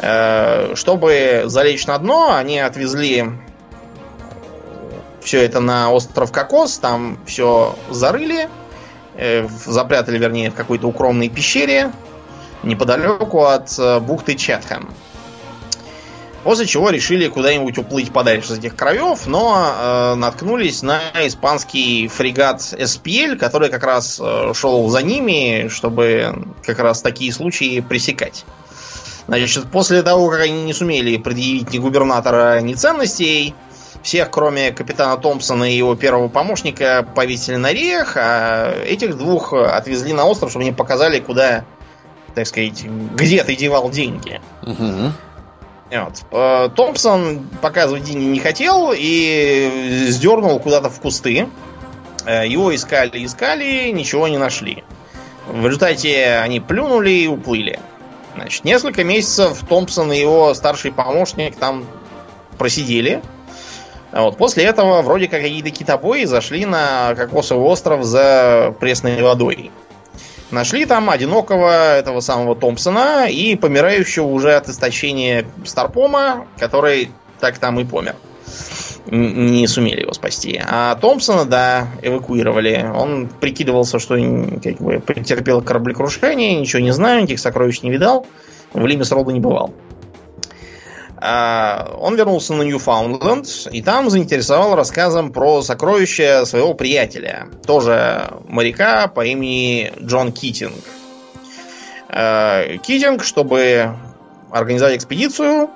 Э, 0.00 0.74
чтобы 0.74 1.44
залечь 1.46 1.86
на 1.86 1.96
дно, 1.98 2.34
они 2.34 2.58
отвезли 2.58 3.24
все 5.22 5.42
это 5.42 5.60
на 5.60 5.90
остров 5.90 6.32
Кокос, 6.32 6.78
там 6.78 7.18
все 7.26 7.76
зарыли, 7.88 8.48
э, 9.16 9.48
запрятали, 9.64 10.18
вернее, 10.18 10.50
в 10.50 10.54
какой-то 10.54 10.86
укромной 10.86 11.30
пещере 11.30 11.92
неподалеку 12.62 13.44
от 13.44 13.70
бухты 14.02 14.34
Четхэм. 14.34 14.90
После 16.44 16.66
чего 16.66 16.90
решили 16.90 17.28
куда-нибудь 17.28 17.78
уплыть 17.78 18.12
подальше 18.12 18.52
из 18.52 18.58
этих 18.58 18.76
краев, 18.76 19.26
но 19.26 19.74
э, 19.76 20.14
наткнулись 20.14 20.82
на 20.82 21.00
испанский 21.26 22.08
фрегат 22.08 22.62
СПЛ, 22.62 23.36
который 23.38 23.70
как 23.70 23.82
раз 23.82 24.20
э, 24.22 24.52
шел 24.54 24.88
за 24.88 25.02
ними, 25.02 25.68
чтобы 25.68 26.54
как 26.64 26.78
раз 26.78 27.02
такие 27.02 27.32
случаи 27.32 27.80
пресекать. 27.80 28.44
Значит, 29.26 29.64
после 29.70 30.02
того, 30.02 30.30
как 30.30 30.40
они 30.40 30.62
не 30.62 30.72
сумели 30.72 31.18
предъявить 31.18 31.72
ни 31.72 31.78
губернатора, 31.78 32.60
ни 32.60 32.72
ценностей, 32.74 33.54
всех, 34.02 34.30
кроме 34.30 34.70
капитана 34.70 35.20
Томпсона 35.20 35.64
и 35.64 35.76
его 35.76 35.96
первого 35.96 36.28
помощника, 36.28 37.06
повесили 37.14 37.56
на 37.56 37.72
реях, 37.72 38.16
а 38.16 38.72
этих 38.84 39.18
двух 39.18 39.52
отвезли 39.52 40.12
на 40.12 40.24
остров, 40.24 40.50
чтобы 40.50 40.62
они 40.64 40.72
показали, 40.72 41.18
куда, 41.18 41.64
так 42.34 42.46
сказать, 42.46 42.84
где 42.84 43.42
ты 43.44 43.56
девал 43.56 43.90
деньги. 43.90 44.40
Угу. 44.62 45.12
Вот. 45.90 46.22
Э, 46.32 46.68
Томпсон 46.74 47.48
показывать 47.62 48.04
деньги 48.04 48.24
не 48.24 48.40
хотел 48.40 48.92
и 48.94 50.06
сдернул 50.08 50.58
куда-то 50.60 50.90
в 50.90 51.00
кусты. 51.00 51.48
Э, 52.26 52.46
его 52.46 52.74
искали, 52.74 53.24
искали, 53.24 53.90
ничего 53.90 54.28
не 54.28 54.38
нашли. 54.38 54.84
В 55.46 55.64
результате 55.64 56.40
они 56.42 56.60
плюнули 56.60 57.10
и 57.10 57.26
уплыли. 57.26 57.80
Значит, 58.34 58.64
несколько 58.64 59.02
месяцев 59.02 59.64
Томпсон 59.68 60.12
и 60.12 60.18
его 60.18 60.52
старший 60.54 60.92
помощник 60.92 61.56
там 61.56 61.86
просидели. 62.58 63.22
Вот. 64.12 64.36
После 64.36 64.64
этого 64.64 65.02
вроде 65.02 65.28
как 65.28 65.40
какие-то 65.40 65.70
китобои 65.70 66.24
зашли 66.24 66.66
на 66.66 67.14
Кокосовый 67.14 67.64
остров 67.64 68.04
за 68.04 68.74
пресной 68.78 69.22
водой. 69.22 69.70
Нашли 70.50 70.86
там 70.86 71.10
одинокого 71.10 71.96
этого 71.96 72.20
самого 72.20 72.56
Томпсона 72.56 73.26
и 73.28 73.54
помирающего 73.54 74.26
уже 74.26 74.54
от 74.54 74.68
истощения 74.68 75.44
Старпома, 75.64 76.46
который 76.58 77.10
так 77.38 77.58
там 77.58 77.78
и 77.80 77.84
помер. 77.84 78.16
Не 79.10 79.66
сумели 79.66 80.02
его 80.02 80.12
спасти. 80.12 80.60
А 80.62 80.94
Томпсона, 80.96 81.44
да, 81.44 81.88
эвакуировали. 82.02 82.90
Он 82.94 83.28
прикидывался, 83.28 83.98
что 83.98 84.16
как 84.16 84.76
бы, 84.78 85.00
претерпел 85.00 85.62
кораблекрушение, 85.62 86.54
ничего 86.58 86.80
не 86.80 86.92
знаю, 86.92 87.22
никаких 87.22 87.40
сокровищ 87.40 87.82
не 87.82 87.90
видал. 87.90 88.26
В 88.72 88.84
Лиме 88.86 89.04
сроду 89.04 89.30
не 89.30 89.40
бывал. 89.40 89.72
А, 91.20 91.96
он 91.98 92.14
вернулся 92.14 92.54
на 92.54 92.62
Ньюфаундленд 92.62 93.68
и 93.72 93.82
там 93.82 94.08
заинтересовал 94.08 94.76
рассказом 94.76 95.32
про 95.32 95.62
сокровища 95.62 96.44
своего 96.44 96.74
приятеля, 96.74 97.48
тоже 97.66 98.30
моряка 98.46 99.08
по 99.08 99.24
имени 99.24 99.92
Джон 100.00 100.32
Китинг. 100.32 100.84
А, 102.08 102.76
Китинг, 102.78 103.24
чтобы 103.24 103.96
организовать 104.52 104.96
экспедицию, 104.96 105.70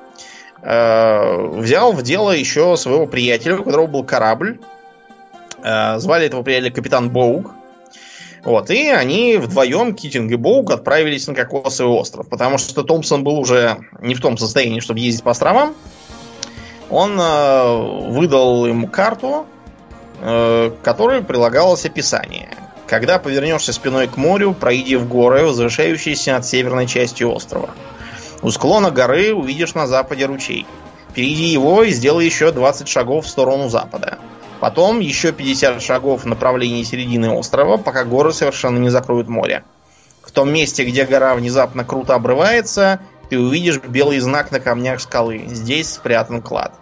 а, 0.63 1.49
взял 1.49 1.93
в 1.93 2.03
дело 2.03 2.31
еще 2.31 2.77
своего 2.77 3.07
приятеля, 3.07 3.59
у 3.59 3.65
которого 3.65 3.87
был 3.89 4.05
корабль. 4.05 4.61
Звали 5.65 6.27
этого 6.27 6.43
приятеля 6.43 6.73
капитан 6.73 7.11
Боук. 7.11 7.53
Вот, 8.45 8.71
и 8.71 8.89
они 8.89 9.37
вдвоем, 9.37 9.95
Китинг 9.95 10.33
и 10.33 10.37
Боук, 10.37 10.73
отправились 10.73 11.29
на 11.29 11.35
Кокосовый 11.35 11.97
остров, 11.97 12.29
потому 12.29 12.59
что 12.59 12.83
Томпсон 12.83 13.23
был 13.23 13.39
уже 13.39 13.79
не 14.01 14.15
в 14.15 14.21
том 14.21 14.37
состоянии, 14.37 14.81
чтобы 14.81 14.99
ездить 14.99 15.23
по 15.23 15.31
островам. 15.31 15.75
Он 16.91 17.19
э, 17.19 18.11
выдал 18.11 18.67
им 18.67 18.89
карту, 18.89 19.47
э, 20.21 20.73
которой 20.83 21.23
прилагалось 21.23 21.87
описание. 21.87 22.49
Когда 22.89 23.19
повернешься 23.19 23.73
спиной 23.73 24.09
к 24.09 24.17
морю, 24.17 24.55
пройди 24.59 24.97
в 24.97 25.09
горы, 25.09 25.47
возвышающиеся 25.47 26.33
над 26.33 26.45
северной 26.45 26.87
частью 26.87 27.33
острова. 27.33 27.71
У 28.43 28.51
склона 28.51 28.91
горы 28.91 29.33
увидишь 29.33 29.75
на 29.75 29.87
западе 29.87 30.27
ручей. 30.27 30.67
Перейди 31.15 31.45
его 31.45 31.85
и 31.85 31.93
сделай 31.93 32.27
еще 32.27 32.51
20 32.51 32.89
шагов 32.89 33.25
в 33.25 33.29
сторону 33.29 33.69
запада. 33.69 34.19
Потом 34.63 35.01
еще 35.01 35.33
50 35.33 35.83
шагов 35.83 36.23
в 36.23 36.27
направлении 36.27 36.85
середины 36.85 37.29
острова, 37.31 37.79
пока 37.79 38.05
горы 38.05 38.33
совершенно 38.33 38.79
не 38.79 38.91
закроют 38.91 39.27
море. 39.27 39.65
В 40.23 40.31
том 40.31 40.53
месте, 40.53 40.85
где 40.85 41.05
гора 41.05 41.35
внезапно 41.35 41.85
круто 41.85 42.15
обрывается, 42.15 43.01
ты 43.29 43.41
увидишь 43.41 43.81
белый 43.81 44.21
знак 44.21 44.53
на 44.53 44.61
камнях 44.61 45.01
скалы. 45.01 45.47
Здесь 45.49 45.93
спрятан 45.93 46.41
клад. 46.41 46.75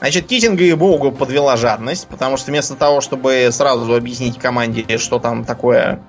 Значит, 0.00 0.26
Китинга 0.26 0.64
и 0.64 0.72
Богу 0.74 1.12
подвела 1.12 1.56
жадность, 1.56 2.08
потому 2.08 2.36
что 2.36 2.50
вместо 2.50 2.74
того, 2.74 3.02
чтобы 3.02 3.50
сразу 3.52 3.94
объяснить 3.94 4.36
команде, 4.36 4.98
что 4.98 5.20
там 5.20 5.44
такое 5.44 6.02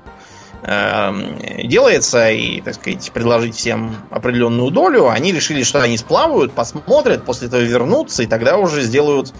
э, 0.64 1.64
делается, 1.64 2.32
и, 2.32 2.62
так 2.62 2.74
сказать, 2.74 3.12
предложить 3.14 3.56
всем 3.56 3.98
определенную 4.10 4.72
долю, 4.72 5.10
они 5.10 5.32
решили, 5.32 5.62
что 5.62 5.80
они 5.80 5.96
сплавают, 5.96 6.54
посмотрят, 6.54 7.24
после 7.24 7.50
этого 7.50 7.62
вернутся, 7.62 8.24
и 8.24 8.26
тогда 8.26 8.58
уже 8.58 8.82
сделают 8.82 9.32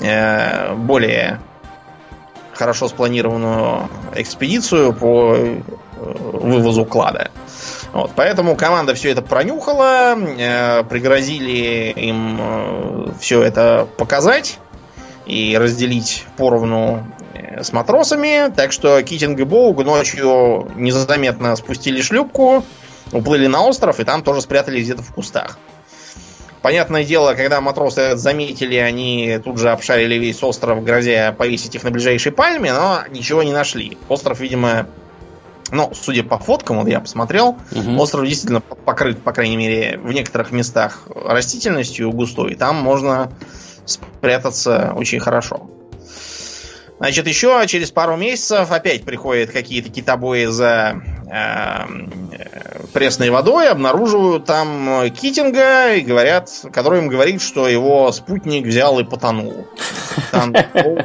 Э, 0.00 0.74
более 0.74 1.40
хорошо 2.52 2.88
спланированную 2.88 3.88
экспедицию 4.14 4.92
по 4.92 5.34
э, 5.34 5.60
вывозу 5.96 6.84
клада. 6.84 7.30
Вот, 7.92 8.10
поэтому 8.16 8.56
команда 8.56 8.94
все 8.94 9.10
это 9.10 9.22
пронюхала, 9.22 10.16
э, 10.16 10.84
пригрозили 10.84 11.92
им 11.96 12.38
э, 12.40 13.06
все 13.20 13.42
это 13.42 13.86
показать 13.96 14.58
и 15.26 15.56
разделить 15.56 16.26
поровну 16.36 17.06
э, 17.34 17.62
с 17.62 17.72
матросами. 17.72 18.52
Так 18.54 18.72
что 18.72 19.00
Китинг 19.02 19.38
и 19.38 19.44
Боуг 19.44 19.84
ночью 19.84 20.70
незаметно 20.74 21.54
спустили 21.56 22.02
шлюпку, 22.02 22.64
уплыли 23.12 23.46
на 23.46 23.62
остров 23.62 24.00
и 24.00 24.04
там 24.04 24.22
тоже 24.22 24.40
спрятались 24.40 24.84
где-то 24.84 25.02
в 25.02 25.12
кустах. 25.12 25.58
Понятное 26.64 27.04
дело, 27.04 27.34
когда 27.34 27.60
матросы 27.60 28.16
заметили, 28.16 28.76
они 28.76 29.38
тут 29.44 29.58
же 29.58 29.68
обшарили 29.68 30.14
весь 30.14 30.42
остров, 30.42 30.82
грозя 30.82 31.34
повесить 31.36 31.74
их 31.74 31.84
на 31.84 31.90
ближайшей 31.90 32.32
пальме, 32.32 32.72
но 32.72 33.00
ничего 33.10 33.42
не 33.42 33.52
нашли. 33.52 33.98
Остров, 34.08 34.40
видимо, 34.40 34.86
ну, 35.70 35.92
судя 35.92 36.22
по 36.22 36.38
фоткам, 36.38 36.78
вот 36.78 36.88
я 36.88 37.00
посмотрел, 37.00 37.58
угу. 37.70 37.98
остров 38.00 38.26
действительно 38.26 38.62
покрыт, 38.62 39.20
по 39.20 39.34
крайней 39.34 39.58
мере, 39.58 39.98
в 39.98 40.10
некоторых 40.12 40.52
местах 40.52 41.06
растительностью 41.14 42.10
густой. 42.12 42.54
Там 42.54 42.76
можно 42.76 43.30
спрятаться 43.84 44.94
очень 44.96 45.20
хорошо. 45.20 45.68
Значит, 46.98 47.26
еще 47.26 47.62
через 47.66 47.90
пару 47.90 48.16
месяцев 48.16 48.70
опять 48.70 49.04
приходят 49.04 49.50
какие-то 49.50 49.90
китобои 49.90 50.44
за 50.46 51.02
э, 51.30 51.86
пресной 52.92 53.30
водой, 53.30 53.68
обнаруживают 53.68 54.44
там 54.44 55.10
Китинга 55.10 55.94
и 55.94 56.02
говорят, 56.02 56.50
который 56.72 57.00
им 57.00 57.08
говорит, 57.08 57.42
что 57.42 57.68
его 57.68 58.12
спутник 58.12 58.64
взял 58.64 58.98
и 59.00 59.04
потонул. 59.04 59.66
Там 60.30 60.54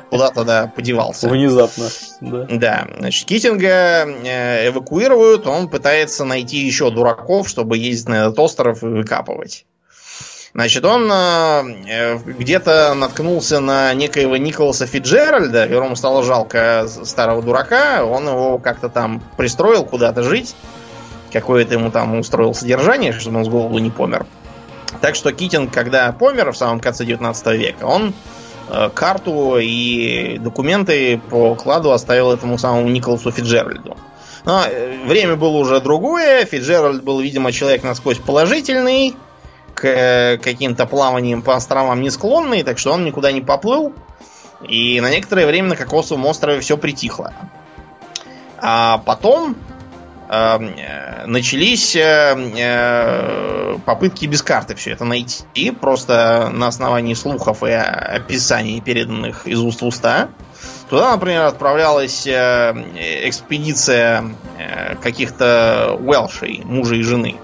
куда-то 0.10 0.44
да, 0.44 0.72
подевался. 0.74 1.28
Внезапно. 1.28 1.88
Да. 2.22 2.46
да. 2.50 2.88
Значит, 3.00 3.28
Китинга 3.28 4.06
э, 4.06 4.68
эвакуируют, 4.70 5.48
он 5.48 5.70
пытается 5.70 6.24
найти 6.24 6.58
еще 6.58 6.92
дураков, 6.92 7.50
чтобы 7.50 7.78
ездить 7.78 8.10
на 8.10 8.26
этот 8.26 8.40
остров 8.40 8.84
и 8.84 8.88
выкапывать. 8.88 9.66
Значит, 10.54 10.84
он 10.84 11.12
э, 11.12 12.18
где-то 12.26 12.96
наткнулся 12.96 13.60
на 13.60 13.94
некоего 13.94 14.36
Николаса 14.36 14.88
Фиджеральда, 14.88 15.68
которому 15.68 15.96
стало 15.96 16.24
жалко 16.24 16.88
старого 16.88 17.44
дурака, 17.44 18.04
он 18.04 18.28
его 18.28 18.58
как-то 18.58 18.90
там 18.90 19.22
пристроил 19.38 19.86
куда-то 19.86 20.24
жить, 20.24 20.56
какое-то 21.32 21.76
ему 21.76 21.92
там 21.92 22.18
устроил 22.18 22.56
содержание, 22.56 23.14
чтобы 23.14 23.40
он 23.40 23.46
с 23.46 23.48
голоду 23.48 23.78
не 23.78 23.92
помер. 23.92 24.26
Так 25.02 25.16
что 25.16 25.32
Китинг, 25.32 25.72
когда 25.72 26.12
помер 26.12 26.52
в 26.52 26.58
самом 26.58 26.80
конце 26.80 27.06
19 27.06 27.48
века, 27.58 27.86
он 27.86 28.14
э, 28.70 28.90
карту 28.94 29.58
и 29.60 30.40
документы 30.40 31.22
по 31.30 31.54
кладу 31.54 31.92
оставил 31.92 32.32
этому 32.32 32.58
самому 32.58 32.90
Николасу 32.90 33.32
Фиджеральду. 33.32 33.98
Но 34.46 34.64
э, 34.66 35.06
время 35.06 35.36
было 35.36 35.58
уже 35.58 35.80
другое, 35.80 36.44
Фиджеральд 36.46 37.04
был, 37.04 37.20
видимо, 37.20 37.52
человек 37.52 37.84
насквозь 37.84 38.18
положительный, 38.18 39.16
к 39.80 40.40
каким-то 40.44 40.86
плаваниям 40.86 41.42
по 41.42 41.56
островам 41.56 42.02
не 42.02 42.10
склонный, 42.10 42.64
так 42.64 42.78
что 42.78 42.94
он 42.94 43.06
никуда 43.06 43.32
не 43.32 43.42
поплыл. 43.42 43.94
И 44.68 45.00
на 45.00 45.10
некоторое 45.10 45.46
время 45.46 45.70
на 45.70 45.76
Кокосовом 45.76 46.26
острове 46.26 46.60
все 46.60 46.78
притихло. 46.78 47.34
А 48.62 48.98
потом 49.06 49.56
эм, 50.28 50.76
э, 50.78 51.26
начались 51.28 51.96
э, 51.96 52.36
э, 52.58 53.78
попытки 53.86 54.26
без 54.26 54.44
карты 54.44 54.76
все 54.76 54.92
это 54.92 55.06
найти, 55.06 55.72
просто 55.72 56.50
на 56.54 56.68
основании 56.68 57.14
слухов 57.14 57.64
и 57.64 57.72
описаний, 57.72 58.82
переданных 58.82 59.48
из 59.48 59.60
уст 59.60 59.82
в 59.82 59.86
уста. 59.86 60.28
Туда, 60.90 61.12
например, 61.12 61.44
отправлялась 61.44 62.28
э, 62.28 62.74
экспедиция 63.28 64.26
э, 64.58 64.96
каких-то 64.96 65.98
Уэлшей, 66.02 66.64
мужа 66.66 66.96
и 66.96 67.02
жены. 67.02 67.38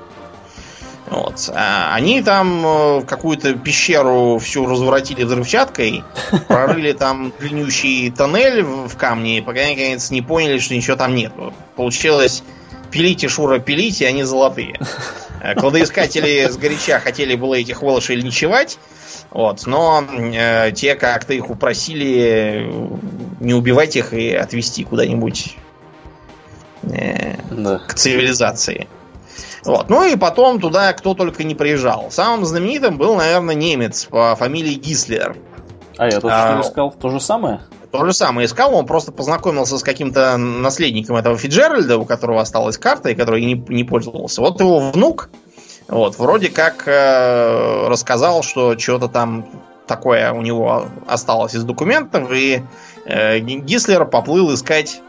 Вот. 1.08 1.49
А 1.53 1.93
они 1.93 2.22
там 2.22 2.66
э, 2.66 3.01
какую-то 3.03 3.53
пещеру 3.53 4.39
всю 4.39 4.66
разворотили 4.66 5.24
взрывчаткой, 5.24 6.03
прорыли 6.47 6.93
там 6.93 7.32
длиннющий 7.39 8.12
тоннель 8.12 8.64
в 8.64 8.95
камне, 8.97 9.43
пока 9.43 9.62
они, 9.62 9.76
наконец, 9.76 10.10
не 10.10 10.22
поняли, 10.22 10.58
что 10.58 10.74
ничего 10.74 10.95
там 10.95 11.14
нет. 11.14 11.32
Получилось 11.76 12.43
пилите, 12.95 13.28
Шура, 13.28 13.60
пилите, 13.60 14.08
они 14.08 14.24
золотые. 14.24 14.80
Э, 15.41 15.53
кладоискатели 15.53 16.47
с 16.49 16.58
горяча 16.58 16.99
хотели 16.99 17.36
было 17.36 17.56
этих 17.56 17.82
волошей 17.82 18.16
линчевать, 18.16 18.80
вот, 19.32 19.66
но 19.68 20.03
э, 20.10 20.72
те 20.72 20.95
как-то 20.95 21.34
их 21.34 21.49
упросили 21.49 22.72
не 23.41 23.53
убивать 23.53 23.95
их 23.97 24.14
и 24.14 24.32
отвезти 24.32 24.86
куда-нибудь 24.86 25.58
э, 26.84 27.36
да. 27.51 27.80
к 27.80 27.95
цивилизации. 27.95 28.88
Вот. 29.63 29.89
Ну 29.89 30.03
и 30.03 30.15
потом 30.15 30.59
туда 30.59 30.93
кто 30.93 31.13
только 31.13 31.43
не 31.43 31.55
приезжал. 31.55 32.11
Самым 32.11 32.45
знаменитым 32.45 32.97
был, 32.97 33.15
наверное, 33.15 33.55
немец 33.55 34.05
по 34.05 34.36
фамилии 34.36 34.75
Гислер. 34.75 35.36
А 35.97 36.05
я 36.05 36.19
только 36.19 36.57
а, 36.57 36.61
что 36.61 36.69
искал 36.69 36.91
то 36.91 37.09
же 37.09 37.19
самое? 37.19 37.61
То 37.91 38.05
же 38.05 38.13
самое 38.13 38.45
искал, 38.45 38.75
он 38.75 38.86
просто 38.86 39.11
познакомился 39.11 39.77
с 39.77 39.83
каким-то 39.83 40.36
наследником 40.38 41.15
этого 41.15 41.38
Фиджеральда, 41.38 41.97
у 41.97 42.05
которого 42.05 42.41
осталась 42.41 42.77
карта 42.77 43.09
и 43.09 43.15
который 43.15 43.45
не, 43.45 43.53
не 43.69 43.83
пользовался. 43.86 44.41
Вот 44.41 44.59
его 44.59 44.91
внук, 44.91 45.29
вот, 45.88 46.17
вроде 46.17 46.49
как 46.49 46.88
э, 46.88 47.88
рассказал, 47.88 48.43
что 48.43 48.77
что-то 48.77 49.07
там 49.07 49.45
такое 49.88 50.31
у 50.33 50.41
него 50.41 50.88
осталось 51.07 51.53
из 51.53 51.63
документов, 51.63 52.31
и 52.31 52.63
э, 53.05 53.39
Гислер 53.39 54.05
поплыл 54.05 54.53
искать 54.53 55.01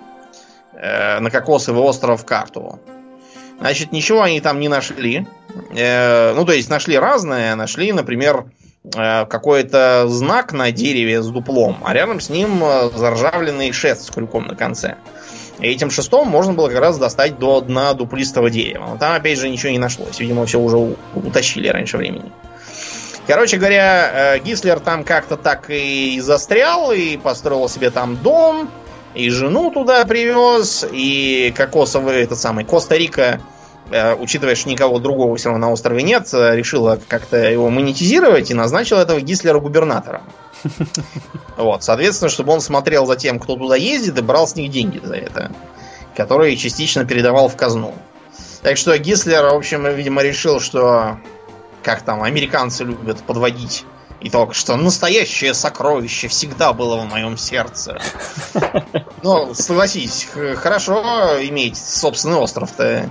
э, 0.74 1.18
на 1.18 1.30
Кокосовый 1.30 1.82
остров 1.82 2.24
карту. 2.24 2.78
Значит, 3.58 3.92
ничего 3.92 4.22
они 4.22 4.40
там 4.40 4.60
не 4.60 4.68
нашли. 4.68 5.26
Э, 5.74 6.34
ну, 6.34 6.44
то 6.44 6.52
есть 6.52 6.68
нашли 6.68 6.98
разное. 6.98 7.54
Нашли, 7.54 7.92
например, 7.92 8.46
э, 8.94 9.26
какой-то 9.26 10.06
знак 10.08 10.52
на 10.52 10.70
дереве 10.70 11.22
с 11.22 11.28
дуплом, 11.28 11.78
а 11.84 11.94
рядом 11.94 12.20
с 12.20 12.28
ним 12.28 12.62
э, 12.62 12.90
заржавленный 12.94 13.72
шест 13.72 14.06
с 14.06 14.10
крюком 14.10 14.46
на 14.46 14.54
конце. 14.54 14.96
И 15.58 15.68
этим 15.68 15.90
шестом 15.90 16.28
можно 16.28 16.52
было 16.52 16.68
как 16.68 16.80
раз 16.80 16.98
достать 16.98 17.38
до 17.38 17.62
дна 17.62 17.94
дуплистого 17.94 18.50
дерева. 18.50 18.88
Но 18.90 18.98
там, 18.98 19.14
опять 19.14 19.38
же, 19.38 19.48
ничего 19.48 19.72
не 19.72 19.78
нашлось. 19.78 20.20
Видимо, 20.20 20.44
все 20.44 20.60
уже 20.60 20.76
утащили 21.14 21.68
раньше 21.68 21.96
времени. 21.96 22.30
Короче 23.26 23.56
говоря, 23.56 24.38
Гислер 24.38 24.78
там 24.80 25.02
как-то 25.02 25.36
так 25.36 25.64
и 25.70 26.20
застрял, 26.20 26.92
и 26.92 27.16
построил 27.16 27.68
себе 27.68 27.90
там 27.90 28.16
дом, 28.16 28.70
и 29.16 29.30
жену 29.30 29.70
туда 29.70 30.04
привез, 30.04 30.86
и 30.90 31.52
кокосовый, 31.56 32.22
этот 32.22 32.38
самый, 32.38 32.64
Коста-Рика, 32.64 33.40
э, 33.90 34.14
учитывая, 34.14 34.54
что 34.54 34.68
никого 34.68 34.98
другого 34.98 35.36
все 35.36 35.48
равно 35.48 35.68
на 35.68 35.72
острове 35.72 36.02
нет, 36.02 36.28
э, 36.34 36.54
решила 36.54 37.00
как-то 37.08 37.38
его 37.38 37.70
монетизировать 37.70 38.50
и 38.50 38.54
назначила 38.54 39.00
этого 39.00 39.20
Гислера 39.20 39.58
губернатором. 39.58 40.22
Вот, 41.56 41.82
соответственно, 41.82 42.28
чтобы 42.28 42.52
он 42.52 42.60
смотрел 42.60 43.06
за 43.06 43.16
тем, 43.16 43.38
кто 43.38 43.56
туда 43.56 43.76
ездит, 43.76 44.18
и 44.18 44.20
брал 44.20 44.46
с 44.46 44.56
них 44.56 44.70
деньги 44.70 45.00
за 45.02 45.14
это, 45.14 45.50
которые 46.14 46.54
частично 46.56 47.06
передавал 47.06 47.48
в 47.48 47.56
казну. 47.56 47.94
Так 48.60 48.76
что 48.76 48.96
Гислер, 48.98 49.46
в 49.46 49.54
общем, 49.54 49.86
видимо, 49.94 50.22
решил, 50.22 50.60
что 50.60 51.16
как 51.82 52.02
там 52.02 52.22
американцы 52.22 52.84
любят 52.84 53.22
подводить 53.22 53.86
и 54.26 54.30
только 54.30 54.54
что 54.54 54.76
настоящее 54.76 55.54
сокровище 55.54 56.26
всегда 56.26 56.72
было 56.72 56.96
в 56.96 57.06
моем 57.06 57.36
сердце. 57.36 58.00
Ну, 59.22 59.54
согласись, 59.54 60.28
хорошо 60.56 61.02
иметь 61.42 61.76
собственный 61.76 62.38
остров-то 62.38 63.08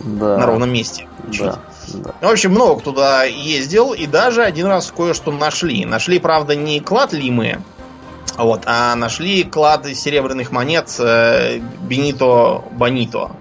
да. 0.00 0.38
на 0.38 0.46
ровном 0.46 0.72
месте. 0.72 1.08
Да, 1.38 1.58
да. 1.88 2.14
В 2.22 2.30
общем, 2.30 2.52
много 2.52 2.80
туда 2.80 3.24
ездил, 3.24 3.92
и 3.92 4.06
даже 4.06 4.42
один 4.42 4.66
раз 4.66 4.90
кое-что 4.96 5.30
нашли. 5.30 5.84
Нашли, 5.84 6.18
правда, 6.18 6.56
не 6.56 6.80
клад 6.80 7.12
Лимы, 7.12 7.58
вот, 8.38 8.62
а 8.64 8.94
нашли 8.96 9.44
клад 9.44 9.86
серебряных 9.86 10.52
монет 10.52 10.94
э, 10.98 11.58
Бенито 11.82 12.64
Бонито. 12.72 13.32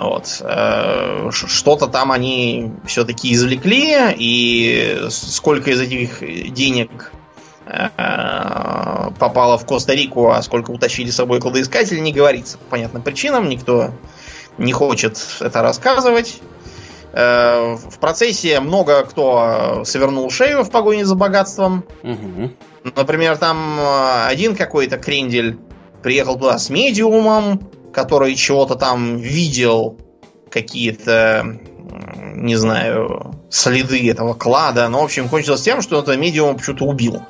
Вот. 0.00 0.40
Э, 0.40 1.30
что-то 1.30 1.86
там 1.86 2.10
они 2.10 2.72
все-таки 2.86 3.34
извлекли, 3.34 4.14
и 4.16 5.04
сколько 5.10 5.70
из 5.70 5.80
этих 5.80 6.20
денег 6.52 7.12
э, 7.66 7.88
попало 9.18 9.58
в 9.58 9.66
Коста-Рику, 9.66 10.30
а 10.30 10.40
сколько 10.42 10.70
утащили 10.70 11.10
с 11.10 11.16
собой 11.16 11.38
кладоискатели, 11.40 11.98
не 12.00 12.14
говорится 12.14 12.56
по 12.56 12.64
понятным 12.70 13.02
причинам. 13.02 13.50
Никто 13.50 13.90
не 14.56 14.72
хочет 14.72 15.18
это 15.40 15.60
рассказывать. 15.60 16.40
Э, 17.12 17.74
в 17.74 17.98
процессе 17.98 18.58
много 18.60 19.04
кто 19.04 19.82
свернул 19.84 20.30
шею 20.30 20.62
в 20.62 20.70
погоне 20.70 21.04
за 21.04 21.14
богатством. 21.14 21.84
Угу. 22.02 22.52
Например, 22.96 23.36
там 23.36 23.78
один 24.26 24.56
какой-то 24.56 24.96
крендель 24.96 25.58
приехал 26.02 26.38
туда 26.38 26.58
с 26.58 26.70
медиумом, 26.70 27.60
который 27.92 28.34
чего-то 28.34 28.74
там 28.74 29.16
видел, 29.16 29.98
какие-то, 30.50 31.58
не 32.34 32.56
знаю, 32.56 33.34
следы 33.50 34.10
этого 34.10 34.34
клада. 34.34 34.88
Но, 34.88 35.00
в 35.00 35.04
общем, 35.04 35.28
кончилось 35.28 35.62
тем, 35.62 35.82
что 35.82 36.00
это 36.00 36.16
медиум 36.16 36.56
почему-то 36.56 36.84
убил 36.84 37.22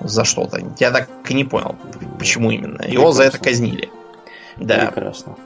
за 0.00 0.24
что-то. 0.24 0.60
Я 0.78 0.90
так 0.90 1.08
и 1.28 1.34
не 1.34 1.44
понял, 1.44 1.76
почему 2.18 2.50
именно. 2.50 2.82
Его 2.82 3.10
Прекрасно. 3.10 3.12
за 3.12 3.22
это 3.24 3.38
казнили. 3.38 3.88
Да. 4.56 4.86
Прекрасно. 4.86 5.36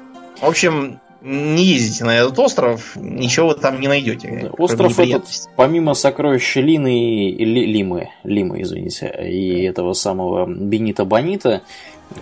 В 0.40 0.44
общем, 0.46 1.00
не 1.20 1.64
ездите 1.64 2.04
на 2.04 2.16
этот 2.16 2.38
остров, 2.38 2.94
ничего 2.94 3.48
вы 3.48 3.54
там 3.54 3.80
не 3.80 3.88
найдете. 3.88 4.50
Остров 4.56 4.98
этот, 4.98 5.24
помимо 5.56 5.94
сокровища 5.94 6.60
Лины 6.60 7.30
и 7.30 7.44
Лимы, 7.44 8.10
Лимы, 8.22 8.62
извините, 8.62 9.12
и 9.28 9.64
этого 9.64 9.94
самого 9.94 10.46
Бенита 10.46 11.04
Бонита, 11.04 11.62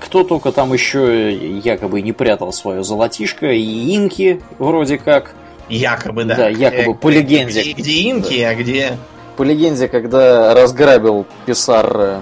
кто 0.01 0.25
только 0.25 0.53
там 0.53 0.73
еще 0.73 1.33
якобы 1.59 2.03
не 2.03 2.13
прятал 2.13 2.53
свое 2.53 2.83
золотишко, 2.83 3.47
и 3.47 3.95
инки 3.95 4.43
вроде 4.59 4.99
как. 4.99 5.35
Якобы, 5.69 6.25
да. 6.25 6.37
Да, 6.37 6.49
якобы, 6.49 6.95
по 6.95 7.09
легенде. 7.09 7.63
Где, 7.63 7.73
где 7.73 8.11
инки, 8.11 8.41
да. 8.41 8.51
а 8.51 8.55
где... 8.55 8.99
По 9.37 9.43
легенде, 9.43 9.89
когда 9.89 10.55
разграбил 10.55 11.27
Писар 11.45 11.95
э, 11.95 12.21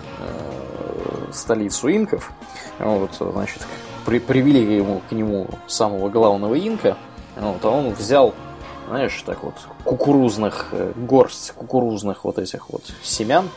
столицу 1.33 1.89
инков, 1.89 2.33
вот, 2.79 3.11
значит, 3.21 3.67
при, 4.05 4.19
привели 4.19 4.77
ему 4.77 5.01
к 5.09 5.13
нему 5.13 5.49
самого 5.69 6.09
главного 6.09 6.55
инка, 6.55 6.97
вот, 7.37 7.65
а 7.65 7.71
он 7.71 7.91
взял, 7.93 8.35
знаешь, 8.89 9.23
так 9.25 9.45
вот, 9.45 9.55
кукурузных, 9.85 10.69
э, 10.73 10.93
горсть 10.97 11.53
кукурузных 11.53 12.25
вот 12.25 12.39
этих 12.39 12.69
вот 12.71 12.83
семян, 13.03 13.49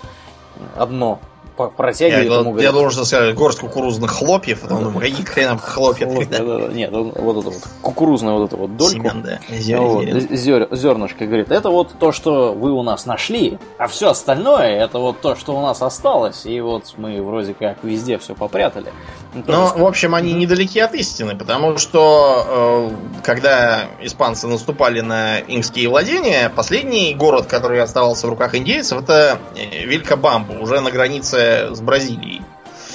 одно 0.75 1.19
протягивает 1.57 2.29
я, 2.29 2.39
ему. 2.39 2.57
Я 2.57 2.71
должен 2.71 3.05
сказать, 3.05 3.35
горсть 3.35 3.59
кукурузных 3.59 4.11
хлопьев, 4.11 4.63
а 4.69 4.75
он 4.75 4.93
какие 4.99 5.25
хрена 5.25 5.57
хлопья 5.57 6.05
Нет, 6.05 6.91
вот 6.91 7.37
это 7.37 7.49
вот 7.49 7.63
кукурузная 7.81 8.33
вот 8.33 8.47
эта 8.47 8.57
вот 8.57 8.77
дольку. 8.77 8.97
Семен, 8.97 9.23
да. 9.23 9.39
Зер, 9.49 10.67
зернышко 10.71 11.25
говорит, 11.25 11.51
это 11.51 11.69
вот 11.69 11.93
то, 11.99 12.11
что 12.11 12.53
вы 12.53 12.71
у 12.71 12.83
нас 12.83 13.05
нашли, 13.05 13.59
а 13.77 13.87
все 13.87 14.09
остальное 14.09 14.83
это 14.83 14.99
вот 14.99 15.21
то, 15.21 15.35
что 15.35 15.57
у 15.57 15.61
нас 15.61 15.81
осталось, 15.81 16.45
и 16.45 16.59
вот 16.61 16.93
мы 16.97 17.21
вроде 17.21 17.53
как 17.53 17.83
везде 17.83 18.17
все 18.17 18.35
попрятали. 18.35 18.91
Ну, 19.33 19.43
ну 19.47 19.77
в 19.77 19.85
общем, 19.85 20.15
они 20.15 20.33
недалеки 20.33 20.79
от 20.79 20.93
истины, 20.95 21.35
потому 21.35 21.77
что 21.77 22.89
э, 22.89 23.21
когда 23.23 23.85
испанцы 24.01 24.47
наступали 24.47 25.01
на 25.01 25.39
инские 25.39 25.89
владения, 25.89 26.49
последний 26.49 27.13
город, 27.13 27.47
который 27.47 27.81
оставался 27.81 28.27
в 28.27 28.29
руках 28.29 28.55
индейцев, 28.55 29.01
это 29.01 29.39
э, 29.55 29.85
Вилькабамбу, 29.85 30.61
уже 30.61 30.79
на 30.81 30.91
границе 30.91 31.46
с 31.71 31.81
Бразилией. 31.81 32.41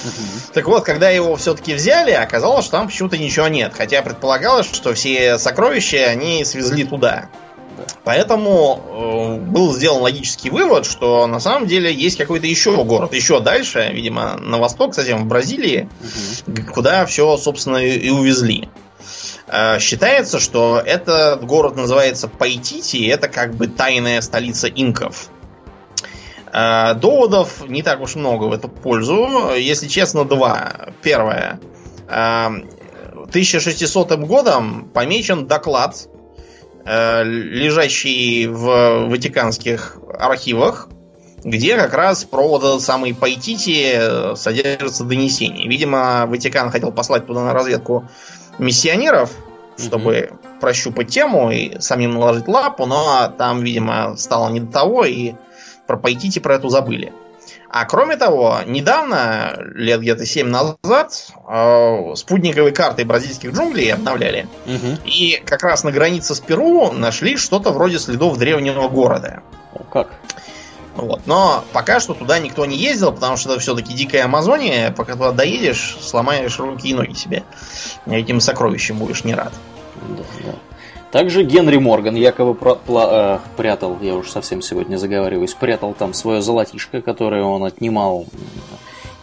Угу. 0.03 0.53
Так 0.53 0.67
вот, 0.67 0.83
когда 0.83 1.09
его 1.09 1.35
все-таки 1.35 1.73
взяли, 1.73 2.11
оказалось, 2.11 2.65
что 2.65 2.77
там 2.77 2.87
почему-то 2.87 3.17
ничего 3.17 3.47
нет. 3.47 3.73
Хотя 3.75 4.01
предполагалось, 4.01 4.65
что 4.65 4.93
все 4.93 5.37
сокровища 5.37 6.05
они 6.09 6.43
свезли 6.45 6.83
туда. 6.83 7.29
Поэтому 8.03 9.39
э, 9.41 9.45
был 9.45 9.73
сделан 9.73 10.01
логический 10.01 10.49
вывод, 10.49 10.85
что 10.85 11.25
на 11.27 11.39
самом 11.39 11.67
деле 11.67 11.93
есть 11.93 12.17
какой-то 12.17 12.45
еще 12.45 12.83
город, 12.83 13.13
еще 13.13 13.39
дальше, 13.39 13.89
видимо, 13.93 14.35
на 14.37 14.57
восток, 14.57 14.93
совсем 14.93 15.23
в 15.23 15.25
Бразилии, 15.25 15.89
угу. 16.47 16.61
куда 16.73 17.05
все, 17.05 17.35
собственно, 17.37 17.77
и 17.77 18.09
увезли. 18.09 18.69
Э, 19.47 19.79
считается, 19.79 20.39
что 20.39 20.81
этот 20.85 21.45
город 21.45 21.75
называется 21.75 22.27
Пайтити, 22.27 23.07
это 23.07 23.27
как 23.27 23.55
бы 23.55 23.67
тайная 23.67 24.21
столица 24.21 24.67
инков. 24.67 25.29
Э, 26.53 26.93
доводов 26.93 27.67
не 27.67 27.81
так 27.81 27.99
уж 28.01 28.15
много 28.15 28.45
в 28.45 28.53
эту 28.53 28.69
пользу. 28.69 29.55
Если 29.57 29.87
честно, 29.87 30.23
два. 30.23 30.89
Первое. 31.01 31.59
1600 32.07 34.11
э, 34.11 34.17
годом 34.17 34.87
помечен 34.93 35.47
доклад, 35.47 36.07
э, 36.85 37.23
лежащий 37.23 38.45
в 38.45 39.07
ватиканских 39.07 39.97
архивах, 40.19 40.89
где 41.43 41.75
как 41.75 41.95
раз 41.95 42.23
про 42.23 42.47
вот 42.47 42.63
этот 42.63 42.81
самый 42.81 43.15
Пайтити 43.15 44.35
содержится 44.35 45.05
донесение. 45.05 45.67
Видимо, 45.67 46.27
Ватикан 46.27 46.69
хотел 46.69 46.91
послать 46.91 47.25
туда 47.25 47.41
на 47.41 47.53
разведку 47.53 48.07
миссионеров, 48.59 49.31
чтобы 49.77 50.29
угу. 50.29 50.37
прощупать 50.61 51.07
тему 51.07 51.49
и 51.49 51.79
самим 51.79 52.13
наложить 52.13 52.47
лапу, 52.47 52.85
но 52.85 53.33
там, 53.35 53.61
видимо, 53.61 54.15
стало 54.17 54.49
не 54.49 54.59
до 54.59 54.71
того, 54.71 55.03
и 55.03 55.33
про 55.87 55.97
Пайтити 55.97 56.39
про 56.39 56.55
эту 56.55 56.69
забыли. 56.69 57.13
А 57.69 57.85
кроме 57.85 58.17
того, 58.17 58.59
недавно, 58.67 59.57
лет 59.73 59.99
где-то 59.99 60.25
7 60.25 60.47
назад, 60.47 61.27
э, 61.49 62.15
спутниковые 62.15 62.71
карты 62.71 63.03
бразильских 63.03 63.51
джунглей 63.51 63.91
обновляли. 63.93 64.47
Угу. 64.67 64.99
И 65.05 65.41
как 65.43 65.63
раз 65.63 65.83
на 65.83 65.91
границе 65.91 66.35
с 66.35 66.39
Перу 66.39 66.91
нашли 66.91 67.35
что-то 67.35 67.71
вроде 67.71 67.97
следов 67.97 68.37
древнего 68.37 68.87
города. 68.89 69.41
О, 69.73 69.83
как? 69.83 70.09
Вот. 70.95 71.21
Но 71.25 71.63
пока 71.73 71.99
что 71.99 72.13
туда 72.13 72.37
никто 72.37 72.65
не 72.65 72.77
ездил, 72.77 73.11
потому 73.11 73.37
что 73.37 73.53
это 73.53 73.59
все-таки 73.59 73.93
дикая 73.93 74.25
Амазония. 74.25 74.91
Пока 74.91 75.13
туда 75.13 75.31
доедешь, 75.31 75.97
сломаешь 75.99 76.59
руки 76.59 76.89
и 76.89 76.93
ноги 76.93 77.13
себе. 77.13 77.43
Этим 78.05 78.39
сокровищем 78.39 78.99
будешь 78.99 79.23
не 79.23 79.33
рад. 79.33 79.53
Да, 79.95 80.23
да. 80.45 80.53
Также 81.13 81.43
Генри 81.43 81.77
Морган 81.77 82.15
якобы 82.15 82.55
про, 82.55 82.73
пла, 82.73 83.39
э, 83.45 83.55
прятал, 83.55 83.99
я 84.01 84.15
уж 84.15 84.31
совсем 84.31 84.63
сегодня 84.63 84.97
заговариваюсь, 84.97 85.53
прятал 85.53 85.93
там 85.93 86.11
свое 86.11 86.41
золотишко, 86.41 87.03
которое 87.03 87.43
он 87.43 87.63
отнимал 87.63 88.25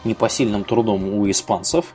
непосильным 0.04 0.62
трудом 0.62 1.12
у 1.12 1.28
испанцев. 1.28 1.86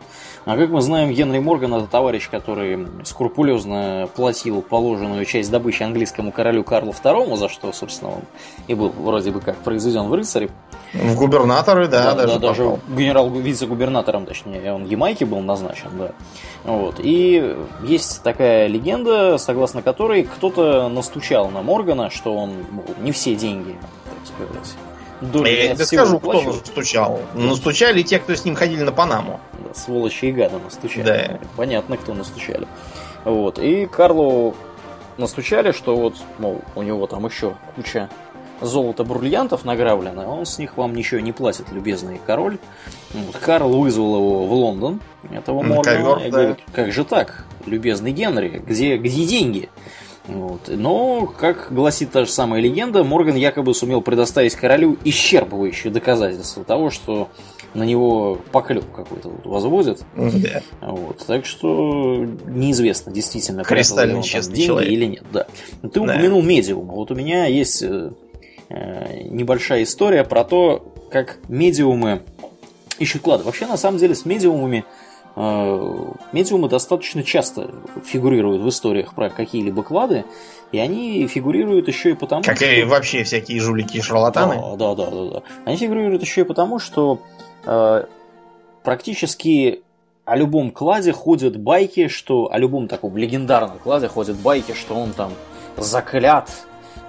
А 0.46 0.56
как 0.58 0.70
мы 0.70 0.82
знаем, 0.82 1.12
Генри 1.12 1.39
Морган 1.39 1.74
это 1.74 1.88
товарищ, 1.88 2.30
который 2.30 2.88
скрупулезно 3.04 4.08
платил 4.16 4.62
положенную 4.62 5.26
часть 5.26 5.50
добычи 5.50 5.82
английскому 5.82 6.32
королю 6.32 6.64
Карлу 6.64 6.91
II, 6.91 7.36
за 7.36 7.50
что, 7.50 7.74
собственно, 7.74 8.12
он 8.12 8.22
и 8.68 8.76
был 8.76 8.89
вроде 8.89 9.32
бы 9.32 9.41
как 9.41 9.56
произведен 9.58 10.04
в 10.04 10.14
рыцаре. 10.14 10.52
В 10.93 11.16
губернаторы, 11.16 11.88
да, 11.88 12.14
да 12.14 12.14
даже, 12.14 12.34
да, 12.34 12.48
даже 12.48 12.80
генерал 12.88 13.32
вице-губернатором, 13.32 14.28
точнее, 14.28 14.72
он 14.72 14.86
Ямайки 14.86 15.24
был 15.24 15.39
назначен, 15.39 15.89
да. 15.98 16.12
Вот. 16.64 17.00
И 17.00 17.58
есть 17.84 18.22
такая 18.22 18.68
легенда, 18.68 19.39
согласно 19.39 19.82
которой 19.82 20.24
кто-то 20.24 20.89
настучал 20.89 21.50
на 21.50 21.64
Моргана, 21.64 22.12
что 22.12 22.36
он 22.38 22.52
мол, 22.70 22.86
не 23.02 23.12
все 23.12 23.36
деньги, 23.36 23.76
так 24.06 24.36
сказать, 24.36 24.76
доли 25.22 25.49
Я 25.49 25.76
тебе 25.76 25.86
скажу, 25.86 26.20
кто 26.20 26.41
настучал. 26.41 27.22
Настучали 27.34 28.01
те, 28.03 28.20
кто 28.20 28.36
с 28.36 28.45
ним 28.45 28.55
ходили 28.55 28.84
на 28.84 28.91
Панаму. 28.91 29.39
Да, 29.53 29.74
сволочи 29.74 30.26
и 30.26 30.32
гады 30.32 30.59
настучали. 30.59 31.03
Да. 31.03 31.39
Понятно, 31.55 31.97
кто 31.97 32.13
настучали. 32.13 32.68
Вот. 33.24 33.59
И 33.59 33.86
Карлу 33.86 34.55
настучали, 35.18 35.72
что 35.72 35.95
вот, 35.95 36.16
мол, 36.39 36.61
у 36.76 36.82
него 36.82 37.07
там 37.07 37.26
еще 37.26 37.55
куча 37.76 38.09
золота 38.61 39.03
бриллиантов 39.03 39.66
награблено, 39.66 40.22
а 40.22 40.28
он 40.28 40.45
с 40.45 40.57
них 40.57 40.78
вам 40.78 40.95
ничего 40.95 41.20
не 41.20 41.32
платит, 41.32 41.72
любезный 41.72 42.20
король. 42.26 42.57
Вот, 43.13 43.38
Карл 43.38 43.70
вызвал 43.78 44.16
его 44.16 44.45
в 44.45 44.53
Лондон, 44.53 45.01
этого 45.32 45.61
Моргана, 45.61 46.20
и 46.20 46.30
говорит, 46.30 46.59
как 46.74 46.91
же 46.91 47.03
так, 47.03 47.45
любезный 47.66 48.11
Генри, 48.11 48.61
где, 48.66 48.97
где 48.97 49.26
деньги? 49.26 49.70
Вот. 50.28 50.62
Но, 50.68 51.28
как 51.28 51.68
гласит 51.72 52.12
та 52.12 52.26
же 52.26 52.32
самая 52.32 52.62
легенда, 52.62 53.04
Морган 53.04 53.36
якобы 53.36 53.74
сумел 53.74 54.02
предоставить 54.02 54.56
королю 54.56 54.98
исчерпывающие 55.04 55.92
доказательства 55.92 56.64
того, 56.64 56.90
что 56.90 57.30
на 57.74 57.84
него 57.84 58.40
поклеп 58.52 58.86
какой-то 58.92 59.30
вот 59.30 59.46
возводят. 59.46 60.04
Да. 60.16 60.62
Вот. 60.82 61.26
Так 61.28 61.46
что 61.46 62.26
неизвестно, 62.48 63.12
действительно, 63.12 63.64
он 63.68 63.68
там 63.68 64.22
деньги 64.22 64.62
человек. 64.62 64.92
или 64.92 65.06
нет. 65.06 65.24
Да. 65.32 65.46
Ты 65.82 65.90
да. 65.90 66.02
упомянул 66.02 66.42
медиума. 66.42 66.94
Вот 66.94 67.12
у 67.12 67.16
меня 67.16 67.46
есть 67.46 67.84
э, 67.84 68.12
э, 68.70 69.24
небольшая 69.30 69.84
история 69.84 70.24
про 70.24 70.44
то, 70.44 70.94
как 71.12 71.38
медиумы 71.50 72.24
ищут 72.98 73.22
клады. 73.22 73.44
Вообще, 73.44 73.68
на 73.68 73.78
самом 73.78 74.00
деле, 74.00 74.16
с 74.16 74.26
медиумами 74.26 74.86
медиумы 75.36 76.70
достаточно 76.70 77.24
часто 77.24 77.70
фигурируют 78.06 78.62
в 78.62 78.70
историях 78.70 79.14
про 79.14 79.30
какие-либо 79.30 79.84
клады, 79.84 80.24
и 80.72 80.80
они 80.80 81.28
фигурируют 81.28 81.88
еще 81.88 82.12
и 82.12 82.14
потому, 82.14 82.44
как 82.44 82.58
что... 82.58 82.66
и 82.66 82.84
вообще 82.84 83.24
всякие 83.24 83.60
жулики 83.60 83.98
и 83.98 84.02
шарлатаны. 84.02 84.56
Да, 84.78 84.96
да, 84.96 85.06
да, 85.06 85.12
да, 85.12 85.30
да. 85.32 85.44
Они 85.66 85.78
фигурируют 85.78 86.22
еще 86.22 86.42
и 86.42 86.44
потому, 86.46 86.80
что 86.80 87.20
э, 87.66 88.06
практически 88.84 89.84
о 90.24 90.38
любом 90.38 90.72
кладе 90.72 91.12
ходят 91.12 91.58
байки, 91.58 92.08
что 92.08 92.52
о 92.52 92.58
любом 92.58 92.88
таком 92.88 93.18
легендарном 93.18 93.78
кладе 93.80 94.08
ходят 94.08 94.38
байки, 94.38 94.74
что 94.74 94.96
он 94.96 95.12
там 95.12 95.34
заклят 95.78 96.50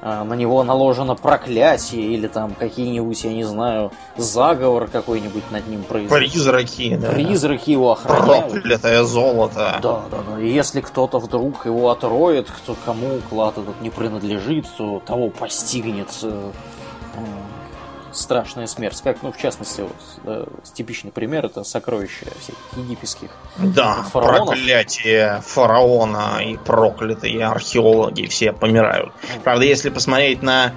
на 0.02 0.34
него 0.34 0.62
наложено 0.62 1.14
проклятие 1.14 2.02
или 2.02 2.26
там 2.26 2.54
какие-нибудь, 2.54 3.24
я 3.24 3.32
не 3.32 3.44
знаю, 3.44 3.92
заговор 4.16 4.88
какой-нибудь 4.88 5.50
над 5.50 5.66
ним 5.68 5.82
произошел. 5.82 6.18
Призраки, 6.18 6.96
да. 6.96 7.10
Призраки 7.10 7.70
его 7.70 7.92
охраняют. 7.92 8.52
Проклятое 8.52 9.02
золото. 9.04 9.78
Да, 9.82 10.02
да, 10.10 10.18
да. 10.28 10.40
И 10.40 10.48
если 10.48 10.80
кто-то 10.80 11.18
вдруг 11.18 11.66
его 11.66 11.90
отроет, 11.90 12.50
кто 12.50 12.76
кому 12.84 13.20
клад 13.28 13.58
этот 13.58 13.80
не 13.80 13.90
принадлежит, 13.90 14.66
то 14.76 15.02
того 15.04 15.30
постигнет 15.30 16.08
э, 16.22 16.50
страшная 18.16 18.66
смерть. 18.66 19.00
Как, 19.02 19.22
ну, 19.22 19.32
в 19.32 19.38
частности, 19.38 19.82
вот, 19.82 20.48
типичный 20.74 21.12
пример 21.12 21.46
это 21.46 21.64
сокровища 21.64 22.26
всех 22.40 22.56
египетских 22.76 23.30
да, 23.58 24.02
фараонов. 24.12 24.48
проклятие 24.48 25.42
фараона 25.44 26.40
и 26.44 26.56
проклятые 26.56 27.44
археологи 27.44 28.26
все 28.26 28.52
помирают. 28.52 29.12
Правда, 29.44 29.64
если 29.64 29.90
посмотреть 29.90 30.42
на 30.42 30.72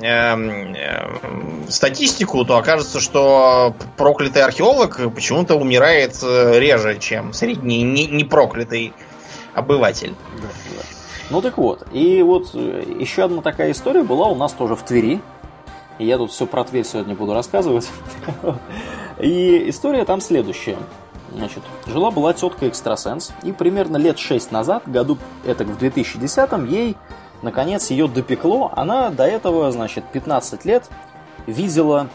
эм, 0.00 0.74
эм, 0.74 1.66
статистику, 1.68 2.44
то 2.44 2.56
окажется, 2.56 3.00
что 3.00 3.74
проклятый 3.96 4.42
археолог 4.42 5.14
почему-то 5.14 5.56
умирает 5.56 6.16
э, 6.22 6.58
реже, 6.58 6.98
чем 6.98 7.32
средний 7.32 7.82
не, 7.82 8.06
не 8.06 8.24
проклятый 8.24 8.92
обыватель. 9.54 10.14
Да, 10.36 10.48
да. 10.76 10.82
Ну 11.30 11.40
так 11.40 11.56
вот, 11.56 11.86
и 11.92 12.22
вот 12.22 12.50
э, 12.54 12.84
еще 12.98 13.24
одна 13.24 13.42
такая 13.42 13.70
история 13.70 14.02
была 14.02 14.28
у 14.28 14.34
нас 14.34 14.52
тоже 14.52 14.76
в 14.76 14.82
Твери. 14.82 15.20
Я 15.98 16.18
тут 16.18 16.30
все 16.30 16.46
про 16.46 16.64
Тверь 16.64 16.84
сегодня 16.84 17.14
буду 17.14 17.34
рассказывать. 17.34 17.88
И 19.20 19.68
история 19.68 20.04
там 20.04 20.20
следующая. 20.20 20.78
Значит, 21.34 21.62
жила-была 21.86 22.34
тетка 22.34 22.68
экстрасенс, 22.68 23.32
и 23.42 23.52
примерно 23.52 23.96
лет 23.96 24.18
6 24.18 24.52
назад, 24.52 24.82
году 24.86 25.16
это 25.46 25.64
в 25.64 25.82
2010-м, 25.82 26.68
ей, 26.68 26.96
наконец, 27.40 27.90
ее 27.90 28.06
допекло. 28.06 28.70
Она 28.76 29.08
до 29.08 29.24
этого, 29.24 29.72
значит, 29.72 30.04
15 30.12 30.66
лет 30.66 30.90
видела 31.46 32.08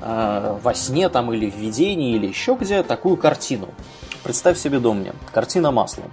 э, 0.00 0.58
во 0.62 0.74
сне 0.74 1.10
там 1.10 1.32
или 1.34 1.50
в 1.50 1.56
видении, 1.56 2.14
или 2.14 2.26
еще 2.26 2.56
где 2.58 2.82
такую 2.82 3.18
картину. 3.18 3.68
Представь 4.22 4.58
себе 4.58 4.78
дом 4.78 5.00
мне, 5.00 5.12
картина 5.32 5.70
маслом. 5.70 6.10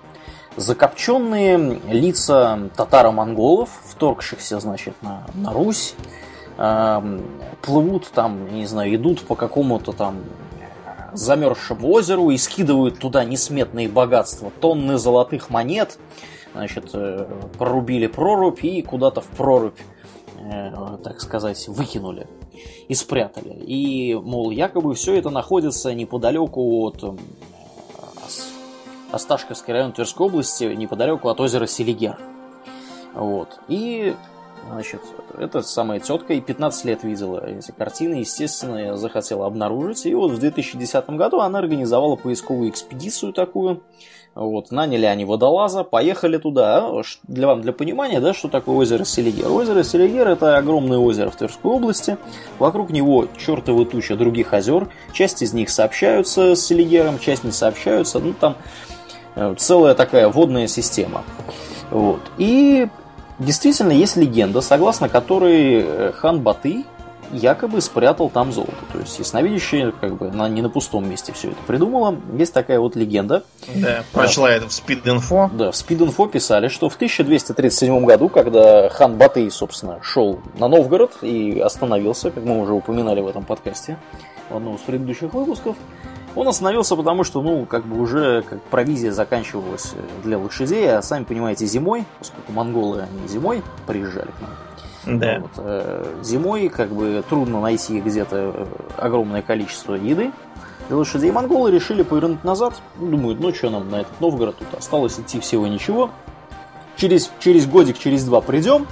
Закопченные 0.58 1.80
лица 1.88 2.70
татаро-монголов, 2.76 3.70
вторгшихся, 3.86 4.60
значит, 4.60 4.96
на, 5.02 5.24
на 5.34 5.54
Русь, 5.54 5.96
плывут 7.62 8.10
там, 8.14 8.54
не 8.54 8.66
знаю, 8.66 8.96
идут 8.96 9.22
по 9.22 9.36
какому-то 9.36 9.94
там 9.94 10.24
замерзшему 11.14 11.90
озеру 11.90 12.30
и 12.30 12.38
скидывают 12.38 13.00
туда 13.00 13.24
несметные 13.24 13.88
богатства, 13.88 14.52
тонны 14.60 14.98
золотых 14.98 15.50
монет, 15.50 15.98
значит, 16.54 16.90
э, 16.94 17.28
прорубили 17.58 18.08
прорубь 18.08 18.64
и 18.64 18.82
куда-то 18.82 19.22
в 19.22 19.28
прорубь, 19.28 19.80
э, 20.38 20.72
так 21.04 21.22
сказать, 21.22 21.68
выкинули 21.68 22.28
и 22.88 22.94
спрятали. 22.94 23.54
И, 23.66 24.16
мол, 24.16 24.52
якобы 24.52 24.94
все 24.96 25.16
это 25.16 25.30
находится 25.30 25.94
неподалеку 25.94 26.86
от 26.86 27.04
Осташковский 29.12 29.74
район 29.74 29.92
Тверской 29.92 30.28
области, 30.28 30.66
неподалеку 30.66 31.30
от 31.30 31.40
озера 31.40 31.66
Селигер. 31.66 32.20
Вот. 33.16 33.60
И 33.68 34.16
Значит, 34.68 35.02
эта 35.38 35.62
самая 35.62 36.00
тетка 36.00 36.34
и 36.34 36.42
15 36.42 36.86
лет 36.86 37.04
видела 37.04 37.44
эти 37.46 37.72
картины, 37.72 38.16
естественно, 38.16 38.78
я 38.78 38.98
захотела 38.98 39.46
обнаружить. 39.46 40.06
И 40.06 40.14
вот 40.14 40.32
в 40.32 40.40
2010 40.40 41.10
году 41.12 41.40
она 41.40 41.60
организовала 41.60 42.16
поисковую 42.16 42.70
экспедицию 42.70 43.34
такую. 43.34 43.82
Вот, 44.36 44.72
наняли 44.72 45.06
они 45.06 45.26
водолаза, 45.26 45.84
поехали 45.84 46.38
туда. 46.38 46.90
Для 47.24 47.48
вам, 47.48 47.62
для 47.62 47.74
понимания, 47.74 48.22
да, 48.22 48.34
что 48.34 48.48
такое 48.48 48.78
озеро 48.78 49.04
Селигер. 49.04 49.52
Озеро 49.52 49.84
Селигер 49.84 50.28
это 50.28 50.58
огромное 50.58 50.98
озеро 51.00 51.30
в 51.30 51.36
Тверской 51.36 51.72
области. 51.72 52.18
Вокруг 52.60 52.92
него 52.92 53.28
чертовы 53.38 53.86
туча 53.86 54.16
других 54.16 54.54
озер. 54.54 54.88
Часть 55.14 55.42
из 55.42 55.54
них 55.54 55.70
сообщаются 55.70 56.56
с 56.56 56.62
Селигером, 56.62 57.20
часть 57.20 57.44
не 57.44 57.52
сообщаются. 57.52 58.20
Ну, 58.20 58.34
там 58.34 58.56
э, 59.36 59.56
целая 59.58 59.96
такая 59.96 60.30
водная 60.30 60.68
система. 60.68 61.24
Вот. 61.90 62.22
И 62.38 62.88
Действительно, 63.40 63.92
есть 63.92 64.18
легенда, 64.18 64.62
согласно 64.62 65.08
которой 65.10 65.82
э, 65.82 66.12
хан 66.14 66.42
Баты 66.42 66.86
якобы 67.32 67.82
спрятал 67.82 68.30
там 68.30 68.52
золото. 68.52 68.78
То 68.92 69.00
есть 69.00 69.20
ясновидящая 69.20 69.92
как 69.92 70.18
бы 70.18 70.30
она 70.30 70.50
не 70.50 70.62
на 70.62 70.70
пустом 70.70 71.10
месте 71.10 71.34
все 71.34 71.50
это 71.50 71.58
придумала. 71.68 72.16
Есть 72.38 72.54
такая 72.54 72.80
вот 72.80 72.96
легенда. 72.96 73.44
Да, 73.76 74.04
прочла 74.12 74.52
это 74.52 74.68
в 74.68 74.72
Speed 74.72 75.04
Info. 75.04 75.50
Да, 75.56 75.72
в 75.72 75.76
Speed 75.76 76.10
Info 76.10 76.30
писали, 76.30 76.68
что 76.68 76.90
в 76.90 76.96
1237 76.96 78.06
году, 78.06 78.30
когда 78.30 78.90
хан 78.90 79.16
Батый, 79.16 79.50
собственно, 79.52 80.00
шел 80.02 80.40
на 80.58 80.68
Новгород 80.68 81.18
и 81.22 81.60
остановился, 81.60 82.32
как 82.32 82.44
мы 82.44 82.60
уже 82.60 82.74
упоминали 82.74 83.22
в 83.22 83.28
этом 83.28 83.44
подкасте, 83.44 83.98
в 84.50 84.58
одном 84.58 84.76
из 84.76 84.82
предыдущих 84.82 85.34
выпусков, 85.34 85.76
Он 86.36 86.48
остановился, 86.48 86.96
потому 86.96 87.24
что, 87.24 87.42
ну, 87.42 87.66
как 87.66 87.86
бы 87.86 88.00
уже 88.00 88.44
как 88.44 88.62
провизия 88.64 89.12
заканчивалась 89.12 89.94
для 90.24 90.38
лошадей, 90.38 90.96
а 90.96 91.02
сами 91.02 91.24
понимаете, 91.24 91.66
зимой, 91.66 92.06
поскольку 92.20 92.52
монголы, 92.52 93.02
они 93.02 93.28
зимой 93.28 93.64
приезжали 93.88 94.30
к 94.32 94.42
нам. 94.42 95.20
Да. 95.20 95.40
Вот, 95.40 95.52
э, 95.58 96.06
зимой 96.22 96.70
как 96.70 96.90
бы 96.90 97.24
трудно 97.28 97.62
найти 97.62 98.00
где-то 98.00 98.54
э, 98.54 98.66
огромное 98.98 99.42
количество 99.42 99.96
еды 99.96 100.32
для 100.88 100.98
лошадей. 100.98 101.32
Монголы 101.32 101.72
решили 101.72 102.04
повернуть 102.04 102.44
назад. 102.44 102.76
Думают, 102.98 103.40
ну 103.40 103.54
что 103.54 103.70
нам 103.70 103.90
на 103.90 104.02
этот 104.02 104.20
Новгород 104.20 104.58
тут 104.58 104.68
осталось 104.78 105.20
идти 105.20 105.40
всего 105.40 105.68
ничего. 105.68 106.12
Через, 106.98 107.32
через 107.40 107.66
годик, 107.66 107.98
через 107.98 108.26
два 108.26 108.42
придем, 108.42 108.86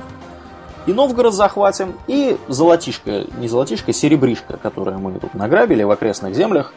и 0.86 0.94
Новгород 0.94 1.34
захватим, 1.34 1.96
и 2.08 2.38
золотишко, 2.48 3.26
не 3.38 3.50
золотишко, 3.50 3.92
серебришко, 3.92 4.56
которое 4.56 4.98
мы 4.98 5.20
тут 5.20 5.34
награбили 5.34 5.84
в 5.84 5.92
окрестных 5.92 6.34
землях, 6.34 6.74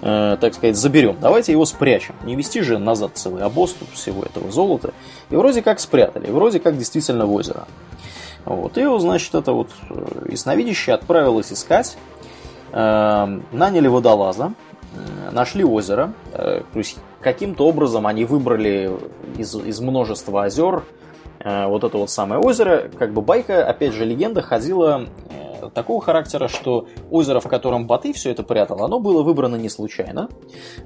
э, 0.00 0.36
так 0.40 0.54
сказать, 0.54 0.76
заберем. 0.76 1.16
Давайте 1.20 1.52
его 1.52 1.64
спрячем. 1.64 2.14
Не 2.24 2.36
вести 2.36 2.60
же 2.60 2.78
назад 2.78 3.12
целый 3.14 3.42
обоз 3.42 3.72
тут 3.72 3.88
всего 3.90 4.22
этого 4.22 4.50
золота. 4.50 4.92
И 5.30 5.36
вроде 5.36 5.62
как 5.62 5.80
спрятали, 5.80 6.30
вроде 6.30 6.60
как 6.60 6.76
действительно 6.76 7.26
в 7.26 7.32
озеро. 7.32 7.66
Вот. 8.44 8.78
И, 8.78 8.98
значит, 8.98 9.34
это 9.34 9.52
вот 9.52 9.70
э, 9.90 10.28
ясновидящее 10.30 10.94
отправилось 10.94 11.52
искать. 11.52 11.96
Э, 12.72 13.26
наняли 13.52 13.88
водолаза, 13.88 14.52
э, 14.94 15.30
нашли 15.30 15.64
озеро. 15.64 16.12
Э, 16.32 16.62
то 16.72 16.78
есть 16.78 16.96
каким-то 17.20 17.66
образом 17.66 18.06
они 18.06 18.24
выбрали 18.24 18.90
из, 19.36 19.54
из 19.54 19.80
множества 19.80 20.44
озер 20.44 20.84
Э, 21.40 21.66
вот 21.66 21.84
это 21.84 21.96
вот 21.98 22.10
самое 22.10 22.40
озеро, 22.40 22.90
как 22.98 23.12
бы 23.12 23.22
байка, 23.22 23.64
опять 23.64 23.94
же, 23.94 24.04
легенда 24.04 24.42
ходила 24.42 25.06
э, 25.30 25.47
такого 25.74 26.00
характера, 26.00 26.48
что 26.48 26.86
озеро, 27.10 27.40
в 27.40 27.48
котором 27.48 27.86
Баты 27.86 28.12
все 28.12 28.30
это 28.30 28.42
прятал, 28.42 28.82
оно 28.84 29.00
было 29.00 29.22
выбрано 29.22 29.56
не 29.56 29.68
случайно. 29.68 30.28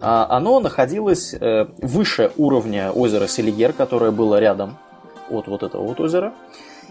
А 0.01 0.27
оно 0.31 0.61
находилось 0.61 1.35
э, 1.35 1.67
выше 1.79 2.33
уровня 2.37 2.91
озера 2.91 3.27
Селигер, 3.27 3.73
которое 3.73 4.11
было 4.11 4.39
рядом 4.39 4.79
от 5.31 5.47
вот 5.47 5.63
этого 5.63 5.83
вот 5.83 6.01
озера. 6.01 6.33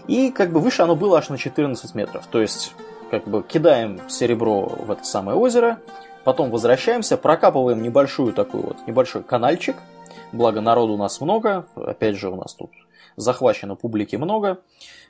И 0.06 0.30
как 0.30 0.52
бы 0.52 0.60
выше 0.60 0.82
оно 0.82 0.96
было 0.96 1.18
аж 1.18 1.28
на 1.28 1.38
14 1.38 1.94
метров. 1.94 2.26
То 2.26 2.40
есть, 2.40 2.74
как 3.10 3.24
бы 3.24 3.42
кидаем 3.42 4.00
серебро 4.08 4.66
в 4.66 4.90
это 4.90 5.04
самое 5.04 5.38
озеро, 5.38 5.78
потом 6.24 6.50
возвращаемся, 6.50 7.16
прокапываем 7.16 7.82
небольшую 7.82 8.32
такой 8.32 8.62
вот, 8.62 8.76
небольшой 8.86 9.22
канальчик, 9.22 9.76
благо 10.32 10.60
народу 10.60 10.94
у 10.94 10.96
нас 10.96 11.20
много, 11.20 11.66
опять 11.76 12.16
же 12.16 12.30
у 12.30 12.36
нас 12.36 12.54
тут 12.54 12.70
захвачено 13.16 13.76
публики 13.76 14.16
много. 14.16 14.58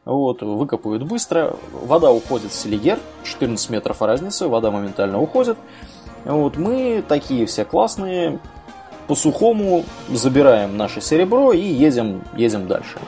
Вот, 0.04 0.42
выкопают 0.42 1.04
быстро. 1.04 1.56
Вода 1.72 2.10
уходит 2.10 2.50
в 2.50 2.54
Селигер, 2.54 2.98
14 3.24 3.70
метров 3.70 4.02
разница, 4.02 4.48
вода 4.48 4.70
моментально 4.70 5.20
уходит. 5.20 5.56
Вот, 6.24 6.56
мы 6.56 7.04
такие 7.06 7.46
все 7.46 7.64
классные, 7.64 8.40
по 9.06 9.14
сухому 9.14 9.84
забираем 10.08 10.76
наше 10.76 11.00
серебро 11.00 11.52
и 11.52 11.60
едем, 11.60 12.22
едем 12.36 12.66
дальше. 12.66 12.98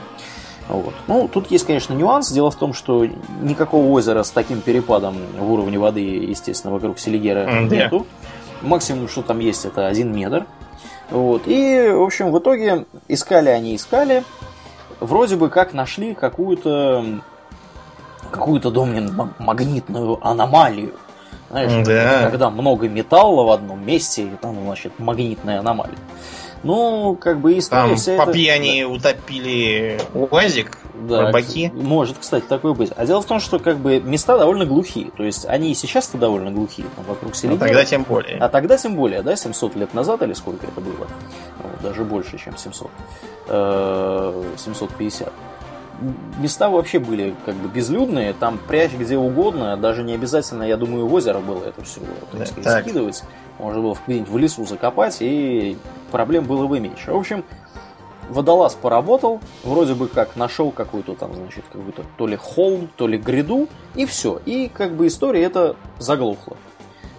Вот. 0.67 0.93
Ну, 1.07 1.27
тут 1.27 1.51
есть, 1.51 1.65
конечно, 1.65 1.93
нюанс. 1.93 2.31
Дело 2.31 2.49
в 2.49 2.55
том, 2.55 2.73
что 2.73 3.05
никакого 3.41 3.87
озера 3.91 4.23
с 4.23 4.31
таким 4.31 4.61
перепадом 4.61 5.15
в 5.37 5.51
уровне 5.51 5.77
воды, 5.77 6.01
естественно, 6.01 6.73
вокруг 6.73 6.97
Селигера 6.97 7.47
mm, 7.47 7.69
нету. 7.69 8.05
Максимум, 8.61 9.07
что 9.07 9.21
там 9.21 9.39
есть, 9.39 9.65
это 9.65 9.87
один 9.87 10.15
метр. 10.15 10.45
Вот. 11.11 11.43
И, 11.45 11.89
в 11.89 12.01
общем, 12.01 12.31
в 12.31 12.39
итоге 12.39 12.85
искали 13.07 13.49
они, 13.49 13.75
искали 13.75 14.23
вроде 14.99 15.35
бы 15.35 15.49
как 15.49 15.73
нашли 15.73 16.13
какую-то 16.13 17.21
какую-то, 18.31 18.71
Домнин, 18.71 19.31
магнитную 19.39 20.19
аномалию. 20.25 20.93
Знаешь, 21.49 21.85
да. 21.85 22.29
когда 22.29 22.49
много 22.49 22.89
металла 22.89 23.43
в 23.43 23.51
одном 23.51 23.85
месте, 23.85 24.23
и 24.23 24.31
там, 24.41 24.61
значит, 24.63 24.93
магнитная 24.97 25.59
аномалия. 25.59 25.97
Ну, 26.65 27.15
как 27.15 27.39
бы 27.39 27.57
история 27.59 27.89
Там 27.89 27.95
вся 27.95 28.17
по 28.17 28.23
это... 28.23 28.33
пьяни 28.33 28.81
да. 28.81 28.87
утопили 28.87 29.99
УАЗик, 30.15 30.79
да, 30.95 31.27
рыбаки. 31.27 31.71
Может, 31.73 32.17
кстати, 32.17 32.43
такое 32.43 32.73
быть. 32.73 32.91
А 32.95 33.05
дело 33.05 33.21
в 33.21 33.25
том, 33.25 33.39
что 33.39 33.59
как 33.59 33.77
бы 33.77 33.99
места 33.99 34.35
довольно 34.35 34.65
глухие. 34.65 35.11
То 35.15 35.23
есть 35.23 35.45
они 35.45 35.71
и 35.71 35.75
сейчас-то 35.75 36.17
довольно 36.17 36.49
глухие, 36.49 36.87
там, 36.95 37.05
вокруг 37.05 37.35
Селигера. 37.35 37.63
А 37.63 37.67
тогда 37.67 37.85
тем 37.85 38.01
более. 38.01 38.37
А 38.39 38.49
тогда 38.49 38.77
тем 38.77 38.95
более, 38.95 39.21
да, 39.21 39.35
700 39.35 39.75
лет 39.75 39.93
назад 39.93 40.23
или 40.23 40.33
сколько 40.33 40.65
это 40.65 40.81
было? 40.81 41.07
Вот, 41.61 41.81
даже 41.83 42.03
больше, 42.03 42.39
чем 42.39 42.57
700. 42.57 42.89
750 43.47 45.31
места 46.39 46.69
вообще 46.69 46.99
были 46.99 47.35
как 47.45 47.55
бы 47.55 47.69
безлюдные, 47.69 48.33
там 48.33 48.57
прячь 48.67 48.91
где 48.91 49.17
угодно, 49.17 49.77
даже 49.77 50.03
не 50.03 50.13
обязательно, 50.13 50.63
я 50.63 50.75
думаю, 50.75 51.07
в 51.07 51.13
озеро 51.13 51.39
было 51.39 51.63
это 51.63 51.85
все 51.85 52.01
так 52.31 52.47
сказать, 52.47 52.83
скидывать. 52.83 53.23
Можно 53.59 53.81
было 53.81 53.97
где-нибудь 54.05 54.29
в 54.29 54.37
лесу 54.37 54.65
закопать, 54.65 55.17
и 55.21 55.77
проблем 56.11 56.45
было 56.45 56.67
бы 56.67 56.79
меньше. 56.79 57.11
В 57.11 57.17
общем, 57.17 57.43
водолаз 58.29 58.75
поработал, 58.75 59.39
вроде 59.63 59.93
бы 59.93 60.07
как 60.07 60.35
нашел 60.35 60.71
какую-то 60.71 61.15
там, 61.15 61.33
значит, 61.33 61.63
какую-то 61.71 62.03
то 62.17 62.27
ли 62.27 62.35
холм, 62.35 62.89
то 62.95 63.07
ли 63.07 63.17
гряду, 63.17 63.67
и 63.95 64.05
все. 64.05 64.41
И 64.45 64.69
как 64.73 64.95
бы 64.95 65.07
история 65.07 65.43
это 65.43 65.75
заглохла. 65.99 66.57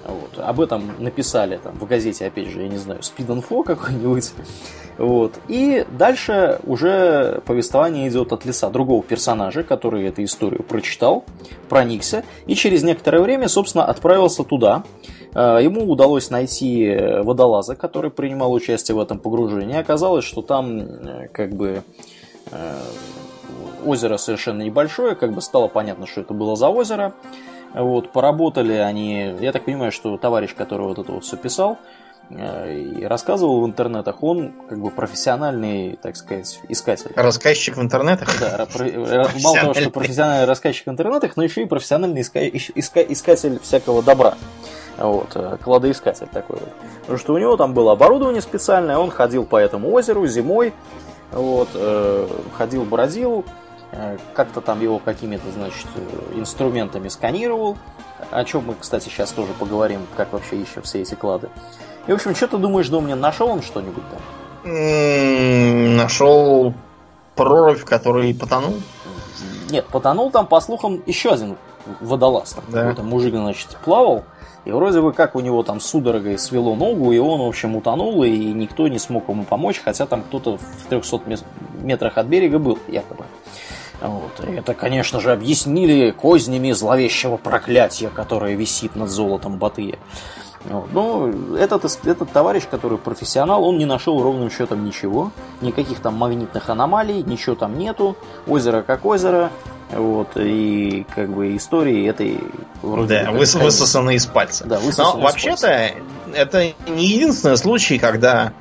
Вот. 0.07 0.39
Об 0.39 0.61
этом 0.61 0.93
написали 0.99 1.57
там 1.57 1.75
в 1.75 1.87
газете, 1.87 2.27
опять 2.27 2.49
же, 2.49 2.63
я 2.63 2.69
не 2.69 2.77
знаю, 2.77 3.01
Speed 3.01 3.27
Info 3.27 3.65
какой-нибудь. 3.65 4.33
Вот. 4.99 5.35
И 5.49 5.85
дальше 5.91 6.61
уже 6.65 7.43
повествование 7.45 8.09
идет 8.09 8.33
от 8.33 8.45
лица 8.45 8.71
другого 8.71 9.03
персонажа, 9.03 9.63
который 9.63 10.07
эту 10.07 10.23
историю 10.23 10.63
прочитал, 10.63 11.25
проникся, 11.69 12.25
и 12.47 12.55
через 12.55 12.83
некоторое 12.83 13.21
время, 13.21 13.49
собственно, 13.49 13.85
отправился 13.85 14.45
туда. 14.45 14.85
Э, 15.37 15.59
ему 15.63 15.91
удалось 15.91 16.31
найти 16.31 16.97
водолаза, 17.23 17.77
который 17.77 18.11
принимал 18.11 18.53
участие 18.53 18.97
в 18.97 19.01
этом 19.01 19.19
погружении. 19.19 19.77
Оказалось, 19.77 20.25
что 20.25 20.41
там 20.41 20.79
э, 20.81 21.29
как 21.31 21.55
бы 21.55 21.83
э, 22.51 22.81
озеро 23.85 24.17
совершенно 24.17 24.63
небольшое, 24.63 25.15
как 25.15 25.35
бы 25.35 25.43
стало 25.43 25.69
понятно, 25.69 26.07
что 26.07 26.23
это 26.23 26.33
было 26.33 26.57
за 26.57 26.71
озеро. 26.71 27.13
Вот, 27.75 28.13
поработали 28.13 28.73
они, 28.73 29.35
я 29.41 29.53
так 29.53 29.67
понимаю, 29.67 29.93
что 29.93 30.17
товарищ, 30.17 30.55
который 30.55 30.87
вот 30.87 30.99
это 30.99 31.13
вот 31.13 31.25
все 31.25 31.37
писал 31.37 31.73
э, 31.73 32.06
и 32.31 33.05
рассказывал 33.05 33.61
в 33.63 33.67
интернетах, 33.67 34.23
он 34.23 34.53
как 34.69 34.81
бы 34.81 34.91
профессиональный, 34.91 35.97
так 36.01 36.17
сказать, 36.17 36.61
искатель. 36.69 37.13
Рассказчик 37.15 37.77
в 37.77 37.83
интернетах? 37.83 38.29
Да, 38.41 38.67
мало 39.43 39.57
того, 39.57 39.75
что 39.75 39.91
профессиональный 39.91 40.47
рассказчик 40.47 40.87
в 40.87 40.91
интернетах, 40.91 41.37
но 41.37 41.45
еще 41.45 41.63
и 41.63 41.67
профессиональный 41.67 42.23
иска... 42.23 42.41
Иска... 42.47 43.01
искатель 43.01 43.61
всякого 43.61 44.03
добра. 44.03 44.35
Вот, 44.99 45.33
э, 45.35 45.59
кладоискатель 45.63 46.27
такой 46.27 46.59
вот. 46.59 46.73
Потому 47.03 47.19
что 47.19 47.35
у 47.35 47.39
него 47.39 47.57
там 47.59 47.75
было 47.75 47.93
оборудование 47.93 48.41
специальное, 48.41 48.97
он 48.97 49.11
ходил 49.11 49.45
по 49.45 49.57
этому 49.57 49.93
озеру 49.93 50.27
зимой, 50.27 50.73
вот, 51.33 51.69
э, 51.75 52.29
ходил, 52.57 52.85
бродил, 52.85 53.45
Э, 53.93 54.19
как-то 54.35 54.61
там 54.61 54.81
его 54.83 54.99
какими-то, 54.99 55.51
значит, 55.53 55.87
э, 55.95 56.39
инструментами 56.39 57.09
сканировал, 57.09 57.79
о 58.31 58.45
чем 58.45 58.67
мы, 58.67 58.75
кстати, 58.75 59.05
сейчас 59.05 59.31
тоже 59.31 59.53
поговорим, 59.59 60.07
как 60.17 60.33
вообще 60.33 60.57
ищем 60.57 60.83
все 60.83 61.03
эти 61.03 61.15
клады. 61.15 61.49
И, 62.07 62.13
в 62.13 62.15
общем, 62.15 62.35
что 62.35 62.49
ты 62.49 62.59
думаешь, 62.59 62.89
Домнин, 62.89 63.19
нашел 63.21 63.49
он 63.49 63.63
что-нибудь 63.63 64.05
там? 64.11 64.21
Нашел 65.97 66.75
прорубь, 67.35 67.85
который 67.85 68.35
потонул? 68.35 68.75
Нет, 69.71 69.87
потонул 69.87 70.31
там, 70.31 70.47
по 70.47 70.61
слухам, 70.61 71.03
еще 71.07 71.31
один 71.31 71.57
водолаз. 72.01 72.53
Там 72.53 72.65
да. 72.69 72.81
Какой-то 72.81 73.03
мужик, 73.03 73.35
значит, 73.35 73.77
плавал. 73.85 74.25
И 74.65 74.73
вроде 74.73 75.01
бы 75.01 75.13
как 75.13 75.37
у 75.37 75.41
него 75.41 75.63
там 75.63 75.81
судорогой 75.81 76.39
свело 76.39 76.75
ногу, 76.75 77.13
и 77.13 77.19
он, 77.19 77.41
в 77.41 77.47
общем, 77.47 77.77
утонул, 77.77 78.25
и 78.25 78.31
никто 78.31 78.89
не 78.89 78.99
смог 78.99 79.29
ему 79.29 79.45
помочь, 79.45 79.81
хотя 79.85 80.07
там 80.07 80.23
кто-то 80.23 80.59
в 80.59 80.89
300 80.89 81.21
метрах 81.83 82.19
от 82.19 82.27
берега 82.27 82.59
был, 82.59 82.79
якобы. 82.89 83.25
Вот. 84.01 84.45
И 84.47 84.53
это, 84.53 84.75
конечно 84.75 85.21
же, 85.21 85.33
объяснили 85.33 86.11
кознями 86.11 86.73
зловещего 86.73 87.37
проклятия, 87.37 88.09
которое 88.09 88.55
висит 88.55 88.97
над 88.97 89.09
золотом 89.09 89.59
Батыя. 89.59 89.99
Вот. 90.69 90.93
Но 90.93 91.31
этот, 91.57 91.85
этот 92.05 92.33
товарищ, 92.33 92.65
который 92.71 92.99
профессионал, 92.99 93.65
он 93.65 93.79
не 93.79 93.85
нашел 93.85 94.23
ровным 94.23 94.51
счетом 94.51 94.85
ничего. 94.85 95.31
Никаких 95.61 96.01
там 96.01 96.15
магнитных 96.15 96.69
аномалий, 96.69 97.23
ничего 97.23 97.55
там 97.55 97.79
нету. 97.79 98.17
Озеро 98.47 98.83
как 98.83 99.05
озеро. 99.05 99.51
Вот, 99.91 100.31
и 100.35 101.07
как 101.15 101.31
бы 101.31 101.57
истории 101.57 102.09
этой 102.09 102.41
вроде 102.83 103.23
Да, 103.23 103.31
выс, 103.31 103.55
высосаны 103.55 104.17
из 104.17 104.27
пальца. 104.27 104.65
Да, 104.67 104.81
Но 104.99 105.19
вообще-то 105.19 105.93
это 106.35 106.73
не 106.89 107.07
единственный 107.07 107.57
случай, 107.57 107.99
когда 107.99 108.53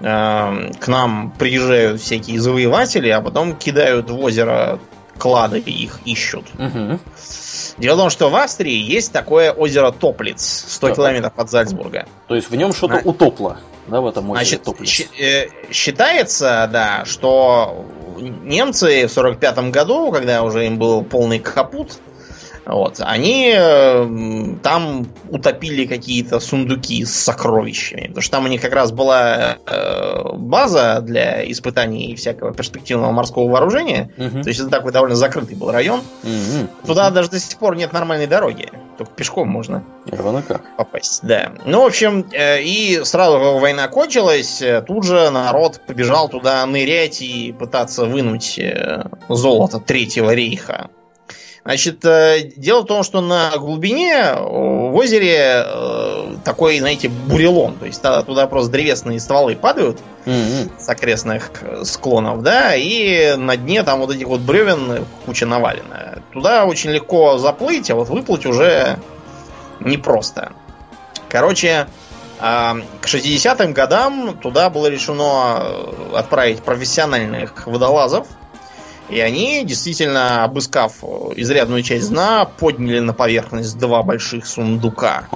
э, 0.00 0.72
к 0.78 0.88
нам 0.88 1.32
приезжают 1.38 2.02
всякие 2.02 2.38
завоеватели, 2.38 3.08
а 3.08 3.22
потом 3.22 3.56
кидают 3.56 4.10
в 4.10 4.20
озеро 4.20 4.78
клады 5.16 5.58
и 5.58 5.70
их 5.70 6.00
ищут. 6.04 6.44
Угу. 6.58 6.98
Дело 7.78 7.96
в 7.96 7.98
том, 7.98 8.10
что 8.10 8.30
в 8.30 8.36
Австрии 8.36 8.76
есть 8.76 9.12
такое 9.12 9.52
озеро 9.52 9.90
Топлиц, 9.90 10.66
100 10.68 10.88
да. 10.88 10.94
километров 10.94 11.32
от 11.36 11.50
Зальцбурга. 11.50 12.06
То 12.28 12.34
есть 12.34 12.50
в 12.50 12.54
нем 12.54 12.72
что-то 12.72 12.98
а... 12.98 13.00
утопло, 13.04 13.56
да, 13.88 14.00
в 14.00 14.06
этом 14.06 14.30
озере 14.30 14.46
Значит, 14.46 14.62
Топлиц? 14.62 15.02
Э, 15.18 15.48
считается, 15.72 16.68
да, 16.72 17.04
что 17.04 17.84
немцы 18.18 19.06
в 19.06 19.12
45 19.12 19.70
году, 19.70 20.12
когда 20.12 20.42
уже 20.42 20.66
им 20.66 20.78
был 20.78 21.02
полный 21.02 21.40
капут, 21.40 21.98
Вот. 22.66 23.00
Они 23.00 23.52
э, 23.54 24.56
там 24.62 25.06
утопили 25.28 25.86
какие-то 25.86 26.40
сундуки 26.40 27.04
с 27.04 27.14
сокровищами. 27.14 28.08
Потому 28.08 28.22
что 28.22 28.32
там 28.32 28.44
у 28.44 28.48
них 28.48 28.60
как 28.60 28.72
раз 28.72 28.92
была 28.92 29.58
э, 29.66 30.32
база 30.34 31.00
для 31.02 31.50
испытаний 31.50 32.14
всякого 32.16 32.52
перспективного 32.54 33.12
морского 33.12 33.50
вооружения. 33.50 34.10
Угу. 34.16 34.42
То 34.42 34.48
есть 34.48 34.60
это 34.60 34.70
такой 34.70 34.92
довольно 34.92 35.16
закрытый 35.16 35.56
был 35.56 35.70
район. 35.70 36.00
Угу. 36.22 36.86
Туда 36.86 37.10
даже 37.10 37.30
до 37.30 37.38
сих 37.38 37.58
пор 37.58 37.76
нет 37.76 37.92
нормальной 37.92 38.26
дороги. 38.26 38.70
Только 38.96 39.12
пешком 39.12 39.48
можно 39.48 39.82
Ровно 40.10 40.42
как. 40.42 40.76
попасть. 40.76 41.20
Да. 41.22 41.52
Ну, 41.64 41.82
в 41.82 41.86
общем, 41.86 42.26
э, 42.32 42.62
и 42.62 43.00
сразу 43.04 43.38
как 43.38 43.60
война 43.60 43.88
кончилась, 43.88 44.62
э, 44.62 44.82
тут 44.86 45.04
же 45.04 45.30
народ 45.30 45.80
побежал 45.86 46.28
туда 46.28 46.64
нырять 46.64 47.20
и 47.20 47.52
пытаться 47.52 48.06
вынуть 48.06 48.58
э, 48.58 49.04
золото 49.28 49.80
Третьего 49.80 50.32
рейха. 50.32 50.90
Значит, 51.64 52.04
э, 52.04 52.52
дело 52.56 52.82
в 52.82 52.86
том, 52.86 53.02
что 53.02 53.22
на 53.22 53.56
глубине 53.56 54.34
в 54.34 54.94
озере 54.94 55.64
э, 55.64 56.36
такой, 56.44 56.78
знаете, 56.78 57.08
бурелом. 57.08 57.76
То 57.76 57.86
есть 57.86 58.02
туда 58.02 58.46
просто 58.46 58.70
древесные 58.70 59.18
стволы 59.18 59.56
падают 59.56 59.98
mm-hmm. 60.26 60.72
с 60.78 60.88
окрестных 60.90 61.50
склонов, 61.84 62.42
да, 62.42 62.74
и 62.74 63.34
на 63.36 63.56
дне 63.56 63.82
там 63.82 64.00
вот 64.00 64.14
этих 64.14 64.26
вот 64.26 64.42
бревен 64.42 65.06
куча 65.24 65.46
навалена. 65.46 66.22
Туда 66.34 66.66
очень 66.66 66.90
легко 66.90 67.38
заплыть, 67.38 67.90
а 67.90 67.94
вот 67.94 68.10
выплыть 68.10 68.44
уже 68.44 68.98
непросто. 69.80 70.52
Короче, 71.30 71.86
а, 72.40 72.76
к 73.00 73.06
60-м 73.06 73.72
годам 73.72 74.36
туда 74.36 74.68
было 74.68 74.88
решено 74.88 75.62
отправить 76.14 76.62
профессиональных 76.62 77.66
водолазов, 77.66 78.28
и 79.08 79.20
они, 79.20 79.64
действительно, 79.64 80.44
обыскав 80.44 81.04
изрядную 81.36 81.82
часть 81.82 82.10
дна, 82.10 82.44
подняли 82.44 83.00
на 83.00 83.12
поверхность 83.12 83.78
два 83.78 84.02
больших 84.02 84.46
сундука. 84.46 85.28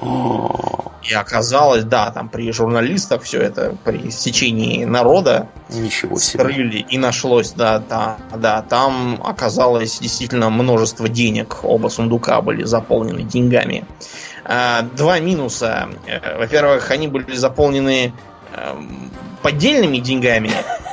И 1.03 1.15
оказалось, 1.15 1.85
да, 1.85 2.11
там 2.11 2.29
при 2.29 2.51
журналистах 2.53 3.23
все 3.23 3.41
это 3.41 3.77
при 3.85 4.11
стечении 4.11 4.85
народа 4.85 5.49
Ничего 5.71 6.19
себе. 6.19 6.45
скрыли 6.45 6.79
и 6.79 6.99
нашлось, 6.99 7.53
да, 7.53 7.79
да, 7.79 8.19
да, 8.35 8.63
там 8.63 9.21
оказалось 9.25 10.01
действительно 10.01 10.51
множество 10.51 11.09
денег. 11.09 11.61
Оба 11.63 11.89
сундука 11.89 12.41
были 12.41 12.65
заполнены 12.65 13.23
деньгами. 13.23 13.87
А, 14.45 14.83
два 14.83 15.19
минуса. 15.21 15.89
Э, 16.07 16.39
во-первых, 16.39 16.91
они 16.91 17.07
были 17.09 17.35
заполнены 17.35 18.13
эм, 18.55 19.11
поддельными 19.43 19.99
деньгами. 19.99 20.51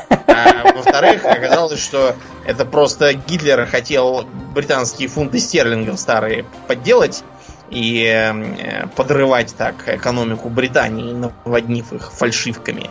А 0.09 0.73
во-вторых, 0.73 1.25
оказалось, 1.25 1.81
что 1.81 2.15
это 2.45 2.65
просто 2.65 3.13
Гитлер 3.13 3.65
хотел 3.65 4.25
британские 4.53 5.07
фунты 5.07 5.39
стерлингов 5.39 5.99
старые 5.99 6.45
подделать 6.67 7.23
и 7.69 8.03
э, 8.05 8.87
подрывать 8.95 9.55
так 9.57 9.75
экономику 9.87 10.49
Британии, 10.49 11.13
наводнив 11.13 11.93
их 11.93 12.11
фальшивками. 12.11 12.89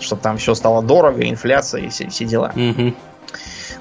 Чтобы 0.00 0.22
там 0.22 0.38
все 0.38 0.54
стало 0.54 0.82
дорого, 0.82 1.28
инфляция 1.28 1.82
и 1.82 1.88
все, 1.90 2.08
все 2.08 2.24
дела. 2.24 2.52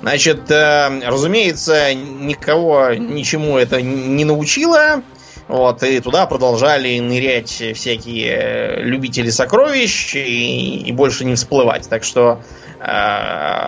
Значит, 0.01 0.49
э, 0.51 1.01
разумеется, 1.05 1.93
никого 1.93 2.93
ничему 2.93 3.57
это 3.57 3.81
не 3.81 4.25
научило. 4.25 5.01
Вот, 5.49 5.81
и 5.81 5.99
туда 5.99 6.27
продолжали 6.27 6.99
нырять 6.99 7.49
всякие 7.49 8.27
э, 8.27 8.81
любители 8.83 9.31
сокровищ 9.31 10.13
и, 10.13 10.77
и 10.81 10.91
больше 10.91 11.25
не 11.25 11.33
всплывать. 11.33 11.89
Так 11.89 12.03
что 12.03 12.43
э, 12.79 12.85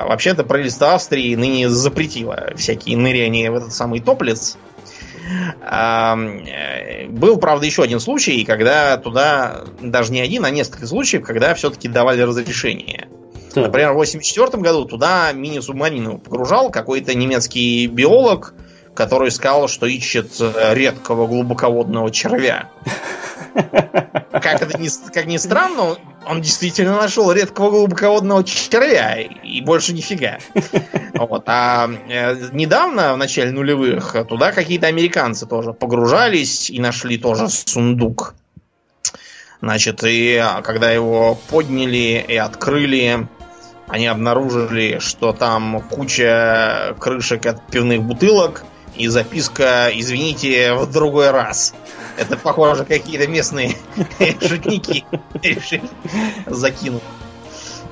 вообще-то 0.08 0.44
правительство 0.44 0.94
Австрии 0.94 1.34
ныне 1.34 1.70
запретило 1.70 2.54
всякие 2.56 2.98
ныряния 2.98 3.50
в 3.50 3.56
этот 3.56 3.74
самый 3.74 4.00
топлец. 4.00 4.60
Э, 5.60 7.08
был, 7.08 7.38
правда, 7.38 7.66
еще 7.66 7.82
один 7.82 8.00
случай, 8.00 8.46
когда 8.46 8.98
туда, 8.98 9.64
даже 9.82 10.12
не 10.12 10.22
один, 10.22 10.46
а 10.46 10.52
несколько 10.52 10.86
случаев, 10.86 11.26
когда 11.26 11.56
все-таки 11.56 11.88
давали 11.88 12.22
разрешение. 12.22 13.08
Например, 13.56 13.94
в 13.94 13.98
1984 13.98 14.62
году 14.62 14.86
туда 14.86 15.32
мини-субмарину 15.34 16.20
погружал 16.20 16.70
какой-то 16.70 17.16
немецкий 17.16 17.88
биолог, 17.88 18.54
который 18.94 19.32
сказал, 19.32 19.68
что 19.68 19.86
ищет 19.86 20.32
э, 20.40 20.74
редкого 20.74 21.28
глубоководного 21.28 22.12
червя. 22.12 22.70
Как 24.32 24.62
это 24.62 24.78
ни, 24.78 24.90
как 25.12 25.26
ни 25.26 25.38
странно, 25.38 25.98
он 26.26 26.42
действительно 26.42 26.96
нашел 26.96 27.32
редкого 27.32 27.70
глубоководного 27.70 28.44
червя 28.44 29.20
и 29.20 29.62
больше 29.62 29.94
нифига. 29.94 30.40
Вот. 31.14 31.44
А 31.48 31.90
э, 32.10 32.50
недавно, 32.54 33.14
в 33.14 33.18
начале 33.18 33.52
нулевых, 33.52 34.16
туда 34.28 34.52
какие-то 34.52 34.88
американцы 34.88 35.46
тоже 35.46 35.74
погружались 35.74 36.70
и 36.70 36.80
нашли 36.80 37.18
тоже 37.18 37.50
сундук. 37.50 38.34
Значит, 39.62 40.04
и 40.04 40.44
когда 40.64 40.90
его 40.90 41.38
подняли 41.50 42.26
и 42.28 42.36
открыли, 42.36 43.28
они 43.88 44.08
обнаружили, 44.08 44.98
что 45.00 45.34
там 45.34 45.82
куча 45.82 46.96
крышек 47.00 47.46
от 47.46 47.68
пивных 47.68 48.02
бутылок, 48.02 48.64
и 48.96 49.08
записка 49.08 49.90
«Извините, 49.94 50.74
в 50.74 50.92
другой 50.92 51.32
раз». 51.32 51.74
Это, 52.18 52.38
похоже, 52.38 52.86
какие-то 52.86 53.28
местные 53.28 53.76
шутники 54.42 55.06
решили 55.42 55.90
закинуть. 56.46 57.04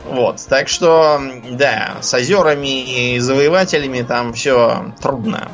Вот, 0.06 0.44
так 0.48 0.68
что, 0.68 1.22
да, 1.52 1.98
с 2.02 2.14
озерами 2.14 3.14
и 3.14 3.20
завоевателями 3.20 4.02
там 4.02 4.34
все 4.34 4.94
трудно. 5.02 5.52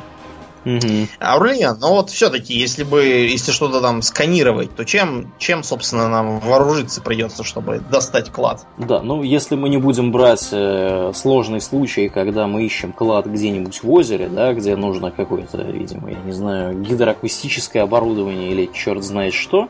Угу. 0.65 1.07
Аурлиен, 1.19 1.77
ну 1.79 1.89
вот 1.91 2.09
все-таки, 2.09 2.55
если 2.55 2.83
бы, 2.83 3.03
если 3.03 3.51
что-то 3.51 3.81
там 3.81 4.01
сканировать, 4.01 4.75
то 4.75 4.83
чем, 4.83 5.31
чем, 5.37 5.63
собственно, 5.63 6.09
нам 6.09 6.39
вооружиться 6.39 7.01
придется, 7.01 7.43
чтобы 7.43 7.81
достать 7.91 8.31
клад? 8.31 8.65
Да, 8.77 9.01
ну 9.01 9.21
если 9.21 9.55
мы 9.55 9.69
не 9.69 9.77
будем 9.77 10.11
брать 10.11 10.49
э, 10.51 11.11
сложный 11.13 11.61
случай, 11.61 12.09
когда 12.09 12.47
мы 12.47 12.65
ищем 12.65 12.93
клад 12.93 13.27
где-нибудь 13.27 13.83
в 13.83 13.91
озере, 13.91 14.27
да, 14.27 14.53
где 14.53 14.75
нужно 14.75 15.11
какое-то, 15.11 15.61
видимо, 15.61 16.09
я 16.09 16.19
не 16.19 16.31
знаю, 16.31 16.81
гидроакустическое 16.81 17.83
оборудование 17.83 18.51
или 18.51 18.69
черт 18.73 19.03
знает 19.03 19.35
что, 19.35 19.67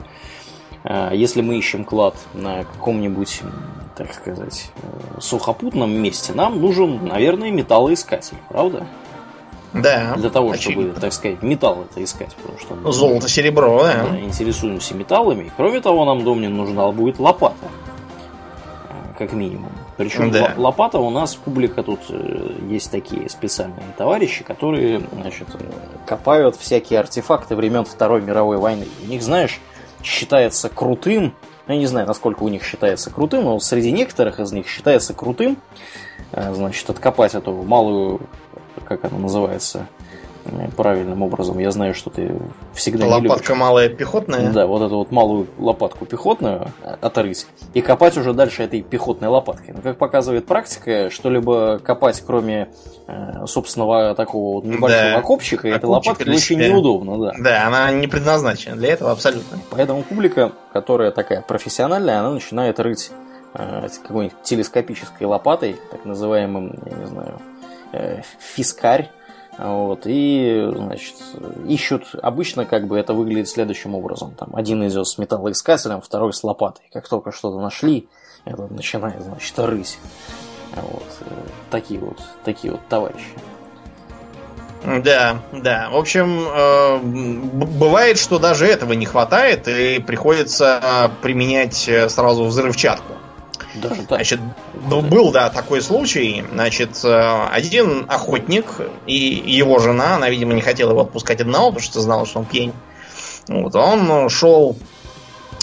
э, 0.85 1.11
если 1.13 1.41
мы 1.41 1.57
ищем 1.57 1.83
клад 1.83 2.15
на 2.33 2.63
каком-нибудь 2.63 3.41
так 3.97 4.13
сказать, 4.13 4.71
э, 4.83 5.21
сухопутном 5.21 5.91
месте, 5.91 6.33
нам 6.33 6.59
нужен, 6.61 7.05
наверное, 7.05 7.49
металлоискатель, 7.49 8.37
правда? 8.49 8.85
Да. 9.75 10.15
Для 10.15 10.29
того, 10.29 10.51
очевидно. 10.51 10.83
чтобы, 10.83 11.01
так 11.01 11.13
сказать, 11.13 11.41
металл 11.41 11.85
это 11.89 12.03
искать. 12.03 12.33
Потому 12.35 12.59
что 12.59 12.75
мы, 12.75 12.91
Золото, 12.91 13.27
серебро, 13.27 13.83
да. 13.83 14.07
да. 14.09 14.19
Интересуемся 14.19 14.95
металлами. 14.95 15.51
Кроме 15.57 15.81
того, 15.81 16.05
нам 16.05 16.23
Домнин 16.23 16.55
нужна 16.55 16.89
будет 16.91 17.19
лопата. 17.19 17.55
Э, 18.89 19.17
как 19.17 19.33
минимум. 19.33 19.71
Причем 19.97 20.31
да. 20.31 20.53
лопата 20.55 20.97
у 20.99 21.09
нас 21.09 21.35
публика 21.35 21.83
тут 21.83 21.99
э, 22.09 22.51
есть 22.69 22.89
такие 22.89 23.29
специальные 23.29 23.93
товарищи, 23.97 24.43
которые, 24.43 25.01
значит, 25.11 25.47
э, 25.53 25.59
копают 26.05 26.55
всякие 26.55 26.99
артефакты 26.99 27.55
времен 27.55 27.83
Второй 27.83 28.21
мировой 28.21 28.57
войны. 28.57 28.87
У 29.03 29.07
них, 29.07 29.23
знаешь, 29.23 29.59
считается 30.03 30.69
крутым, 30.69 31.33
ну, 31.67 31.73
я 31.73 31.79
не 31.79 31.87
знаю, 31.87 32.07
насколько 32.07 32.43
у 32.43 32.47
них 32.47 32.63
считается 32.63 33.09
крутым, 33.09 33.43
но 33.43 33.59
среди 33.59 33.91
некоторых 33.91 34.39
из 34.39 34.51
них 34.51 34.67
считается 34.67 35.13
крутым, 35.13 35.57
значит, 36.31 36.87
откопать 36.89 37.33
эту 37.33 37.53
малую 37.53 38.21
как 38.87 39.05
она 39.05 39.17
называется 39.17 39.87
э, 40.45 40.69
правильным 40.75 41.21
образом. 41.21 41.59
Я 41.59 41.71
знаю, 41.71 41.93
что 41.93 42.09
ты 42.09 42.31
всегда 42.73 43.05
Лопатка 43.05 43.27
не 43.27 43.33
любишь. 43.33 43.49
малая 43.57 43.89
пехотная? 43.89 44.51
Да, 44.51 44.67
вот 44.67 44.81
эту 44.81 44.97
вот 44.97 45.11
малую 45.11 45.47
лопатку 45.57 46.05
пехотную 46.05 46.71
отрыть 47.01 47.47
и 47.73 47.81
копать 47.81 48.17
уже 48.17 48.33
дальше 48.33 48.63
этой 48.63 48.81
пехотной 48.81 49.27
лопаткой. 49.27 49.73
Но, 49.73 49.81
как 49.81 49.97
показывает 49.97 50.45
практика, 50.45 51.09
что-либо 51.09 51.79
копать, 51.79 52.23
кроме 52.25 52.69
э, 53.07 53.45
собственного 53.47 54.15
такого 54.15 54.55
вот 54.55 54.65
небольшого 54.65 55.11
да. 55.11 55.17
окопчика, 55.17 55.67
этой 55.67 55.85
лопаткой 55.85 56.33
очень 56.33 56.59
неудобно. 56.59 57.17
Да. 57.17 57.33
да, 57.39 57.67
она 57.67 57.91
не 57.91 58.07
предназначена 58.07 58.75
для 58.75 58.93
этого 58.93 59.11
абсолютно. 59.11 59.57
Поэтому 59.71 60.03
публика, 60.03 60.51
которая 60.73 61.11
такая 61.11 61.41
профессиональная, 61.41 62.19
она 62.19 62.31
начинает 62.31 62.79
рыть 62.79 63.11
э, 63.53 63.87
какой-нибудь 64.03 64.41
телескопической 64.43 65.27
лопатой, 65.27 65.77
так 65.91 66.05
называемым, 66.05 66.77
я 66.85 66.97
не 66.97 67.05
знаю, 67.05 67.39
фискарь. 68.39 69.11
Вот, 69.57 70.01
и, 70.03 70.69
значит, 70.75 71.15
ищут, 71.65 72.13
обычно 72.21 72.65
как 72.65 72.87
бы 72.87 72.99
это 72.99 73.13
выглядит 73.13 73.47
следующим 73.47 73.95
образом. 73.95 74.35
Там 74.35 74.53
один 74.53 74.85
идет 74.85 75.07
с 75.07 75.17
металлоискателем, 75.17 76.01
второй 76.01 76.33
с 76.33 76.43
лопатой. 76.43 76.85
Как 76.91 77.07
только 77.07 77.31
что-то 77.31 77.61
нашли, 77.61 78.09
это 78.43 78.67
начинает, 78.67 79.21
значит, 79.21 79.57
рыть. 79.57 79.97
Вот, 80.75 81.05
э, 81.21 81.25
такие 81.71 82.01
вот, 82.01 82.19
такие 82.43 82.73
вот 82.73 82.85
товарищи. 82.89 83.29
Да, 84.83 85.39
да. 85.53 85.89
В 85.89 85.95
общем, 85.95 86.47
э, 86.47 86.99
бывает, 87.79 88.17
что 88.17 88.39
даже 88.39 88.67
этого 88.67 88.91
не 88.91 89.05
хватает, 89.05 89.67
и 89.69 89.99
приходится 89.99 91.09
применять 91.21 91.89
сразу 92.09 92.43
взрывчатку. 92.43 93.13
Даже 93.75 94.01
так. 94.01 94.17
Значит, 94.17 94.39
ну, 94.89 95.01
был, 95.01 95.31
да, 95.31 95.49
такой 95.49 95.81
случай. 95.81 96.43
Значит, 96.51 97.03
э, 97.03 97.47
один 97.51 98.05
охотник 98.07 98.65
и 99.05 99.15
его 99.15 99.79
жена, 99.79 100.15
она, 100.15 100.29
видимо, 100.29 100.53
не 100.53 100.61
хотела 100.61 100.91
его 100.91 101.01
отпускать 101.01 101.41
одного, 101.41 101.67
потому 101.67 101.83
что 101.83 102.01
знала, 102.01 102.25
что 102.25 102.39
он 102.39 102.45
пьянь. 102.45 102.73
Вот, 103.47 103.75
он 103.75 104.29
шел 104.29 104.75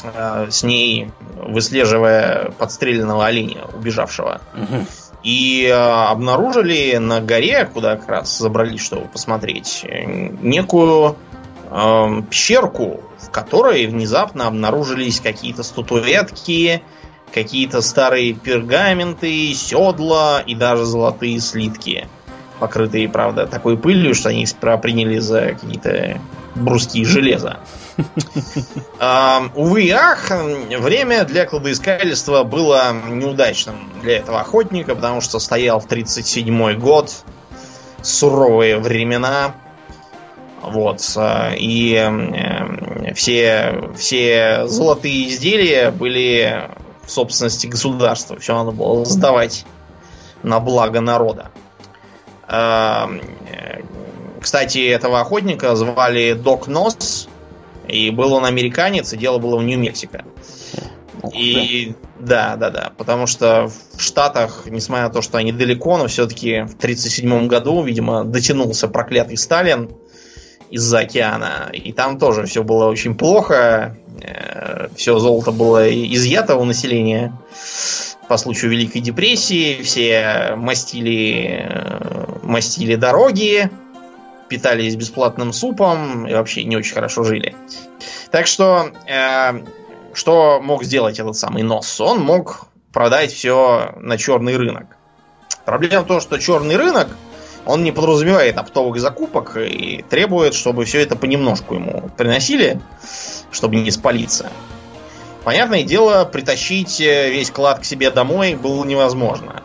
э, 0.03 0.47
с 0.51 0.63
ней, 0.63 1.11
выслеживая 1.37 2.53
подстреленного 2.59 3.27
оленя, 3.27 3.65
убежавшего. 3.75 4.41
Угу. 4.55 4.87
И 5.23 5.67
э, 5.67 5.73
обнаружили 5.73 6.97
на 6.97 7.21
горе, 7.21 7.69
куда 7.73 7.97
как 7.97 8.09
раз 8.09 8.39
забрались, 8.39 8.81
чтобы 8.81 9.07
посмотреть, 9.07 9.85
некую 9.85 11.17
э, 11.71 12.23
пещерку, 12.29 13.01
в 13.19 13.31
которой 13.31 13.87
внезапно 13.87 14.49
обнаружились 14.49 15.21
какие-то 15.21 15.63
статуэтки, 15.63 16.83
какие-то 17.33 17.81
старые 17.83 18.35
пергаменты, 18.35 19.53
седла 19.55 20.43
и 20.45 20.55
даже 20.55 20.85
золотые 20.85 21.41
слитки, 21.41 22.09
покрытые, 22.61 23.09
правда, 23.09 23.47
такой 23.47 23.77
пылью, 23.77 24.15
что 24.15 24.29
они 24.29 24.47
приняли 24.81 25.19
за 25.19 25.55
какие-то 25.55 26.21
бруски 26.55 27.05
железа. 27.05 27.61
Увы 29.55 29.85
и 29.85 29.91
ах, 29.91 30.31
время 30.31 31.25
для 31.25 31.47
кладоискательства 31.47 32.45
было 32.45 32.95
неудачным 33.09 33.91
для 34.03 34.19
этого 34.19 34.41
охотника, 34.41 34.95
потому 34.95 35.21
что 35.21 35.39
стоял 35.39 35.81
в 35.81 35.87
37 35.87 36.75
год, 36.79 37.13
суровые 38.03 38.79
времена, 38.79 39.55
вот, 40.63 41.03
а, 41.17 41.53
и 41.57 41.95
э, 41.95 43.15
все, 43.15 43.91
все 43.97 44.67
золотые 44.67 45.29
изделия 45.29 45.91
были 45.91 46.71
в 47.05 47.11
собственности 47.11 47.67
государства, 47.67 48.39
все 48.39 48.55
надо 48.55 48.71
было 48.71 49.05
сдавать 49.05 49.65
на 50.43 50.61
благо 50.61 51.01
народа. 51.01 51.51
Кстати, 54.41 54.89
этого 54.89 55.21
охотника 55.21 55.75
звали 55.77 56.33
Док 56.33 56.67
Нос, 56.67 57.29
и 57.87 58.11
был 58.11 58.33
он 58.33 58.45
американец, 58.45 59.13
и 59.13 59.17
дело 59.17 59.39
было 59.39 59.57
в 59.57 59.63
Нью-Мексико. 59.63 60.25
И 61.33 61.95
да, 62.19 62.57
да, 62.57 62.71
да. 62.71 62.93
Потому 62.97 63.27
что 63.27 63.69
в 63.97 64.03
Штатах, 64.03 64.65
несмотря 64.67 65.05
на 65.05 65.13
то, 65.13 65.23
что 65.23 65.39
они 65.39 65.53
далеко, 65.53 65.97
но 65.99 66.09
все-таки 66.09 66.63
в 66.63 66.75
1937 66.75 67.47
году, 67.47 67.83
видимо, 67.83 68.25
дотянулся 68.25 68.89
проклятый 68.89 69.37
Сталин 69.37 69.91
из-за 70.73 71.01
океана. 71.01 71.71
И 71.73 71.93
там 71.93 72.19
тоже 72.19 72.47
все 72.47 72.65
было 72.65 72.87
очень 72.87 73.15
плохо. 73.15 73.97
Э, 74.21 74.89
все 74.97 75.19
золото 75.19 75.53
было 75.53 75.89
изъято 75.89 76.57
у 76.57 76.65
населения 76.65 77.39
по 78.27 78.39
случаю 78.39 78.73
Великой 78.73 79.03
депрессии. 79.03 79.83
Все 79.83 80.55
мастили, 80.57 81.69
э, 81.69 82.39
мастили 82.43 82.97
дороги 82.97 83.71
питались 84.49 84.97
бесплатным 84.97 85.51
супом 85.55 86.27
и 86.27 86.35
вообще 86.35 86.65
не 86.65 86.77
очень 86.77 86.93
хорошо 86.93 87.25
жили. 87.25 87.57
Так 88.31 88.47
что, 88.47 88.91
э, 89.09 89.63
что 90.13 90.61
мог 90.61 90.85
сделать 90.85 91.19
этот 91.19 91.39
самый 91.39 91.63
нос? 91.63 91.99
Он 92.03 92.21
мог 92.21 92.67
продать 92.93 93.33
все 93.33 93.95
на 93.97 94.19
черный 94.19 94.59
рынок. 94.59 94.99
Проблема 95.65 96.03
в 96.03 96.07
том, 96.07 96.21
что 96.21 96.39
черный 96.39 96.77
рынок, 96.77 97.09
он 97.67 97.85
не 97.85 97.93
подразумевает 97.93 98.59
оптовых 98.59 99.01
закупок 99.01 99.57
и 99.57 100.05
требует, 100.09 100.55
чтобы 100.55 100.85
все 100.85 101.01
это 101.01 101.17
понемножку 101.17 101.75
ему 101.75 102.11
приносили, 102.17 102.81
чтобы 103.51 103.77
не 103.77 103.91
спалиться. 103.91 104.51
Понятное 105.45 105.83
дело, 105.83 106.25
притащить 106.25 107.01
э, 107.01 107.31
весь 107.31 107.51
клад 107.51 107.81
к 107.81 107.85
себе 107.85 108.11
домой 108.11 108.55
было 108.55 108.85
невозможно 108.85 109.63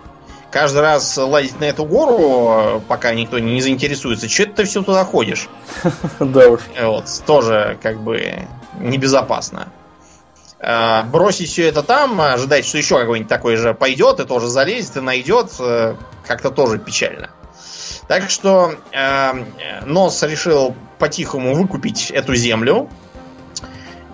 каждый 0.57 0.81
раз 0.81 1.17
лазить 1.17 1.59
на 1.59 1.65
эту 1.65 1.85
гору, 1.85 2.81
пока 2.87 3.13
никто 3.13 3.39
не 3.39 3.61
заинтересуется, 3.61 4.27
что 4.27 4.45
ты 4.47 4.63
все 4.65 4.81
туда 4.81 5.03
ходишь? 5.05 5.49
Да 6.19 6.49
уж. 6.49 6.61
Вот, 6.81 7.05
тоже 7.25 7.77
как 7.81 7.99
бы 7.99 8.47
небезопасно. 8.79 9.67
А, 10.59 11.03
бросить 11.03 11.49
все 11.49 11.67
это 11.67 11.83
там, 11.83 12.19
ожидать, 12.19 12.65
что 12.65 12.79
еще 12.79 12.97
какой-нибудь 12.97 13.29
такой 13.29 13.57
же 13.57 13.73
пойдет 13.75 14.19
и 14.19 14.25
тоже 14.25 14.47
залезет 14.47 14.97
и 14.97 15.01
найдет, 15.01 15.51
э, 15.59 15.95
как-то 16.25 16.49
тоже 16.49 16.79
печально. 16.79 17.29
Так 18.07 18.29
что 18.29 18.73
э, 18.91 19.33
Нос 19.85 20.23
решил 20.23 20.75
по-тихому 20.97 21.53
выкупить 21.53 22.09
эту 22.11 22.35
землю, 22.35 22.89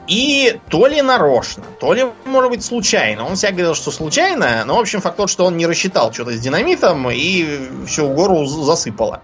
и 0.08 0.60
то 0.70 0.88
ли 0.88 1.02
нарочно, 1.02 1.64
то 1.80 1.94
ли, 1.94 2.06
может 2.26 2.50
быть, 2.50 2.64
случайно. 2.64 3.26
Он 3.26 3.36
себя 3.36 3.52
говорил, 3.52 3.76
что 3.76 3.92
случайно, 3.92 4.64
но, 4.66 4.76
в 4.76 4.80
общем, 4.80 5.00
факт 5.00 5.18
тот, 5.18 5.30
что 5.30 5.46
он 5.46 5.56
не 5.56 5.66
рассчитал 5.66 6.12
что-то 6.12 6.34
с 6.34 6.40
динамитом 6.40 7.10
и 7.10 7.86
всю 7.88 8.10
гору 8.10 8.46
засыпало. 8.46 9.22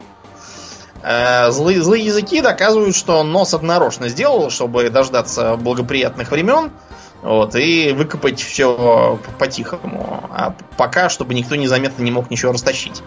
Э, 1.01 1.51
злые, 1.51 1.81
злые 1.81 2.05
языки 2.05 2.41
доказывают, 2.41 2.95
что 2.95 3.23
нос 3.23 3.53
нарочно 3.61 4.07
сделал, 4.07 4.49
чтобы 4.49 4.89
дождаться 4.89 5.55
благоприятных 5.55 6.31
времен 6.31 6.71
вот, 7.21 7.55
и 7.55 7.91
выкопать 7.91 8.41
все 8.41 9.19
по-тихому. 9.37 10.29
А 10.31 10.53
пока, 10.77 11.09
чтобы 11.09 11.33
никто 11.33 11.55
незаметно 11.55 12.03
не 12.03 12.11
мог 12.11 12.29
ничего 12.29 12.53
растащить. 12.53 13.01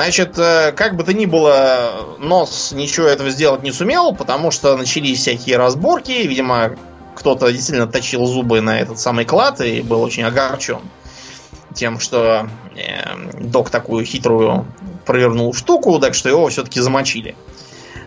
Значит, 0.00 0.38
э, 0.38 0.72
как 0.72 0.96
бы 0.96 1.04
то 1.04 1.12
ни 1.12 1.26
было, 1.26 2.16
Нос 2.18 2.72
ничего 2.72 3.06
этого 3.06 3.28
сделать 3.28 3.62
не 3.62 3.70
сумел, 3.70 4.14
потому 4.14 4.50
что 4.50 4.74
начались 4.78 5.18
всякие 5.20 5.58
разборки. 5.58 6.12
Видимо, 6.26 6.74
кто-то 7.14 7.52
действительно 7.52 7.86
точил 7.86 8.24
зубы 8.24 8.62
на 8.62 8.80
этот 8.80 8.98
самый 8.98 9.26
клад 9.26 9.60
и 9.60 9.82
был 9.82 10.00
очень 10.00 10.22
огорчен 10.22 10.80
тем, 11.74 12.00
что 12.00 12.48
э, 12.76 13.40
док 13.40 13.68
такую 13.68 14.06
хитрую 14.06 14.64
провернул 15.04 15.52
штуку, 15.52 15.98
так 15.98 16.14
что 16.14 16.30
его 16.30 16.48
все-таки 16.48 16.80
замочили. 16.80 17.36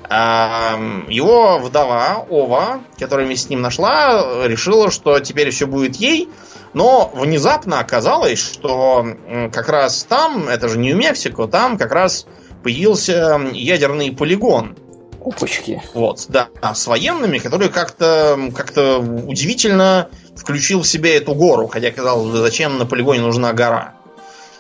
А 0.09 0.79
его 1.09 1.59
вдова 1.59 2.25
Ова, 2.27 2.81
которая 2.97 3.27
вместе 3.27 3.45
с 3.45 3.49
ним 3.51 3.61
нашла, 3.61 4.47
решила, 4.47 4.89
что 4.89 5.19
теперь 5.19 5.51
все 5.51 5.67
будет 5.67 5.97
ей, 5.97 6.27
но 6.73 7.11
внезапно 7.13 7.79
оказалось, 7.79 8.39
что 8.39 9.05
как 9.51 9.69
раз 9.69 10.03
там, 10.03 10.47
это 10.47 10.69
же 10.69 10.77
Нью-Мексико, 10.77 11.47
там 11.47 11.77
как 11.77 11.91
раз 11.91 12.25
появился 12.63 13.39
ядерный 13.51 14.11
полигон. 14.11 14.77
Опачки. 15.23 15.81
Вот, 15.93 16.25
да, 16.27 16.49
с 16.73 16.85
военными, 16.87 17.37
которые 17.37 17.69
как-то 17.69 18.37
как 18.55 18.71
удивительно 18.71 20.09
включил 20.35 20.81
в 20.81 20.87
себя 20.87 21.15
эту 21.15 21.33
гору, 21.33 21.67
хотя 21.67 21.91
казалось 21.91 22.31
бы, 22.31 22.37
зачем 22.39 22.77
на 22.77 22.85
полигоне 22.85 23.21
нужна 23.21 23.53
гора. 23.53 23.93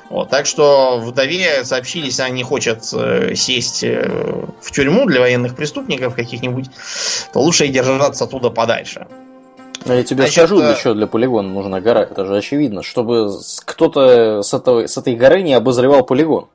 Вот, 0.09 0.29
так 0.29 0.45
что 0.45 0.99
вдове 0.99 1.65
сообщились, 1.65 2.19
она 2.19 2.29
не 2.29 2.43
хочет 2.43 2.83
э, 2.93 3.33
сесть 3.35 3.83
э, 3.83 4.45
в 4.61 4.71
тюрьму 4.71 5.07
для 5.07 5.21
военных 5.21 5.55
преступников 5.55 6.13
каких-нибудь, 6.13 6.67
то 7.33 7.39
лучше 7.39 7.67
держаться 7.67 8.25
оттуда 8.25 8.51
подальше. 8.51 9.07
А 9.85 9.93
я 9.93 10.03
тебе 10.03 10.23
Значит, 10.23 10.33
скажу, 10.33 10.57
для 10.57 10.75
чего 10.75 10.93
для 10.93 11.07
полигона 11.07 11.49
нужна 11.49 11.81
гора. 11.81 12.03
Это 12.03 12.25
же 12.25 12.37
очевидно, 12.37 12.83
чтобы 12.83 13.31
кто-то 13.65 14.41
с, 14.41 14.53
этого, 14.53 14.87
с 14.87 14.97
этой 14.97 15.15
горы 15.15 15.41
не 15.41 15.53
обозревал 15.53 16.03
полигон. 16.03 16.47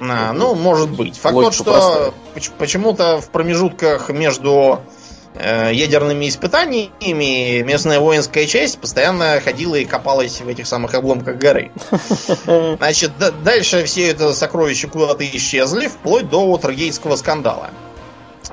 А, 0.00 0.32
ну, 0.32 0.54
может 0.54 0.90
быть. 0.90 1.16
Факт 1.18 1.34
тот, 1.34 1.54
что 1.54 2.14
почему-то 2.58 3.20
в 3.20 3.30
промежутках 3.30 4.08
между 4.10 4.80
э, 5.34 5.70
ядерными 5.72 6.28
испытаниями 6.28 7.62
местная 7.62 8.00
воинская 8.00 8.46
часть 8.46 8.78
постоянно 8.78 9.40
ходила 9.44 9.74
и 9.74 9.84
копалась 9.84 10.40
в 10.40 10.48
этих 10.48 10.66
самых 10.66 10.94
обломках 10.94 11.36
горы. 11.36 11.70
Значит, 12.78 13.12
дальше 13.44 13.84
все 13.84 14.08
это 14.08 14.32
сокровища 14.32 14.88
куда-то 14.88 15.24
исчезли, 15.26 15.88
вплоть 15.88 16.28
до 16.30 16.46
Уотергейтского 16.46 17.16
скандала. 17.16 17.70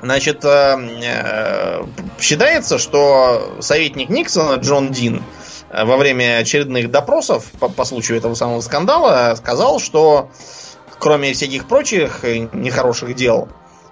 Значит, 0.02 0.44
э, 0.44 0.76
э, 1.02 1.84
считается, 2.20 2.78
что 2.78 3.56
советник 3.60 4.08
Никсона 4.10 4.54
Джон 4.60 4.92
Дин 4.92 5.22
э, 5.70 5.84
во 5.84 5.96
время 5.96 6.38
очередных 6.38 6.90
допросов 6.90 7.46
по, 7.58 7.68
по 7.68 7.84
случаю 7.84 8.18
этого 8.18 8.34
самого 8.34 8.60
скандала 8.60 9.34
сказал, 9.36 9.80
что 9.80 10.30
кроме 10.98 11.32
всяких 11.32 11.66
прочих 11.66 12.22
нехороших 12.22 13.16
дел, 13.16 13.48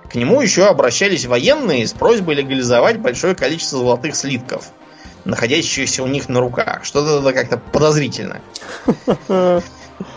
к 0.09 0.14
нему 0.14 0.40
еще 0.40 0.66
обращались 0.66 1.26
военные 1.26 1.86
с 1.86 1.92
просьбой 1.92 2.36
легализовать 2.36 2.98
большое 2.98 3.34
количество 3.34 3.78
золотых 3.80 4.14
слитков, 4.14 4.70
находящихся 5.24 6.04
у 6.04 6.07
них 6.07 6.28
на 6.28 6.38
руках. 6.38 6.84
Что-то 6.84 7.32
как-то 7.32 7.59
подозрительно. 7.59 8.40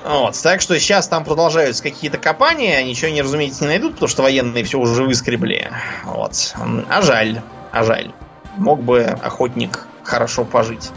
Вот, 0.04 0.42
так 0.42 0.62
что 0.62 0.78
сейчас 0.80 1.08
там 1.08 1.24
продолжаются 1.24 1.84
какие-то 1.84 2.18
копания, 2.18 2.84
ничего 2.84 3.12
не, 3.12 3.22
разумеется, 3.22 3.64
не 3.64 3.70
найдут, 3.70 3.94
потому 3.94 4.10
что 4.10 4.24
военные 4.24 4.64
все 4.64 4.78
уже 4.78 5.04
выскребли. 5.04 5.72
Вот. 6.06 6.56
А 6.90 7.02
жаль, 7.02 7.42
а 7.72 7.84
жаль. 7.84 8.12
Мог 8.58 8.82
бы 8.82 9.04
охотник 9.04 9.88
хорошо 10.04 10.44
пожить. 10.44 10.90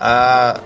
А, 0.00 0.60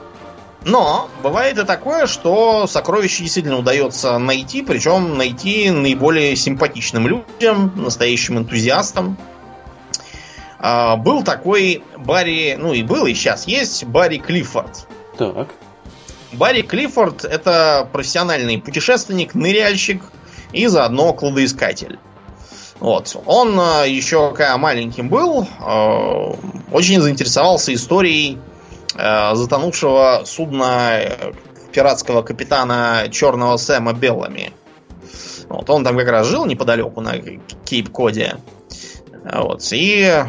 но 0.64 1.08
бывает 1.22 1.58
и 1.58 1.64
такое, 1.64 2.06
что 2.06 2.66
сокровище 2.66 3.22
действительно 3.22 3.58
удается 3.58 4.18
найти, 4.18 4.62
причем 4.62 5.16
найти 5.16 5.70
наиболее 5.70 6.34
симпатичным 6.36 7.06
людям, 7.06 7.72
настоящим 7.76 8.38
энтузиастам. 8.38 9.16
А, 10.58 10.96
был 10.96 11.22
такой 11.22 11.82
Барри, 11.96 12.56
ну 12.58 12.72
и 12.72 12.82
был, 12.82 13.06
и 13.06 13.14
сейчас 13.14 13.46
есть 13.46 13.84
Барри 13.84 14.18
Клиффорд. 14.18 14.88
Так. 15.16 15.48
Барри 16.32 16.62
Клиффорд 16.62 17.24
это 17.24 17.88
профессиональный 17.92 18.58
путешественник, 18.58 19.34
ныряльщик 19.34 20.02
и 20.52 20.66
заодно 20.66 21.12
кладоискатель. 21.12 21.98
Вот. 22.80 23.16
Он 23.26 23.58
э, 23.58 23.88
еще 23.88 24.30
когда 24.32 24.56
маленьким 24.56 25.08
был, 25.08 25.42
э, 25.42 26.34
очень 26.70 27.00
заинтересовался 27.00 27.74
историей 27.74 28.38
э, 28.94 29.34
затонувшего 29.34 30.22
судна 30.24 31.00
пиратского 31.72 32.22
капитана 32.22 33.08
Черного 33.10 33.56
Сэма 33.56 33.94
Беллами. 33.94 34.52
Вот, 35.48 35.68
он 35.70 35.82
там 35.82 35.96
как 35.96 36.08
раз 36.08 36.26
жил 36.26 36.44
неподалеку 36.44 37.00
на 37.00 37.14
Кейп-Коде. 37.18 38.36
Вот, 39.24 39.66
и 39.72 40.24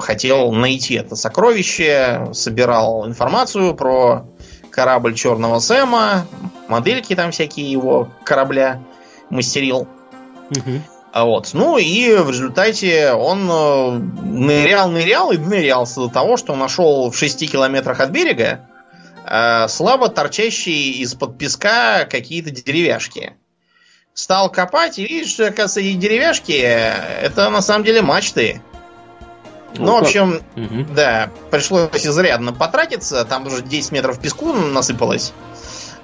хотел 0.00 0.52
найти 0.52 0.94
это 0.94 1.16
сокровище, 1.16 2.28
собирал 2.32 3.06
информацию 3.06 3.74
про 3.74 4.26
корабль 4.74 5.14
Черного 5.14 5.60
Сэма, 5.60 6.26
модельки 6.68 7.14
там 7.14 7.30
всякие 7.30 7.70
его 7.70 8.10
корабля 8.24 8.80
мастерил. 9.30 9.88
Угу. 10.50 10.82
А 11.12 11.24
вот. 11.24 11.50
Ну 11.52 11.78
и 11.78 12.16
в 12.16 12.28
результате 12.30 13.12
он 13.12 13.48
э, 13.48 13.90
нырял, 14.24 14.90
нырял 14.90 15.30
и 15.30 15.38
нырялся 15.38 16.00
до 16.00 16.08
того, 16.08 16.36
что 16.36 16.56
нашел 16.56 17.08
в 17.08 17.16
6 17.16 17.52
километрах 17.52 18.00
от 18.00 18.10
берега 18.10 18.68
э, 19.24 19.68
слабо 19.68 20.08
торчащие 20.08 20.94
из-под 21.02 21.38
песка 21.38 22.04
какие-то 22.04 22.50
деревяшки. 22.50 23.34
Стал 24.12 24.50
копать 24.50 24.98
и 24.98 25.06
видишь, 25.06 25.30
что, 25.30 25.46
оказывается, 25.46 25.80
эти 25.80 25.96
деревяшки 25.96 26.52
это 26.52 27.48
на 27.48 27.62
самом 27.62 27.84
деле 27.84 28.02
мачты. 28.02 28.60
Ну, 29.76 29.86
ну 29.86 29.94
в 29.94 30.02
общем, 30.02 30.40
угу. 30.56 30.86
да, 30.94 31.30
пришлось 31.50 31.88
изрядно 32.06 32.52
потратиться. 32.52 33.24
Там 33.24 33.46
уже 33.46 33.62
10 33.62 33.92
метров 33.92 34.18
песку 34.20 34.52
насыпалось. 34.52 35.32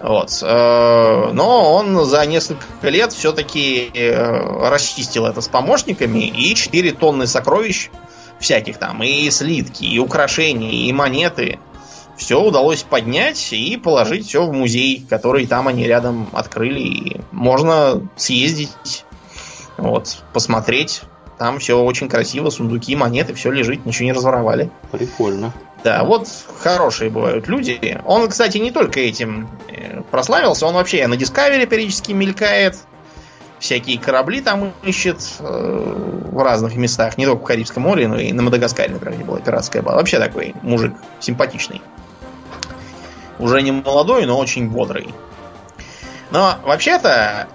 Вот. 0.00 0.38
Э, 0.42 1.30
но 1.32 1.74
он 1.74 2.04
за 2.06 2.24
несколько 2.24 2.88
лет 2.88 3.12
все-таки 3.12 3.90
э, 3.94 4.68
расчистил 4.68 5.26
это 5.26 5.40
с 5.40 5.48
помощниками, 5.48 6.26
и 6.26 6.54
4 6.54 6.92
тонны 6.92 7.26
сокровищ 7.26 7.90
всяких 8.40 8.78
там, 8.78 9.02
и 9.02 9.30
слитки, 9.30 9.84
и 9.84 9.98
украшения, 9.98 10.70
и 10.70 10.92
монеты. 10.92 11.58
Все 12.16 12.40
удалось 12.40 12.82
поднять 12.82 13.52
и 13.52 13.76
положить 13.76 14.26
все 14.26 14.44
в 14.44 14.52
музей, 14.52 15.06
который 15.08 15.46
там 15.46 15.68
они 15.68 15.86
рядом 15.86 16.28
открыли. 16.32 16.80
И 16.80 17.20
можно 17.30 18.06
съездить, 18.16 19.04
вот, 19.76 20.22
посмотреть. 20.32 21.02
Там 21.41 21.59
все 21.59 21.82
очень 21.82 22.11
красиво, 22.11 22.51
сундуки, 22.51 22.95
монеты, 22.95 23.32
все 23.32 23.51
лежит, 23.51 23.86
ничего 23.86 24.05
не 24.05 24.12
разворовали. 24.12 24.70
Прикольно. 24.93 25.55
Да, 25.82 26.05
вот 26.05 26.28
хорошие 26.59 27.09
бывают 27.09 27.49
люди. 27.49 27.99
Он, 28.05 28.28
кстати, 28.28 28.59
не 28.59 28.70
только 28.70 29.01
этим 29.01 29.49
э, 29.68 30.03
прославился, 30.11 30.66
он 30.66 30.74
вообще 30.74 31.07
на 31.07 31.14
Discovery 31.14 31.64
периодически 31.64 32.12
мелькает. 32.12 32.76
Всякие 33.59 33.99
корабли 33.99 34.43
там 34.43 34.74
ищет 34.82 35.22
э, 35.38 36.26
в 36.30 36.45
разных 36.45 36.76
местах, 36.76 37.16
не 37.16 37.24
только 37.24 37.43
в 37.43 37.47
Карибском 37.47 37.84
море, 37.84 38.07
но 38.07 38.18
и 38.18 38.32
на 38.32 38.43
Мадагаскаре, 38.43 38.93
например, 38.93 39.16
где 39.16 39.24
была 39.24 39.41
пиратская 39.41 39.80
база. 39.80 39.97
Вообще 39.97 40.18
такой 40.18 40.55
мужик 40.61 40.93
симпатичный. 41.20 41.80
Уже 43.38 43.62
не 43.62 43.72
молодой, 43.72 44.26
но 44.26 44.38
очень 44.38 44.68
бодрый. 44.68 45.14
Но 46.32 46.57
вообще-то, 46.64 47.49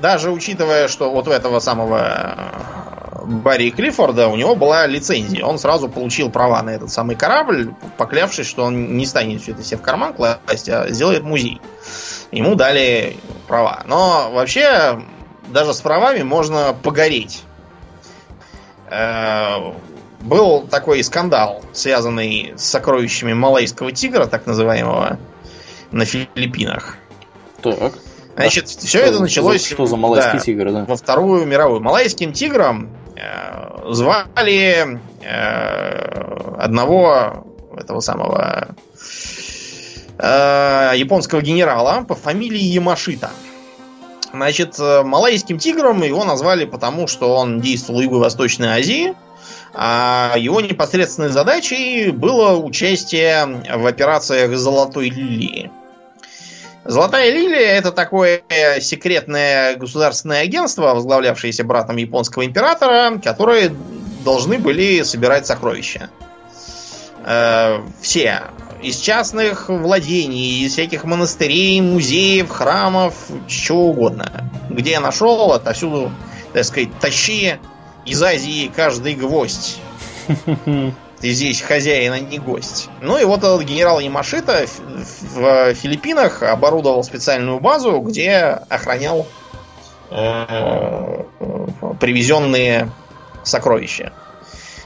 даже 0.00 0.30
учитывая, 0.30 0.88
что 0.88 1.10
вот 1.10 1.28
у 1.28 1.30
этого 1.30 1.60
самого 1.60 2.85
Барри 3.26 3.70
Клиффорда 3.70 4.28
у 4.28 4.36
него 4.36 4.54
была 4.54 4.86
лицензия. 4.86 5.44
Он 5.44 5.58
сразу 5.58 5.88
получил 5.88 6.30
права 6.30 6.62
на 6.62 6.70
этот 6.70 6.90
самый 6.90 7.16
корабль, 7.16 7.74
поклявшись, 7.98 8.46
что 8.46 8.64
он 8.64 8.96
не 8.96 9.04
станет 9.04 9.42
все 9.42 9.52
это 9.52 9.64
себе 9.64 9.78
в 9.78 9.82
карман 9.82 10.14
класть, 10.14 10.68
а 10.68 10.88
сделает 10.88 11.24
музей. 11.24 11.60
Ему 12.30 12.54
дали 12.54 13.16
права. 13.48 13.82
Но 13.86 14.30
вообще, 14.32 15.02
даже 15.48 15.74
с 15.74 15.80
правами 15.80 16.22
можно 16.22 16.74
погореть. 16.80 17.42
Э, 18.88 19.72
был 20.20 20.62
такой 20.62 21.02
скандал, 21.02 21.62
связанный 21.72 22.54
с 22.56 22.64
сокровищами 22.64 23.32
малайского 23.32 23.90
тигра, 23.90 24.26
так 24.26 24.46
называемого, 24.46 25.18
на 25.90 26.04
Филиппинах. 26.04 26.96
Так. 27.60 27.94
Значит, 28.36 28.66
а 28.66 28.86
все 28.86 28.98
что, 28.98 28.98
это 28.98 29.20
началось 29.20 29.66
что 29.66 29.86
за 29.86 29.96
малайский 29.96 30.38
да, 30.38 30.44
тигр, 30.44 30.70
да? 30.70 30.84
во 30.84 30.94
Вторую 30.94 31.46
мировую. 31.46 31.80
Малайским 31.80 32.32
тигром 32.32 32.90
Э, 32.90 33.05
звали 33.88 35.00
э, 35.22 36.56
одного 36.58 37.46
этого 37.76 38.00
самого 38.00 38.74
э, 40.18 40.92
японского 40.96 41.40
генерала 41.40 42.04
по 42.06 42.14
фамилии 42.14 42.58
Ямашита. 42.58 43.30
Значит, 44.32 44.78
малайским 44.78 45.58
тигром 45.58 46.02
его 46.02 46.24
назвали 46.24 46.66
потому, 46.66 47.06
что 47.06 47.34
он 47.34 47.60
действовал 47.60 48.00
в 48.00 48.02
Юго-Восточной 48.02 48.68
Азии, 48.68 49.14
а 49.72 50.34
его 50.36 50.60
непосредственной 50.60 51.30
задачей 51.30 52.10
было 52.10 52.56
участие 52.56 53.46
в 53.76 53.86
операциях 53.86 54.56
Золотой 54.56 55.08
Лилии. 55.08 55.70
Золотая 56.88 57.30
лилия 57.32 57.72
это 57.72 57.90
такое 57.90 58.42
секретное 58.80 59.76
государственное 59.76 60.42
агентство, 60.42 60.94
возглавлявшееся 60.94 61.64
братом 61.64 61.96
японского 61.96 62.44
императора, 62.44 63.18
которые 63.18 63.74
должны 64.24 64.58
были 64.58 65.02
собирать 65.02 65.46
сокровища. 65.46 66.10
Э, 67.24 67.80
все. 68.00 68.42
Из 68.82 68.98
частных 68.98 69.68
владений, 69.68 70.64
из 70.64 70.72
всяких 70.72 71.04
монастырей, 71.04 71.80
музеев, 71.80 72.50
храмов, 72.50 73.14
чего 73.48 73.88
угодно. 73.88 74.50
Где 74.70 74.92
я 74.92 75.00
нашел, 75.00 75.52
отовсюду, 75.52 76.12
так 76.52 76.64
сказать, 76.64 76.90
тащи 77.00 77.54
из 78.04 78.22
Азии 78.22 78.70
каждый 78.74 79.14
гвоздь. 79.14 79.78
Ты 81.20 81.30
здесь 81.30 81.62
хозяин, 81.62 82.12
а 82.12 82.20
не 82.20 82.38
гость. 82.38 82.90
Ну 83.00 83.18
и 83.18 83.24
вот 83.24 83.38
этот 83.38 83.62
генерал 83.62 84.00
Ямашита 84.00 84.66
в 85.34 85.74
Филиппинах 85.74 86.42
оборудовал 86.42 87.02
специальную 87.04 87.58
базу, 87.58 88.00
где 88.00 88.34
охранял 88.68 89.26
э, 90.10 91.22
привезенные 91.98 92.90
сокровища. 93.44 94.12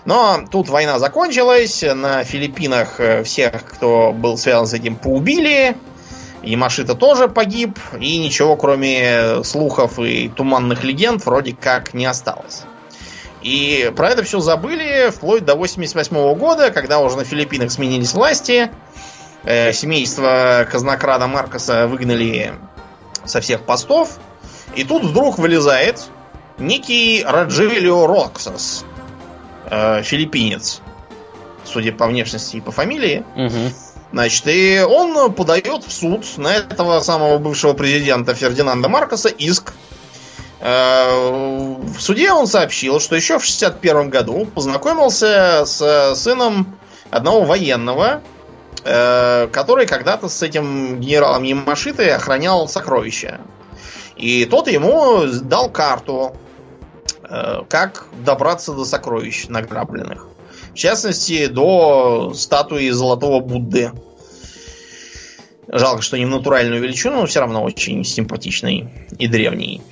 Но 0.05 0.41
тут 0.51 0.69
война 0.69 0.99
закончилась, 0.99 1.83
на 1.83 2.25
Филиппинах 2.25 3.01
э, 3.01 3.23
всех, 3.25 3.65
кто 3.65 4.13
был 4.13 4.39
связан 4.39 4.67
с 4.67 4.73
этим, 4.73 4.97
поубили. 4.97 5.77
Ямашита 6.43 6.95
тоже 6.95 7.29
погиб, 7.29 7.79
и 7.99 8.19
ничего 8.19 8.57
кроме 8.57 9.45
слухов 9.45 9.99
и 9.99 10.29
туманных 10.29 10.85
легенд 10.85 11.25
вроде 11.27 11.55
как 11.55 11.93
не 11.93 12.07
осталось. 12.07 12.63
И 13.43 13.91
про 13.97 14.11
это 14.11 14.23
все 14.23 14.41
забыли 14.41 15.11
вплоть 15.11 15.45
до 15.45 15.55
88 15.55 16.35
года, 16.35 16.71
когда 16.71 17.01
уже 17.01 17.17
на 17.17 17.25
Филиппинах 17.25 17.71
сменились 17.71 18.13
власти. 18.13 18.71
Э, 19.45 19.73
семейство 19.73 20.67
казнокрада 20.71 21.27
Маркоса 21.27 21.87
выгнали 21.87 22.53
со 23.25 23.41
всех 23.41 23.63
постов. 23.63 24.19
И 24.75 24.85
тут 24.85 25.05
вдруг 25.05 25.39
вылезает 25.39 26.09
некий 26.59 27.25
Раджелио 27.27 28.07
Роксас, 28.07 28.85
э, 29.71 30.03
филиппинец, 30.03 30.83
судя 31.65 31.93
по 31.93 32.07
внешности 32.07 32.57
и 32.57 32.61
по 32.61 32.71
фамилии. 32.71 33.25
Угу. 33.37 33.73
Значит, 34.13 34.49
и 34.49 34.85
он 34.87 35.33
подает 35.33 35.85
в 35.85 35.93
суд 35.93 36.27
на 36.37 36.55
этого 36.55 37.01
самого 37.01 37.39
бывшего 37.39 37.73
президента 37.73 38.35
Фердинанда 38.35 38.89
Маркоса 38.89 39.29
иск 39.29 39.73
в 40.61 41.99
суде 41.99 42.33
он 42.33 42.47
сообщил, 42.47 43.01
что 43.01 43.17
еще 43.17 43.39
в 43.39 43.45
61 43.45 44.11
году 44.11 44.47
познакомился 44.47 45.65
с 45.65 46.15
сыном 46.15 46.79
одного 47.11 47.45
военного, 47.45 48.23
э, 48.85 49.49
который 49.49 49.87
когда-то 49.87 50.29
с 50.29 50.43
этим 50.43 51.01
генералом 51.01 51.43
Ямашитой 51.43 52.15
охранял 52.15 52.69
сокровища. 52.69 53.41
И 54.17 54.45
тот 54.45 54.69
ему 54.69 55.25
дал 55.43 55.71
карту, 55.71 56.37
э, 57.29 57.63
как 57.69 58.07
добраться 58.25 58.73
до 58.73 58.85
сокровищ 58.85 59.49
награбленных. 59.49 60.27
В 60.73 60.75
частности, 60.75 61.47
до 61.47 62.33
статуи 62.35 62.91
Золотого 62.91 63.41
Будды. 63.41 63.93
Жалко, 65.69 66.03
что 66.03 66.19
не 66.19 66.27
в 66.27 66.29
натуральную 66.29 66.83
величину, 66.83 67.21
но 67.21 67.27
все 67.27 67.41
равно 67.41 67.63
очень 67.63 68.05
симпатичный 68.05 68.91
и 69.19 69.27
древний. 69.27 69.83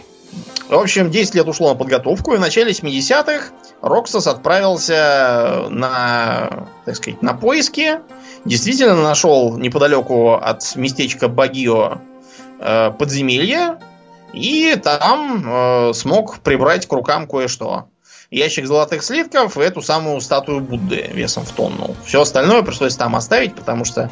В 0.69 0.75
общем, 0.75 1.11
10 1.11 1.35
лет 1.35 1.49
ушло 1.49 1.71
на 1.71 1.75
подготовку, 1.75 2.35
и 2.35 2.37
в 2.37 2.41
начале 2.41 2.73
70-х 2.73 3.53
Роксас 3.81 4.27
отправился 4.27 5.67
на, 5.71 6.69
так 6.85 6.97
сказать, 6.97 7.23
на 7.23 7.33
поиски. 7.33 8.01
Действительно 8.45 9.03
нашел 9.03 9.57
неподалеку 9.57 10.35
от 10.35 10.77
местечка 10.77 11.29
Багио 11.29 12.03
э, 12.61 12.91
подземелье, 12.91 13.79
и 14.35 14.77
там 14.77 15.43
э, 15.47 15.93
смог 15.95 16.41
прибрать 16.41 16.87
к 16.87 16.93
рукам 16.93 17.27
кое-что. 17.27 17.87
Ящик 18.31 18.67
золотых 18.67 19.03
слитков 19.03 19.57
и 19.57 19.63
эту 19.63 19.81
самую 19.81 20.21
статую 20.21 20.61
Будды 20.61 21.11
весом 21.15 21.47
в 21.47 21.53
тонну. 21.53 21.97
Все 22.05 22.21
остальное 22.21 22.63
пришлось 22.63 22.95
там 22.95 23.17
оставить, 23.17 23.55
потому 23.55 23.87
что 23.87 24.11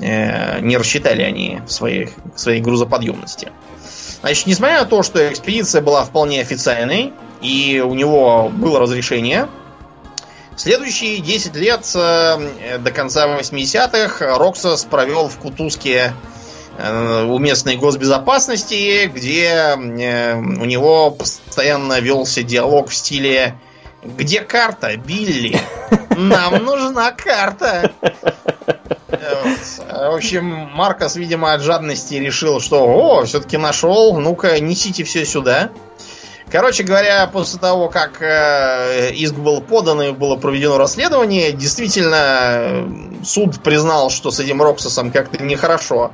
э, 0.00 0.60
не 0.60 0.78
рассчитали 0.78 1.20
они 1.20 1.60
в 1.66 1.70
своей 1.70 2.60
грузоподъемности. 2.62 3.52
Значит, 4.22 4.46
несмотря 4.46 4.80
на 4.80 4.86
то, 4.86 5.02
что 5.02 5.28
экспедиция 5.28 5.82
была 5.82 6.04
вполне 6.04 6.40
официальной, 6.40 7.12
и 7.40 7.82
у 7.84 7.92
него 7.94 8.50
было 8.50 8.78
разрешение, 8.78 9.48
следующие 10.56 11.18
10 11.18 11.56
лет 11.56 11.90
э, 11.96 12.78
до 12.78 12.90
конца 12.92 13.26
80-х 13.36 14.38
Роксос 14.38 14.84
провел 14.84 15.28
в 15.28 15.38
Кутузке 15.38 16.14
э, 16.78 17.24
у 17.24 17.36
местной 17.38 17.76
госбезопасности, 17.76 19.06
где 19.06 19.76
э, 19.76 20.36
у 20.36 20.64
него 20.66 21.10
постоянно 21.10 21.98
велся 21.98 22.44
диалог 22.44 22.90
в 22.90 22.94
стиле 22.94 23.58
«Где 24.04 24.40
карта, 24.42 24.96
Билли? 24.96 25.60
Нам 26.16 26.64
нужна 26.64 27.10
карта!» 27.10 27.92
В 29.12 30.14
общем, 30.14 30.70
Маркос, 30.74 31.16
видимо, 31.16 31.52
от 31.52 31.62
жадности 31.62 32.14
решил, 32.14 32.60
что 32.60 32.84
о, 32.84 33.24
все-таки 33.24 33.56
нашел, 33.56 34.18
ну-ка, 34.18 34.58
несите 34.60 35.04
все 35.04 35.24
сюда. 35.24 35.70
Короче 36.50 36.82
говоря, 36.82 37.26
после 37.32 37.58
того, 37.58 37.88
как 37.88 38.20
э, 38.20 39.10
иск 39.14 39.34
был 39.34 39.62
подан 39.62 40.02
и 40.02 40.12
было 40.12 40.36
проведено 40.36 40.76
расследование, 40.76 41.52
действительно 41.52 42.86
суд 43.24 43.62
признал, 43.62 44.10
что 44.10 44.30
с 44.30 44.38
этим 44.38 44.60
Роксосом 44.60 45.12
как-то 45.12 45.42
нехорошо 45.42 46.12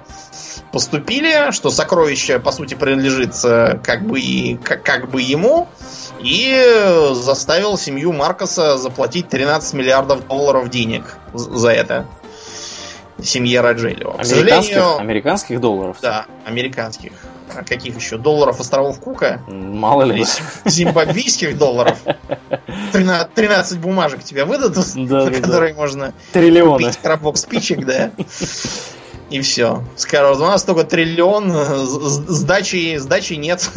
поступили, 0.71 1.51
что 1.51 1.71
сокровище, 1.71 2.39
по 2.39 2.53
сути, 2.53 2.75
принадлежит 2.75 3.35
э, 3.45 3.81
как 3.83 4.07
бы, 4.07 4.21
и, 4.21 4.57
как, 4.59 4.85
как 4.85 5.11
бы 5.11 5.23
ему, 5.23 5.67
и 6.21 7.11
заставил 7.15 7.77
семью 7.77 8.13
Маркоса 8.13 8.79
заплатить 8.79 9.29
13 9.29 9.75
миллиардов 9.75 10.29
долларов 10.29 10.71
денег 10.71 11.17
за 11.35 11.71
это 11.71 12.07
семье 13.23 13.61
Раджелио. 13.61 14.13
К 14.13 14.25
сожалению... 14.25 14.99
Американских 14.99 15.61
долларов? 15.61 15.97
Да, 16.01 16.27
американских. 16.45 17.13
А 17.55 17.65
каких 17.65 17.97
еще? 17.97 18.19
Долларов 18.19 18.61
островов 18.61 19.01
Кука? 19.01 19.41
Мало 19.49 20.03
ли. 20.03 20.25
Зимбабвийских 20.65 21.57
долларов. 21.57 21.99
13, 22.93 23.35
13 23.35 23.79
бумажек 23.79 24.23
тебе 24.23 24.45
выдадут, 24.45 24.87
да, 24.95 25.25
за 25.25 25.31
да, 25.31 25.41
которые 25.41 25.75
да. 25.75 25.81
можно 25.81 26.15
Триллионы. 26.33 26.85
купить 26.85 26.99
коробок 26.99 27.37
спичек, 27.37 27.85
да. 27.85 28.11
И 29.31 29.41
все. 29.41 29.85
Скажут, 29.97 30.41
у 30.41 30.47
нас 30.47 30.65
только 30.65 30.85
триллион, 30.85 31.53
сдачи, 31.53 32.97
сдачи 32.97 33.35
нет. 33.35 33.69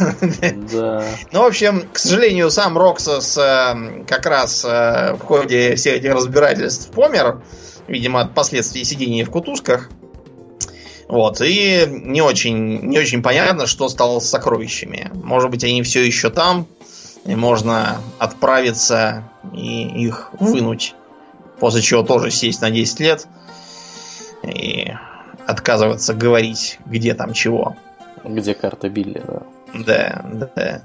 Да. 0.72 1.04
Ну, 1.30 1.42
в 1.42 1.46
общем, 1.46 1.88
к 1.92 1.98
сожалению, 1.98 2.50
сам 2.50 2.78
Роксос 2.78 3.36
э, 3.36 4.04
как 4.06 4.24
раз 4.24 4.64
э, 4.64 5.14
в 5.14 5.20
ходе 5.20 5.74
всех 5.76 5.96
этих 5.96 6.14
разбирательств 6.14 6.90
помер 6.90 7.42
видимо, 7.88 8.20
от 8.20 8.34
последствий 8.34 8.84
сидения 8.84 9.24
в 9.24 9.30
кутузках. 9.30 9.90
Вот, 11.08 11.40
и 11.42 11.86
не 11.88 12.22
очень, 12.22 12.80
не 12.86 12.98
очень 12.98 13.22
понятно, 13.22 13.66
что 13.66 13.88
стало 13.88 14.18
с 14.20 14.30
сокровищами. 14.30 15.10
Может 15.12 15.50
быть, 15.50 15.62
они 15.62 15.82
все 15.82 16.02
еще 16.02 16.30
там, 16.30 16.66
и 17.26 17.34
можно 17.34 18.00
отправиться 18.18 19.24
и 19.52 19.82
их 20.04 20.30
вынуть. 20.40 20.94
После 21.60 21.82
чего 21.82 22.02
тоже 22.02 22.30
сесть 22.30 22.62
на 22.62 22.70
10 22.70 23.00
лет 23.00 23.26
и 24.42 24.92
отказываться 25.46 26.14
говорить, 26.14 26.78
где 26.86 27.14
там 27.14 27.32
чего. 27.32 27.76
Где 28.24 28.54
карта 28.54 28.88
Билли, 28.88 29.22
да. 29.26 29.42
Да, 29.74 30.24
да. 30.56 30.82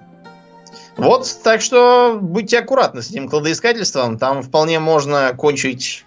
Вот, 0.97 1.39
так 1.43 1.61
что 1.61 2.17
будьте 2.19 2.59
аккуратны 2.59 3.01
с 3.01 3.11
этим 3.11 3.29
кладоискательством. 3.29 4.17
Там 4.17 4.41
вполне 4.41 4.79
можно 4.79 5.33
кончить 5.37 6.05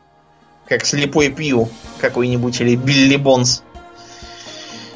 как 0.70 0.86
слепой 0.86 1.30
пью 1.30 1.68
какой-нибудь 1.98 2.60
или 2.60 2.76
Билли 2.76 3.16
Бонс. 3.16 3.64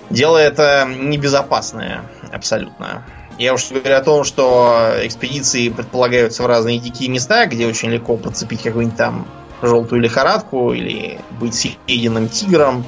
Дело 0.09 0.39
это 0.39 0.89
небезопасное 0.89 2.03
абсолютно. 2.33 3.05
Я 3.39 3.55
уж 3.55 3.71
говорю 3.71 3.97
о 3.97 4.01
том, 4.01 4.23
что 4.23 4.93
экспедиции 5.03 5.69
предполагаются 5.71 6.45
в 6.45 6.47
разные 6.47 6.79
дикие 6.79 7.11
места, 7.11 7.47
где 7.47 7.67
очень 7.67 7.91
легко 7.91 8.17
подцепить 8.17 8.63
какую-нибудь 8.63 8.97
там 8.97 9.27
желтую 9.63 10.01
лихорадку, 10.01 10.73
или 10.73 11.19
быть 11.41 11.55
съеденным 11.55 12.29
тигром, 12.29 12.85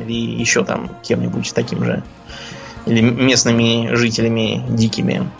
или 0.00 0.12
еще 0.12 0.64
там 0.64 0.90
кем-нибудь 1.04 1.54
таким 1.54 1.84
же. 1.84 2.02
Или 2.86 3.02
местными 3.02 3.94
жителями 3.94 4.64
дикими. 4.68 5.30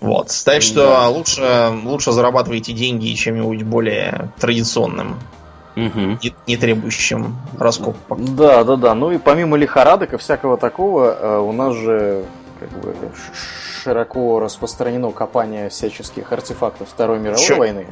Вот. 0.00 0.28
Так 0.44 0.62
что 0.62 0.86
да. 0.86 1.08
лучше, 1.08 1.72
лучше 1.84 2.12
зарабатывайте 2.12 2.72
деньги 2.72 3.12
чем-нибудь 3.14 3.62
более 3.64 4.32
традиционным. 4.38 5.18
Угу. 5.76 6.18
Не, 6.22 6.34
не 6.46 6.56
требующим 6.56 7.36
раскопок. 7.58 8.18
Да, 8.34 8.64
да, 8.64 8.76
да. 8.76 8.94
Ну 8.94 9.12
и 9.12 9.18
помимо 9.18 9.56
лихорадок 9.56 10.14
и 10.14 10.16
всякого 10.16 10.56
такого, 10.56 11.16
э, 11.18 11.38
у 11.38 11.52
нас 11.52 11.74
же 11.74 12.24
как 12.58 12.70
бы 12.80 12.94
широко 13.82 14.40
распространено 14.40 15.10
копание 15.12 15.68
всяческих 15.68 16.32
артефактов 16.32 16.88
Второй 16.88 17.18
мировой 17.18 17.44
Чё? 17.44 17.56
войны. 17.56 17.86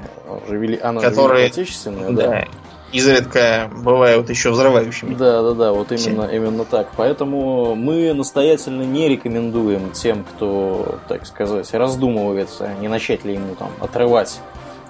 Оно 0.83 1.01
Которые, 1.01 1.53
же 1.53 1.65
да. 1.91 2.11
да 2.11 2.45
изредка 2.93 3.71
бывают 3.75 4.31
еще 4.31 4.51
взрывающими. 4.51 5.15
Да, 5.15 5.43
да, 5.43 5.55
да, 5.55 5.73
вот 5.73 5.93
именно, 5.93 6.25
именно 6.25 6.65
так. 6.65 6.89
Поэтому 6.97 7.75
мы 7.75 8.13
настоятельно 8.13 8.83
не 8.83 9.09
рекомендуем 9.09 9.91
тем, 9.93 10.25
кто, 10.25 10.99
так 11.09 11.27
сказать, 11.27 11.73
раздумывается, 11.73 12.75
не 12.81 12.89
начать 12.89 13.25
ли 13.25 13.35
ему 13.35 13.55
там 13.55 13.71
отрывать 13.81 14.41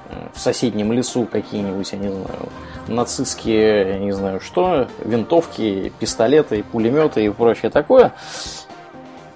э, 0.09 0.29
в 0.35 0.41
соседнем 0.41 0.93
лесу 0.93 1.27
какие-нибудь, 1.31 1.91
я 1.93 1.99
не 1.99 2.09
знаю, 2.09 2.49
нацистские, 2.89 3.89
я 3.89 3.99
не 3.99 4.13
знаю 4.13 4.41
что, 4.41 4.89
винтовки, 5.05 5.93
пистолеты, 5.99 6.63
пулеметы 6.63 7.25
и 7.25 7.31
прочее 7.31 7.71
такое. 7.71 8.13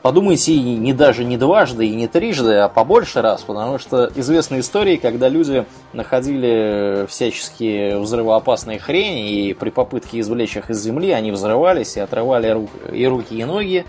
Подумайте 0.03 0.59
не 0.59 0.93
даже 0.93 1.25
не 1.25 1.37
дважды 1.37 1.87
и 1.87 1.95
не 1.95 2.09
трижды, 2.09 2.55
а 2.57 2.69
побольше 2.69 3.23
раз, 3.23 3.43
потому 3.43 3.79
что 3.79 4.11
известны 4.17 4.59
истории, 4.59 4.97
когда 4.97 5.29
люди 5.29 5.65
находили 5.93 7.07
всяческие 7.09 8.01
взрывоопасные 8.01 8.81
хрени, 8.81 9.47
и 9.47 9.55
при 9.55 9.71
попытке 9.71 10.19
извлечь 10.19 10.57
их 10.57 10.71
из 10.71 10.83
земли 10.83 11.13
они 11.13 11.31
взрывались 11.31 11.97
и 11.97 12.01
отрывали 12.01 12.69
и 12.93 13.07
руки, 13.07 13.37
и 13.37 13.45
ноги. 13.45 13.85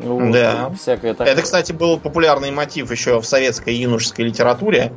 Вот, 0.00 0.32
да. 0.32 0.70
Всякое 0.78 1.14
такое. 1.14 1.32
Это, 1.32 1.42
кстати, 1.42 1.72
был 1.72 1.98
популярный 1.98 2.50
мотив 2.50 2.90
еще 2.90 3.20
в 3.20 3.24
советской 3.24 3.74
юношеской 3.74 4.26
литературе. 4.26 4.92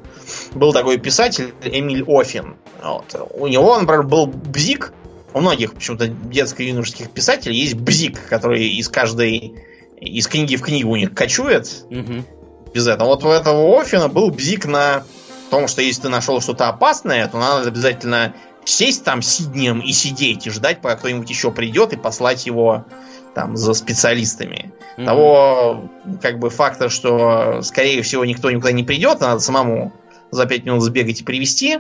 Был 0.53 0.73
такой 0.73 0.97
писатель 0.97 1.53
Эмиль 1.63 2.03
Офин. 2.07 2.55
Вот. 2.83 3.15
У 3.31 3.47
него, 3.47 3.79
например, 3.79 4.03
был 4.03 4.25
бзик. 4.25 4.93
У 5.31 5.41
многих 5.41 5.73
почему-то 5.73 6.07
детско-юношеских 6.07 7.11
писателей 7.11 7.55
есть 7.55 7.75
бзик, 7.75 8.19
который 8.27 8.67
из 8.67 8.89
каждой 8.89 9.63
из 9.99 10.27
книги 10.27 10.55
в 10.55 10.61
книгу 10.61 10.91
у 10.91 10.95
них 10.95 11.13
кочует. 11.13 11.85
Угу. 11.89 12.73
Без 12.73 12.87
этого. 12.87 13.09
Вот 13.09 13.23
у 13.23 13.29
этого 13.29 13.81
Офина 13.81 14.09
был 14.09 14.29
бзик 14.29 14.65
на 14.65 15.03
том, 15.49 15.67
что 15.67 15.81
если 15.81 16.03
ты 16.03 16.09
нашел 16.09 16.39
что-то 16.41 16.69
опасное, 16.69 17.27
то 17.27 17.37
надо 17.37 17.67
обязательно 17.67 18.35
сесть 18.65 19.03
там 19.03 19.21
сиднем 19.21 19.79
и 19.79 19.91
сидеть, 19.91 20.45
и 20.45 20.49
ждать, 20.49 20.81
пока 20.81 20.95
кто-нибудь 20.97 21.29
еще 21.29 21.51
придет, 21.51 21.93
и 21.93 21.97
послать 21.97 22.45
его 22.45 22.85
там 23.33 23.57
за 23.57 23.73
специалистами. 23.73 24.71
Mm-hmm. 24.97 25.05
Того, 25.05 25.89
как 26.21 26.39
бы, 26.39 26.49
факта, 26.49 26.89
что, 26.89 27.61
скорее 27.63 28.01
всего, 28.03 28.25
никто 28.25 28.51
никуда 28.51 28.71
не 28.71 28.83
придет, 28.83 29.21
надо 29.21 29.39
самому 29.39 29.93
за 30.31 30.45
пять 30.45 30.65
минут 30.65 30.83
сбегать 30.83 31.21
и 31.21 31.23
привести. 31.23 31.79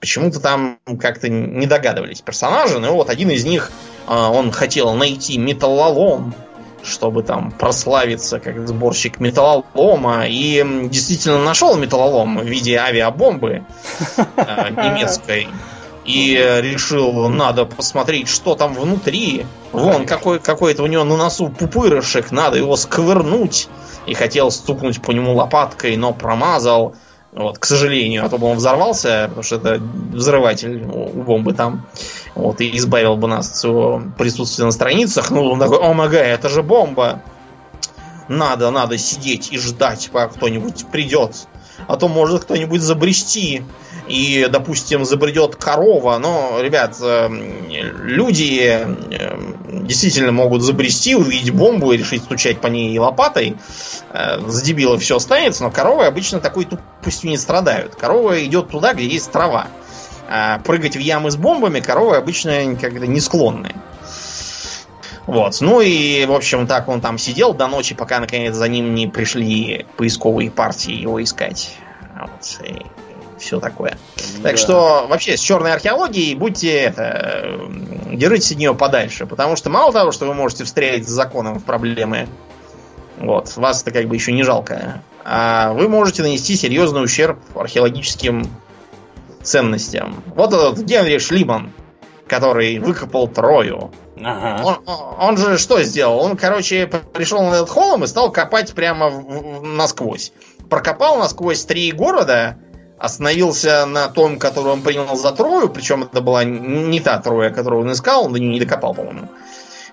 Почему-то 0.00 0.40
там 0.40 0.78
как-то 0.98 1.28
не 1.28 1.66
догадывались 1.66 2.22
персонажи. 2.22 2.78
Ну 2.78 2.94
вот 2.94 3.10
один 3.10 3.30
из 3.30 3.44
них, 3.44 3.70
а, 4.06 4.30
он 4.30 4.50
хотел 4.50 4.94
найти 4.94 5.36
металлолом, 5.36 6.34
чтобы 6.82 7.22
там 7.22 7.50
прославиться 7.50 8.40
как 8.40 8.66
сборщик 8.66 9.20
металлолома. 9.20 10.26
И 10.26 10.64
действительно 10.88 11.42
нашел 11.42 11.76
металлолом 11.76 12.38
в 12.38 12.44
виде 12.44 12.76
авиабомбы 12.76 13.64
э, 14.16 14.70
немецкой. 14.70 15.48
И 16.04 16.32
решил, 16.62 17.28
надо 17.28 17.66
посмотреть, 17.66 18.28
что 18.28 18.54
там 18.54 18.74
внутри. 18.74 19.46
Вон, 19.72 20.06
какой, 20.06 20.40
какой-то 20.40 20.82
у 20.82 20.86
него 20.86 21.04
на 21.04 21.16
носу 21.16 21.50
пупырышек, 21.50 22.32
надо 22.32 22.56
его 22.56 22.74
сковырнуть. 22.76 23.68
И 24.06 24.14
хотел 24.14 24.50
стукнуть 24.50 25.00
по 25.02 25.12
нему 25.12 25.34
лопаткой, 25.34 25.96
но 25.96 26.12
промазал. 26.12 26.94
Вот, 27.32 27.58
к 27.58 27.64
сожалению, 27.64 28.26
а 28.26 28.28
то 28.28 28.38
бы 28.38 28.48
он 28.48 28.56
взорвался, 28.56 29.26
потому 29.28 29.44
что 29.44 29.56
это 29.56 29.80
взрыватель 29.80 30.82
у 30.82 31.22
бомбы 31.22 31.54
там. 31.54 31.86
Вот, 32.34 32.60
и 32.60 32.76
избавил 32.76 33.16
бы 33.16 33.28
нас 33.28 33.58
от 33.58 33.70
его 33.70 34.02
присутствия 34.18 34.64
на 34.64 34.72
страницах. 34.72 35.30
Ну, 35.30 35.44
он 35.44 35.60
такой, 35.60 35.78
о 35.78 35.92
мага, 35.92 36.18
это 36.18 36.48
же 36.48 36.62
бомба. 36.62 37.22
Надо, 38.26 38.70
надо 38.70 38.98
сидеть 38.98 39.52
и 39.52 39.58
ждать, 39.58 40.10
пока 40.12 40.28
кто-нибудь 40.28 40.86
придет. 40.90 41.46
А 41.86 41.96
то 41.96 42.08
может 42.08 42.44
кто-нибудь 42.44 42.80
забрести 42.80 43.62
и, 44.08 44.48
допустим, 44.50 45.04
забредет 45.04 45.56
корова, 45.56 46.18
но, 46.18 46.58
ребят, 46.60 46.96
эм, 47.00 47.68
люди 48.04 48.60
эм, 48.60 49.86
действительно 49.86 50.32
могут 50.32 50.62
забрести, 50.62 51.14
увидеть 51.14 51.52
бомбу 51.52 51.92
и 51.92 51.96
решить 51.96 52.24
стучать 52.24 52.60
по 52.60 52.66
ней 52.66 52.98
лопатой. 52.98 53.56
Э, 54.12 54.40
с 54.48 54.62
дебила 54.62 54.98
все 54.98 55.16
останется, 55.16 55.62
но 55.62 55.70
коровы 55.70 56.06
обычно 56.06 56.40
такой 56.40 56.64
тупостью 56.64 57.30
не 57.30 57.38
страдают. 57.38 57.94
Корова 57.94 58.44
идет 58.44 58.68
туда, 58.70 58.94
где 58.94 59.06
есть 59.06 59.30
трава. 59.30 59.68
А 60.28 60.58
прыгать 60.60 60.96
в 60.96 61.00
ямы 61.00 61.30
с 61.30 61.36
бомбами 61.36 61.80
коровы 61.80 62.16
обычно 62.16 62.76
как-то 62.76 63.06
не 63.06 63.20
склонны. 63.20 63.74
Вот. 65.30 65.60
Ну 65.60 65.80
и, 65.80 66.24
в 66.26 66.32
общем, 66.32 66.66
так 66.66 66.88
он 66.88 67.00
там 67.00 67.18
сидел 67.18 67.54
до 67.54 67.68
ночи, 67.68 67.94
пока 67.94 68.20
наконец 68.20 68.54
за 68.54 68.68
ним 68.68 68.94
не 68.94 69.06
пришли 69.06 69.86
поисковые 69.96 70.50
партии 70.50 70.92
его 70.92 71.22
искать. 71.22 71.76
Вот. 72.18 72.66
И 72.66 72.82
все 73.38 73.58
такое. 73.58 73.96
Да. 74.38 74.50
Так 74.50 74.58
что 74.58 75.06
вообще 75.08 75.36
с 75.36 75.40
черной 75.40 75.72
археологией 75.72 76.34
будьте 76.34 76.70
это, 76.72 77.58
держитесь 78.12 78.52
от 78.52 78.58
нее 78.58 78.74
подальше, 78.74 79.26
потому 79.26 79.56
что 79.56 79.70
мало 79.70 79.92
того, 79.92 80.12
что 80.12 80.26
вы 80.26 80.34
можете 80.34 80.64
встрять 80.64 81.06
с 81.06 81.10
законом 81.10 81.58
в 81.58 81.64
проблемы, 81.64 82.28
вот, 83.18 83.56
вас 83.56 83.82
это 83.82 83.90
как 83.90 84.06
бы 84.08 84.14
еще 84.14 84.32
не 84.32 84.42
жалко, 84.42 85.02
а 85.24 85.72
вы 85.72 85.88
можете 85.88 86.22
нанести 86.22 86.56
серьезный 86.56 87.02
ущерб 87.02 87.38
археологическим 87.54 88.46
ценностям. 89.42 90.22
Вот 90.34 90.52
этот 90.52 90.80
Генри 90.84 91.18
Шлиман, 91.18 91.72
который 92.30 92.78
выкопал 92.78 93.26
Трою. 93.26 93.90
Ага. 94.22 94.62
Он, 94.64 94.76
он 95.18 95.36
же 95.36 95.58
что 95.58 95.82
сделал? 95.82 96.20
Он, 96.20 96.36
короче, 96.36 96.86
пришел 96.86 97.42
на 97.42 97.54
этот 97.54 97.70
холм 97.70 98.04
и 98.04 98.06
стал 98.06 98.30
копать 98.30 98.72
прямо 98.72 99.10
в, 99.10 99.58
в, 99.58 99.62
насквозь. 99.64 100.32
Прокопал 100.68 101.18
насквозь 101.18 101.64
три 101.64 101.90
города, 101.90 102.56
остановился 102.98 103.84
на 103.84 104.06
том, 104.06 104.38
который 104.38 104.72
он 104.72 104.82
принял 104.82 105.16
за 105.16 105.32
Трою, 105.32 105.70
причем 105.70 106.04
это 106.04 106.20
была 106.20 106.44
не 106.44 107.00
та 107.00 107.18
Троя, 107.18 107.50
которую 107.50 107.82
он 107.82 107.90
искал, 107.90 108.26
он 108.26 108.32
до 108.32 108.38
нее 108.38 108.52
не 108.52 108.60
докопал, 108.60 108.94
по-моему. 108.94 109.28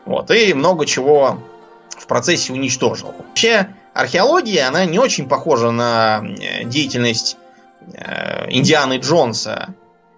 Вот, 0.06 0.30
и 0.30 0.54
много 0.54 0.86
чего 0.86 1.40
в 1.98 2.06
процессе 2.06 2.54
уничтожил. 2.54 3.16
Вообще, 3.18 3.70
археология, 3.96 4.68
она 4.68 4.86
не 4.86 5.00
очень 5.00 5.28
похожа 5.28 5.72
на 5.72 6.22
э, 6.24 6.66
деятельность 6.66 7.38
э, 7.94 8.52
Индианы 8.52 9.00
Джонса. 9.00 9.74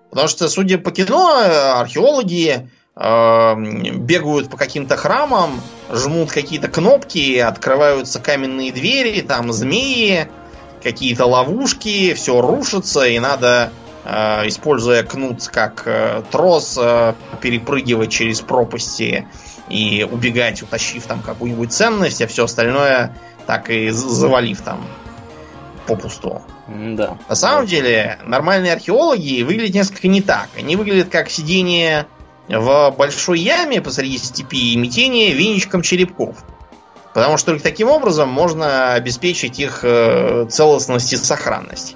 Потому 0.09 0.27
что, 0.27 0.49
судя 0.49 0.77
по 0.77 0.91
кино, 0.91 1.79
археологи 1.79 2.69
э, 2.95 3.55
бегают 3.95 4.49
по 4.49 4.57
каким-то 4.57 4.97
храмам, 4.97 5.61
жмут 5.91 6.31
какие-то 6.31 6.67
кнопки, 6.67 7.37
открываются 7.37 8.19
каменные 8.19 8.71
двери, 8.71 9.21
там 9.21 9.53
змеи, 9.53 10.27
какие-то 10.81 11.25
ловушки, 11.25 12.13
все 12.13 12.41
рушится, 12.41 13.05
и 13.05 13.19
надо, 13.19 13.71
э, 14.03 14.47
используя 14.47 15.03
кнут 15.03 15.47
как 15.47 15.83
э, 15.85 16.23
трос, 16.31 16.77
э, 16.81 17.13
перепрыгивать 17.41 18.11
через 18.11 18.41
пропасти 18.41 19.27
и 19.69 20.07
убегать, 20.09 20.63
утащив 20.63 21.05
там 21.05 21.21
какую-нибудь 21.21 21.71
ценность, 21.71 22.21
а 22.21 22.27
все 22.27 22.45
остальное 22.45 23.15
так 23.45 23.69
и 23.69 23.89
завалив 23.89 24.61
там 24.61 24.83
попусту. 25.89 26.41
Да. 26.67 27.17
На 27.27 27.35
самом 27.35 27.65
деле, 27.65 28.19
нормальные 28.25 28.73
археологи 28.73 29.43
выглядят 29.43 29.75
несколько 29.75 30.07
не 30.07 30.21
так. 30.21 30.49
Они 30.57 30.75
выглядят 30.75 31.09
как 31.09 31.29
сидение 31.29 32.05
в 32.47 32.93
большой 32.97 33.39
яме 33.39 33.81
посреди 33.81 34.17
степи 34.17 34.73
и 34.73 34.77
метение 34.77 35.33
веничком 35.33 35.81
черепков. 35.81 36.37
Потому 37.13 37.37
что 37.37 37.47
только 37.47 37.63
таким 37.63 37.89
образом 37.89 38.29
можно 38.29 38.93
обеспечить 38.93 39.59
их 39.59 39.79
э, 39.83 40.45
целостность 40.49 41.11
и 41.13 41.17
сохранность. 41.17 41.95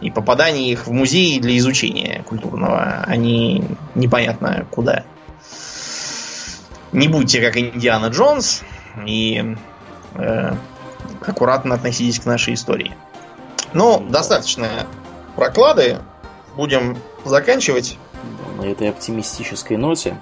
И 0.00 0.10
попадание 0.10 0.70
их 0.70 0.86
в 0.86 0.92
музей 0.92 1.40
для 1.40 1.56
изучения 1.58 2.22
культурного, 2.26 3.04
они 3.06 3.64
непонятно 3.94 4.66
куда. 4.70 5.04
Не 6.92 7.08
будьте 7.08 7.40
как 7.40 7.56
Индиана 7.56 8.06
Джонс 8.06 8.62
и 9.04 9.56
э, 10.14 10.54
аккуратно 11.26 11.74
относитесь 11.74 12.20
к 12.20 12.26
нашей 12.26 12.54
истории. 12.54 12.94
Ну, 13.76 14.02
достаточно 14.08 14.86
проклады. 15.34 15.98
Будем 16.56 16.96
заканчивать. 17.26 17.98
На 18.56 18.62
этой 18.62 18.88
оптимистической 18.88 19.76
ноте. 19.76 20.16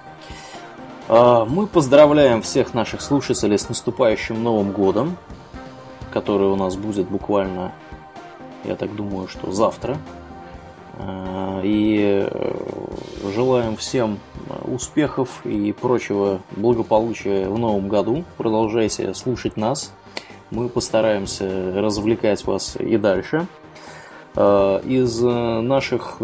А, 1.06 1.44
мы 1.44 1.68
поздравляем 1.68 2.42
всех 2.42 2.74
наших 2.74 3.00
слушателей 3.00 3.56
с 3.56 3.68
наступающим 3.68 4.42
Новым 4.42 4.72
Годом, 4.72 5.16
который 6.12 6.48
у 6.48 6.56
нас 6.56 6.74
будет 6.74 7.08
буквально, 7.08 7.70
я 8.64 8.74
так 8.74 8.92
думаю, 8.96 9.28
что 9.28 9.52
завтра. 9.52 9.98
А, 10.98 11.60
и 11.62 12.26
э, 12.28 12.54
желаем 13.36 13.76
всем 13.76 14.18
успехов 14.64 15.46
и 15.46 15.70
прочего 15.70 16.40
благополучия 16.56 17.48
в 17.48 17.56
новом 17.56 17.88
году. 17.88 18.24
Продолжайте 18.36 19.14
слушать 19.14 19.56
нас. 19.56 19.92
Мы 20.50 20.68
постараемся 20.68 21.72
развлекать 21.74 22.44
вас 22.44 22.76
и 22.76 22.96
дальше. 22.96 23.46
А, 24.36 24.78
из 24.80 25.22
э, 25.22 25.60
наших 25.60 26.20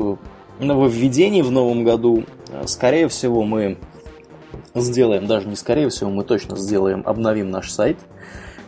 нововведений 0.58 1.42
в 1.42 1.50
новом 1.50 1.84
году, 1.84 2.24
скорее 2.66 3.08
всего, 3.08 3.44
мы 3.44 3.78
сделаем, 4.74 5.26
даже 5.26 5.48
не 5.48 5.56
скорее 5.56 5.88
всего, 5.88 6.10
мы 6.10 6.24
точно 6.24 6.56
сделаем, 6.56 7.02
обновим 7.06 7.50
наш 7.50 7.70
сайт. 7.70 7.98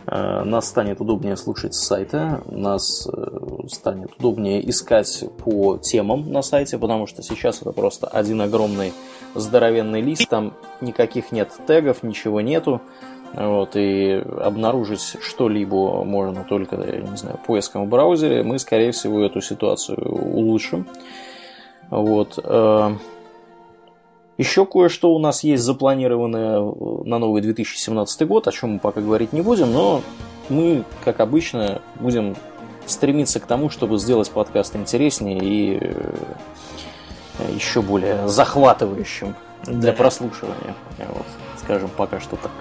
Э, 0.05 0.43
нас 0.43 0.67
станет 0.67 0.99
удобнее 0.99 1.37
слушать 1.37 1.73
с 1.73 1.85
сайта, 1.85 2.41
нас 2.49 3.07
э, 3.07 3.67
станет 3.69 4.11
удобнее 4.19 4.67
искать 4.69 5.23
по 5.43 5.77
темам 5.77 6.31
на 6.31 6.41
сайте, 6.41 6.77
потому 6.77 7.07
что 7.07 7.21
сейчас 7.21 7.61
это 7.61 7.71
просто 7.71 8.07
один 8.07 8.41
огромный 8.41 8.93
здоровенный 9.35 10.01
лист, 10.01 10.27
там 10.29 10.53
никаких 10.81 11.31
нет 11.31 11.51
тегов, 11.67 12.03
ничего 12.03 12.41
нету. 12.41 12.81
Вот, 13.33 13.75
и 13.75 14.23
обнаружить 14.41 15.17
что-либо 15.21 16.03
можно 16.03 16.43
только, 16.43 16.75
я 16.75 17.01
не 17.01 17.17
знаю, 17.17 17.39
поиском 17.45 17.85
в 17.85 17.89
браузере. 17.89 18.43
Мы, 18.43 18.59
скорее 18.59 18.91
всего, 18.91 19.23
эту 19.23 19.41
ситуацию 19.41 19.97
улучшим. 19.97 20.85
Вот. 21.89 22.39
Э, 22.43 22.95
еще 24.37 24.65
кое-что 24.65 25.13
у 25.13 25.19
нас 25.19 25.43
есть 25.43 25.63
запланированное 25.63 26.59
на 26.59 27.17
новый 27.17 27.41
2017 27.41 28.27
год, 28.27 28.47
о 28.47 28.51
чем 28.51 28.73
мы 28.73 28.79
пока 28.79 29.01
говорить 29.01 29.33
не 29.33 29.41
будем, 29.41 29.71
но 29.71 30.01
мы, 30.49 30.83
как 31.03 31.19
обычно, 31.19 31.81
будем 31.99 32.35
стремиться 32.85 33.39
к 33.39 33.45
тому, 33.45 33.69
чтобы 33.69 33.97
сделать 33.97 34.29
подкаст 34.29 34.75
интереснее 34.75 35.39
и 35.39 35.79
э, 35.81 37.51
еще 37.53 37.81
более 37.81 38.27
захватывающим 38.27 39.35
для 39.65 39.93
прослушивания. 39.93 40.75
Вот, 40.99 41.25
скажем, 41.57 41.89
пока 41.95 42.19
что 42.19 42.35
так. 42.35 42.51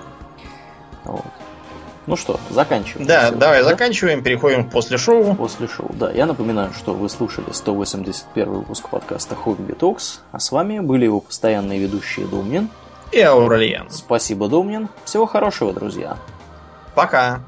Вот. 1.05 1.25
Ну 2.07 2.17
что, 2.17 2.41
заканчиваем. 2.51 3.07
Да, 3.07 3.23
сегодня, 3.23 3.39
давай 3.39 3.63
да? 3.63 3.69
заканчиваем, 3.69 4.23
переходим 4.23 4.69
после 4.69 4.99
шоу. 4.99 5.35
После 5.37 5.69
шоу, 5.69 5.91
да. 5.93 6.11
Я 6.11 6.27
напоминаю, 6.27 6.73
что 6.73 6.95
вы 6.95 7.09
слушали 7.09 7.53
181 7.53 8.53
выпуск 8.53 8.89
подкаста 8.89 9.37
Хобби 9.37 9.73
Токс, 9.73 10.21
а 10.33 10.41
с 10.41 10.51
вами 10.51 10.81
были 10.81 11.05
его 11.05 11.21
постоянные 11.21 11.79
ведущие 11.79 12.27
Домнин 12.27 12.69
и 13.13 13.21
Аурельян. 13.21 13.89
Спасибо, 13.91 14.49
Домнин. 14.49 14.89
Всего 15.05 15.27
хорошего, 15.27 15.73
друзья. 15.73 16.17
Пока. 16.95 17.41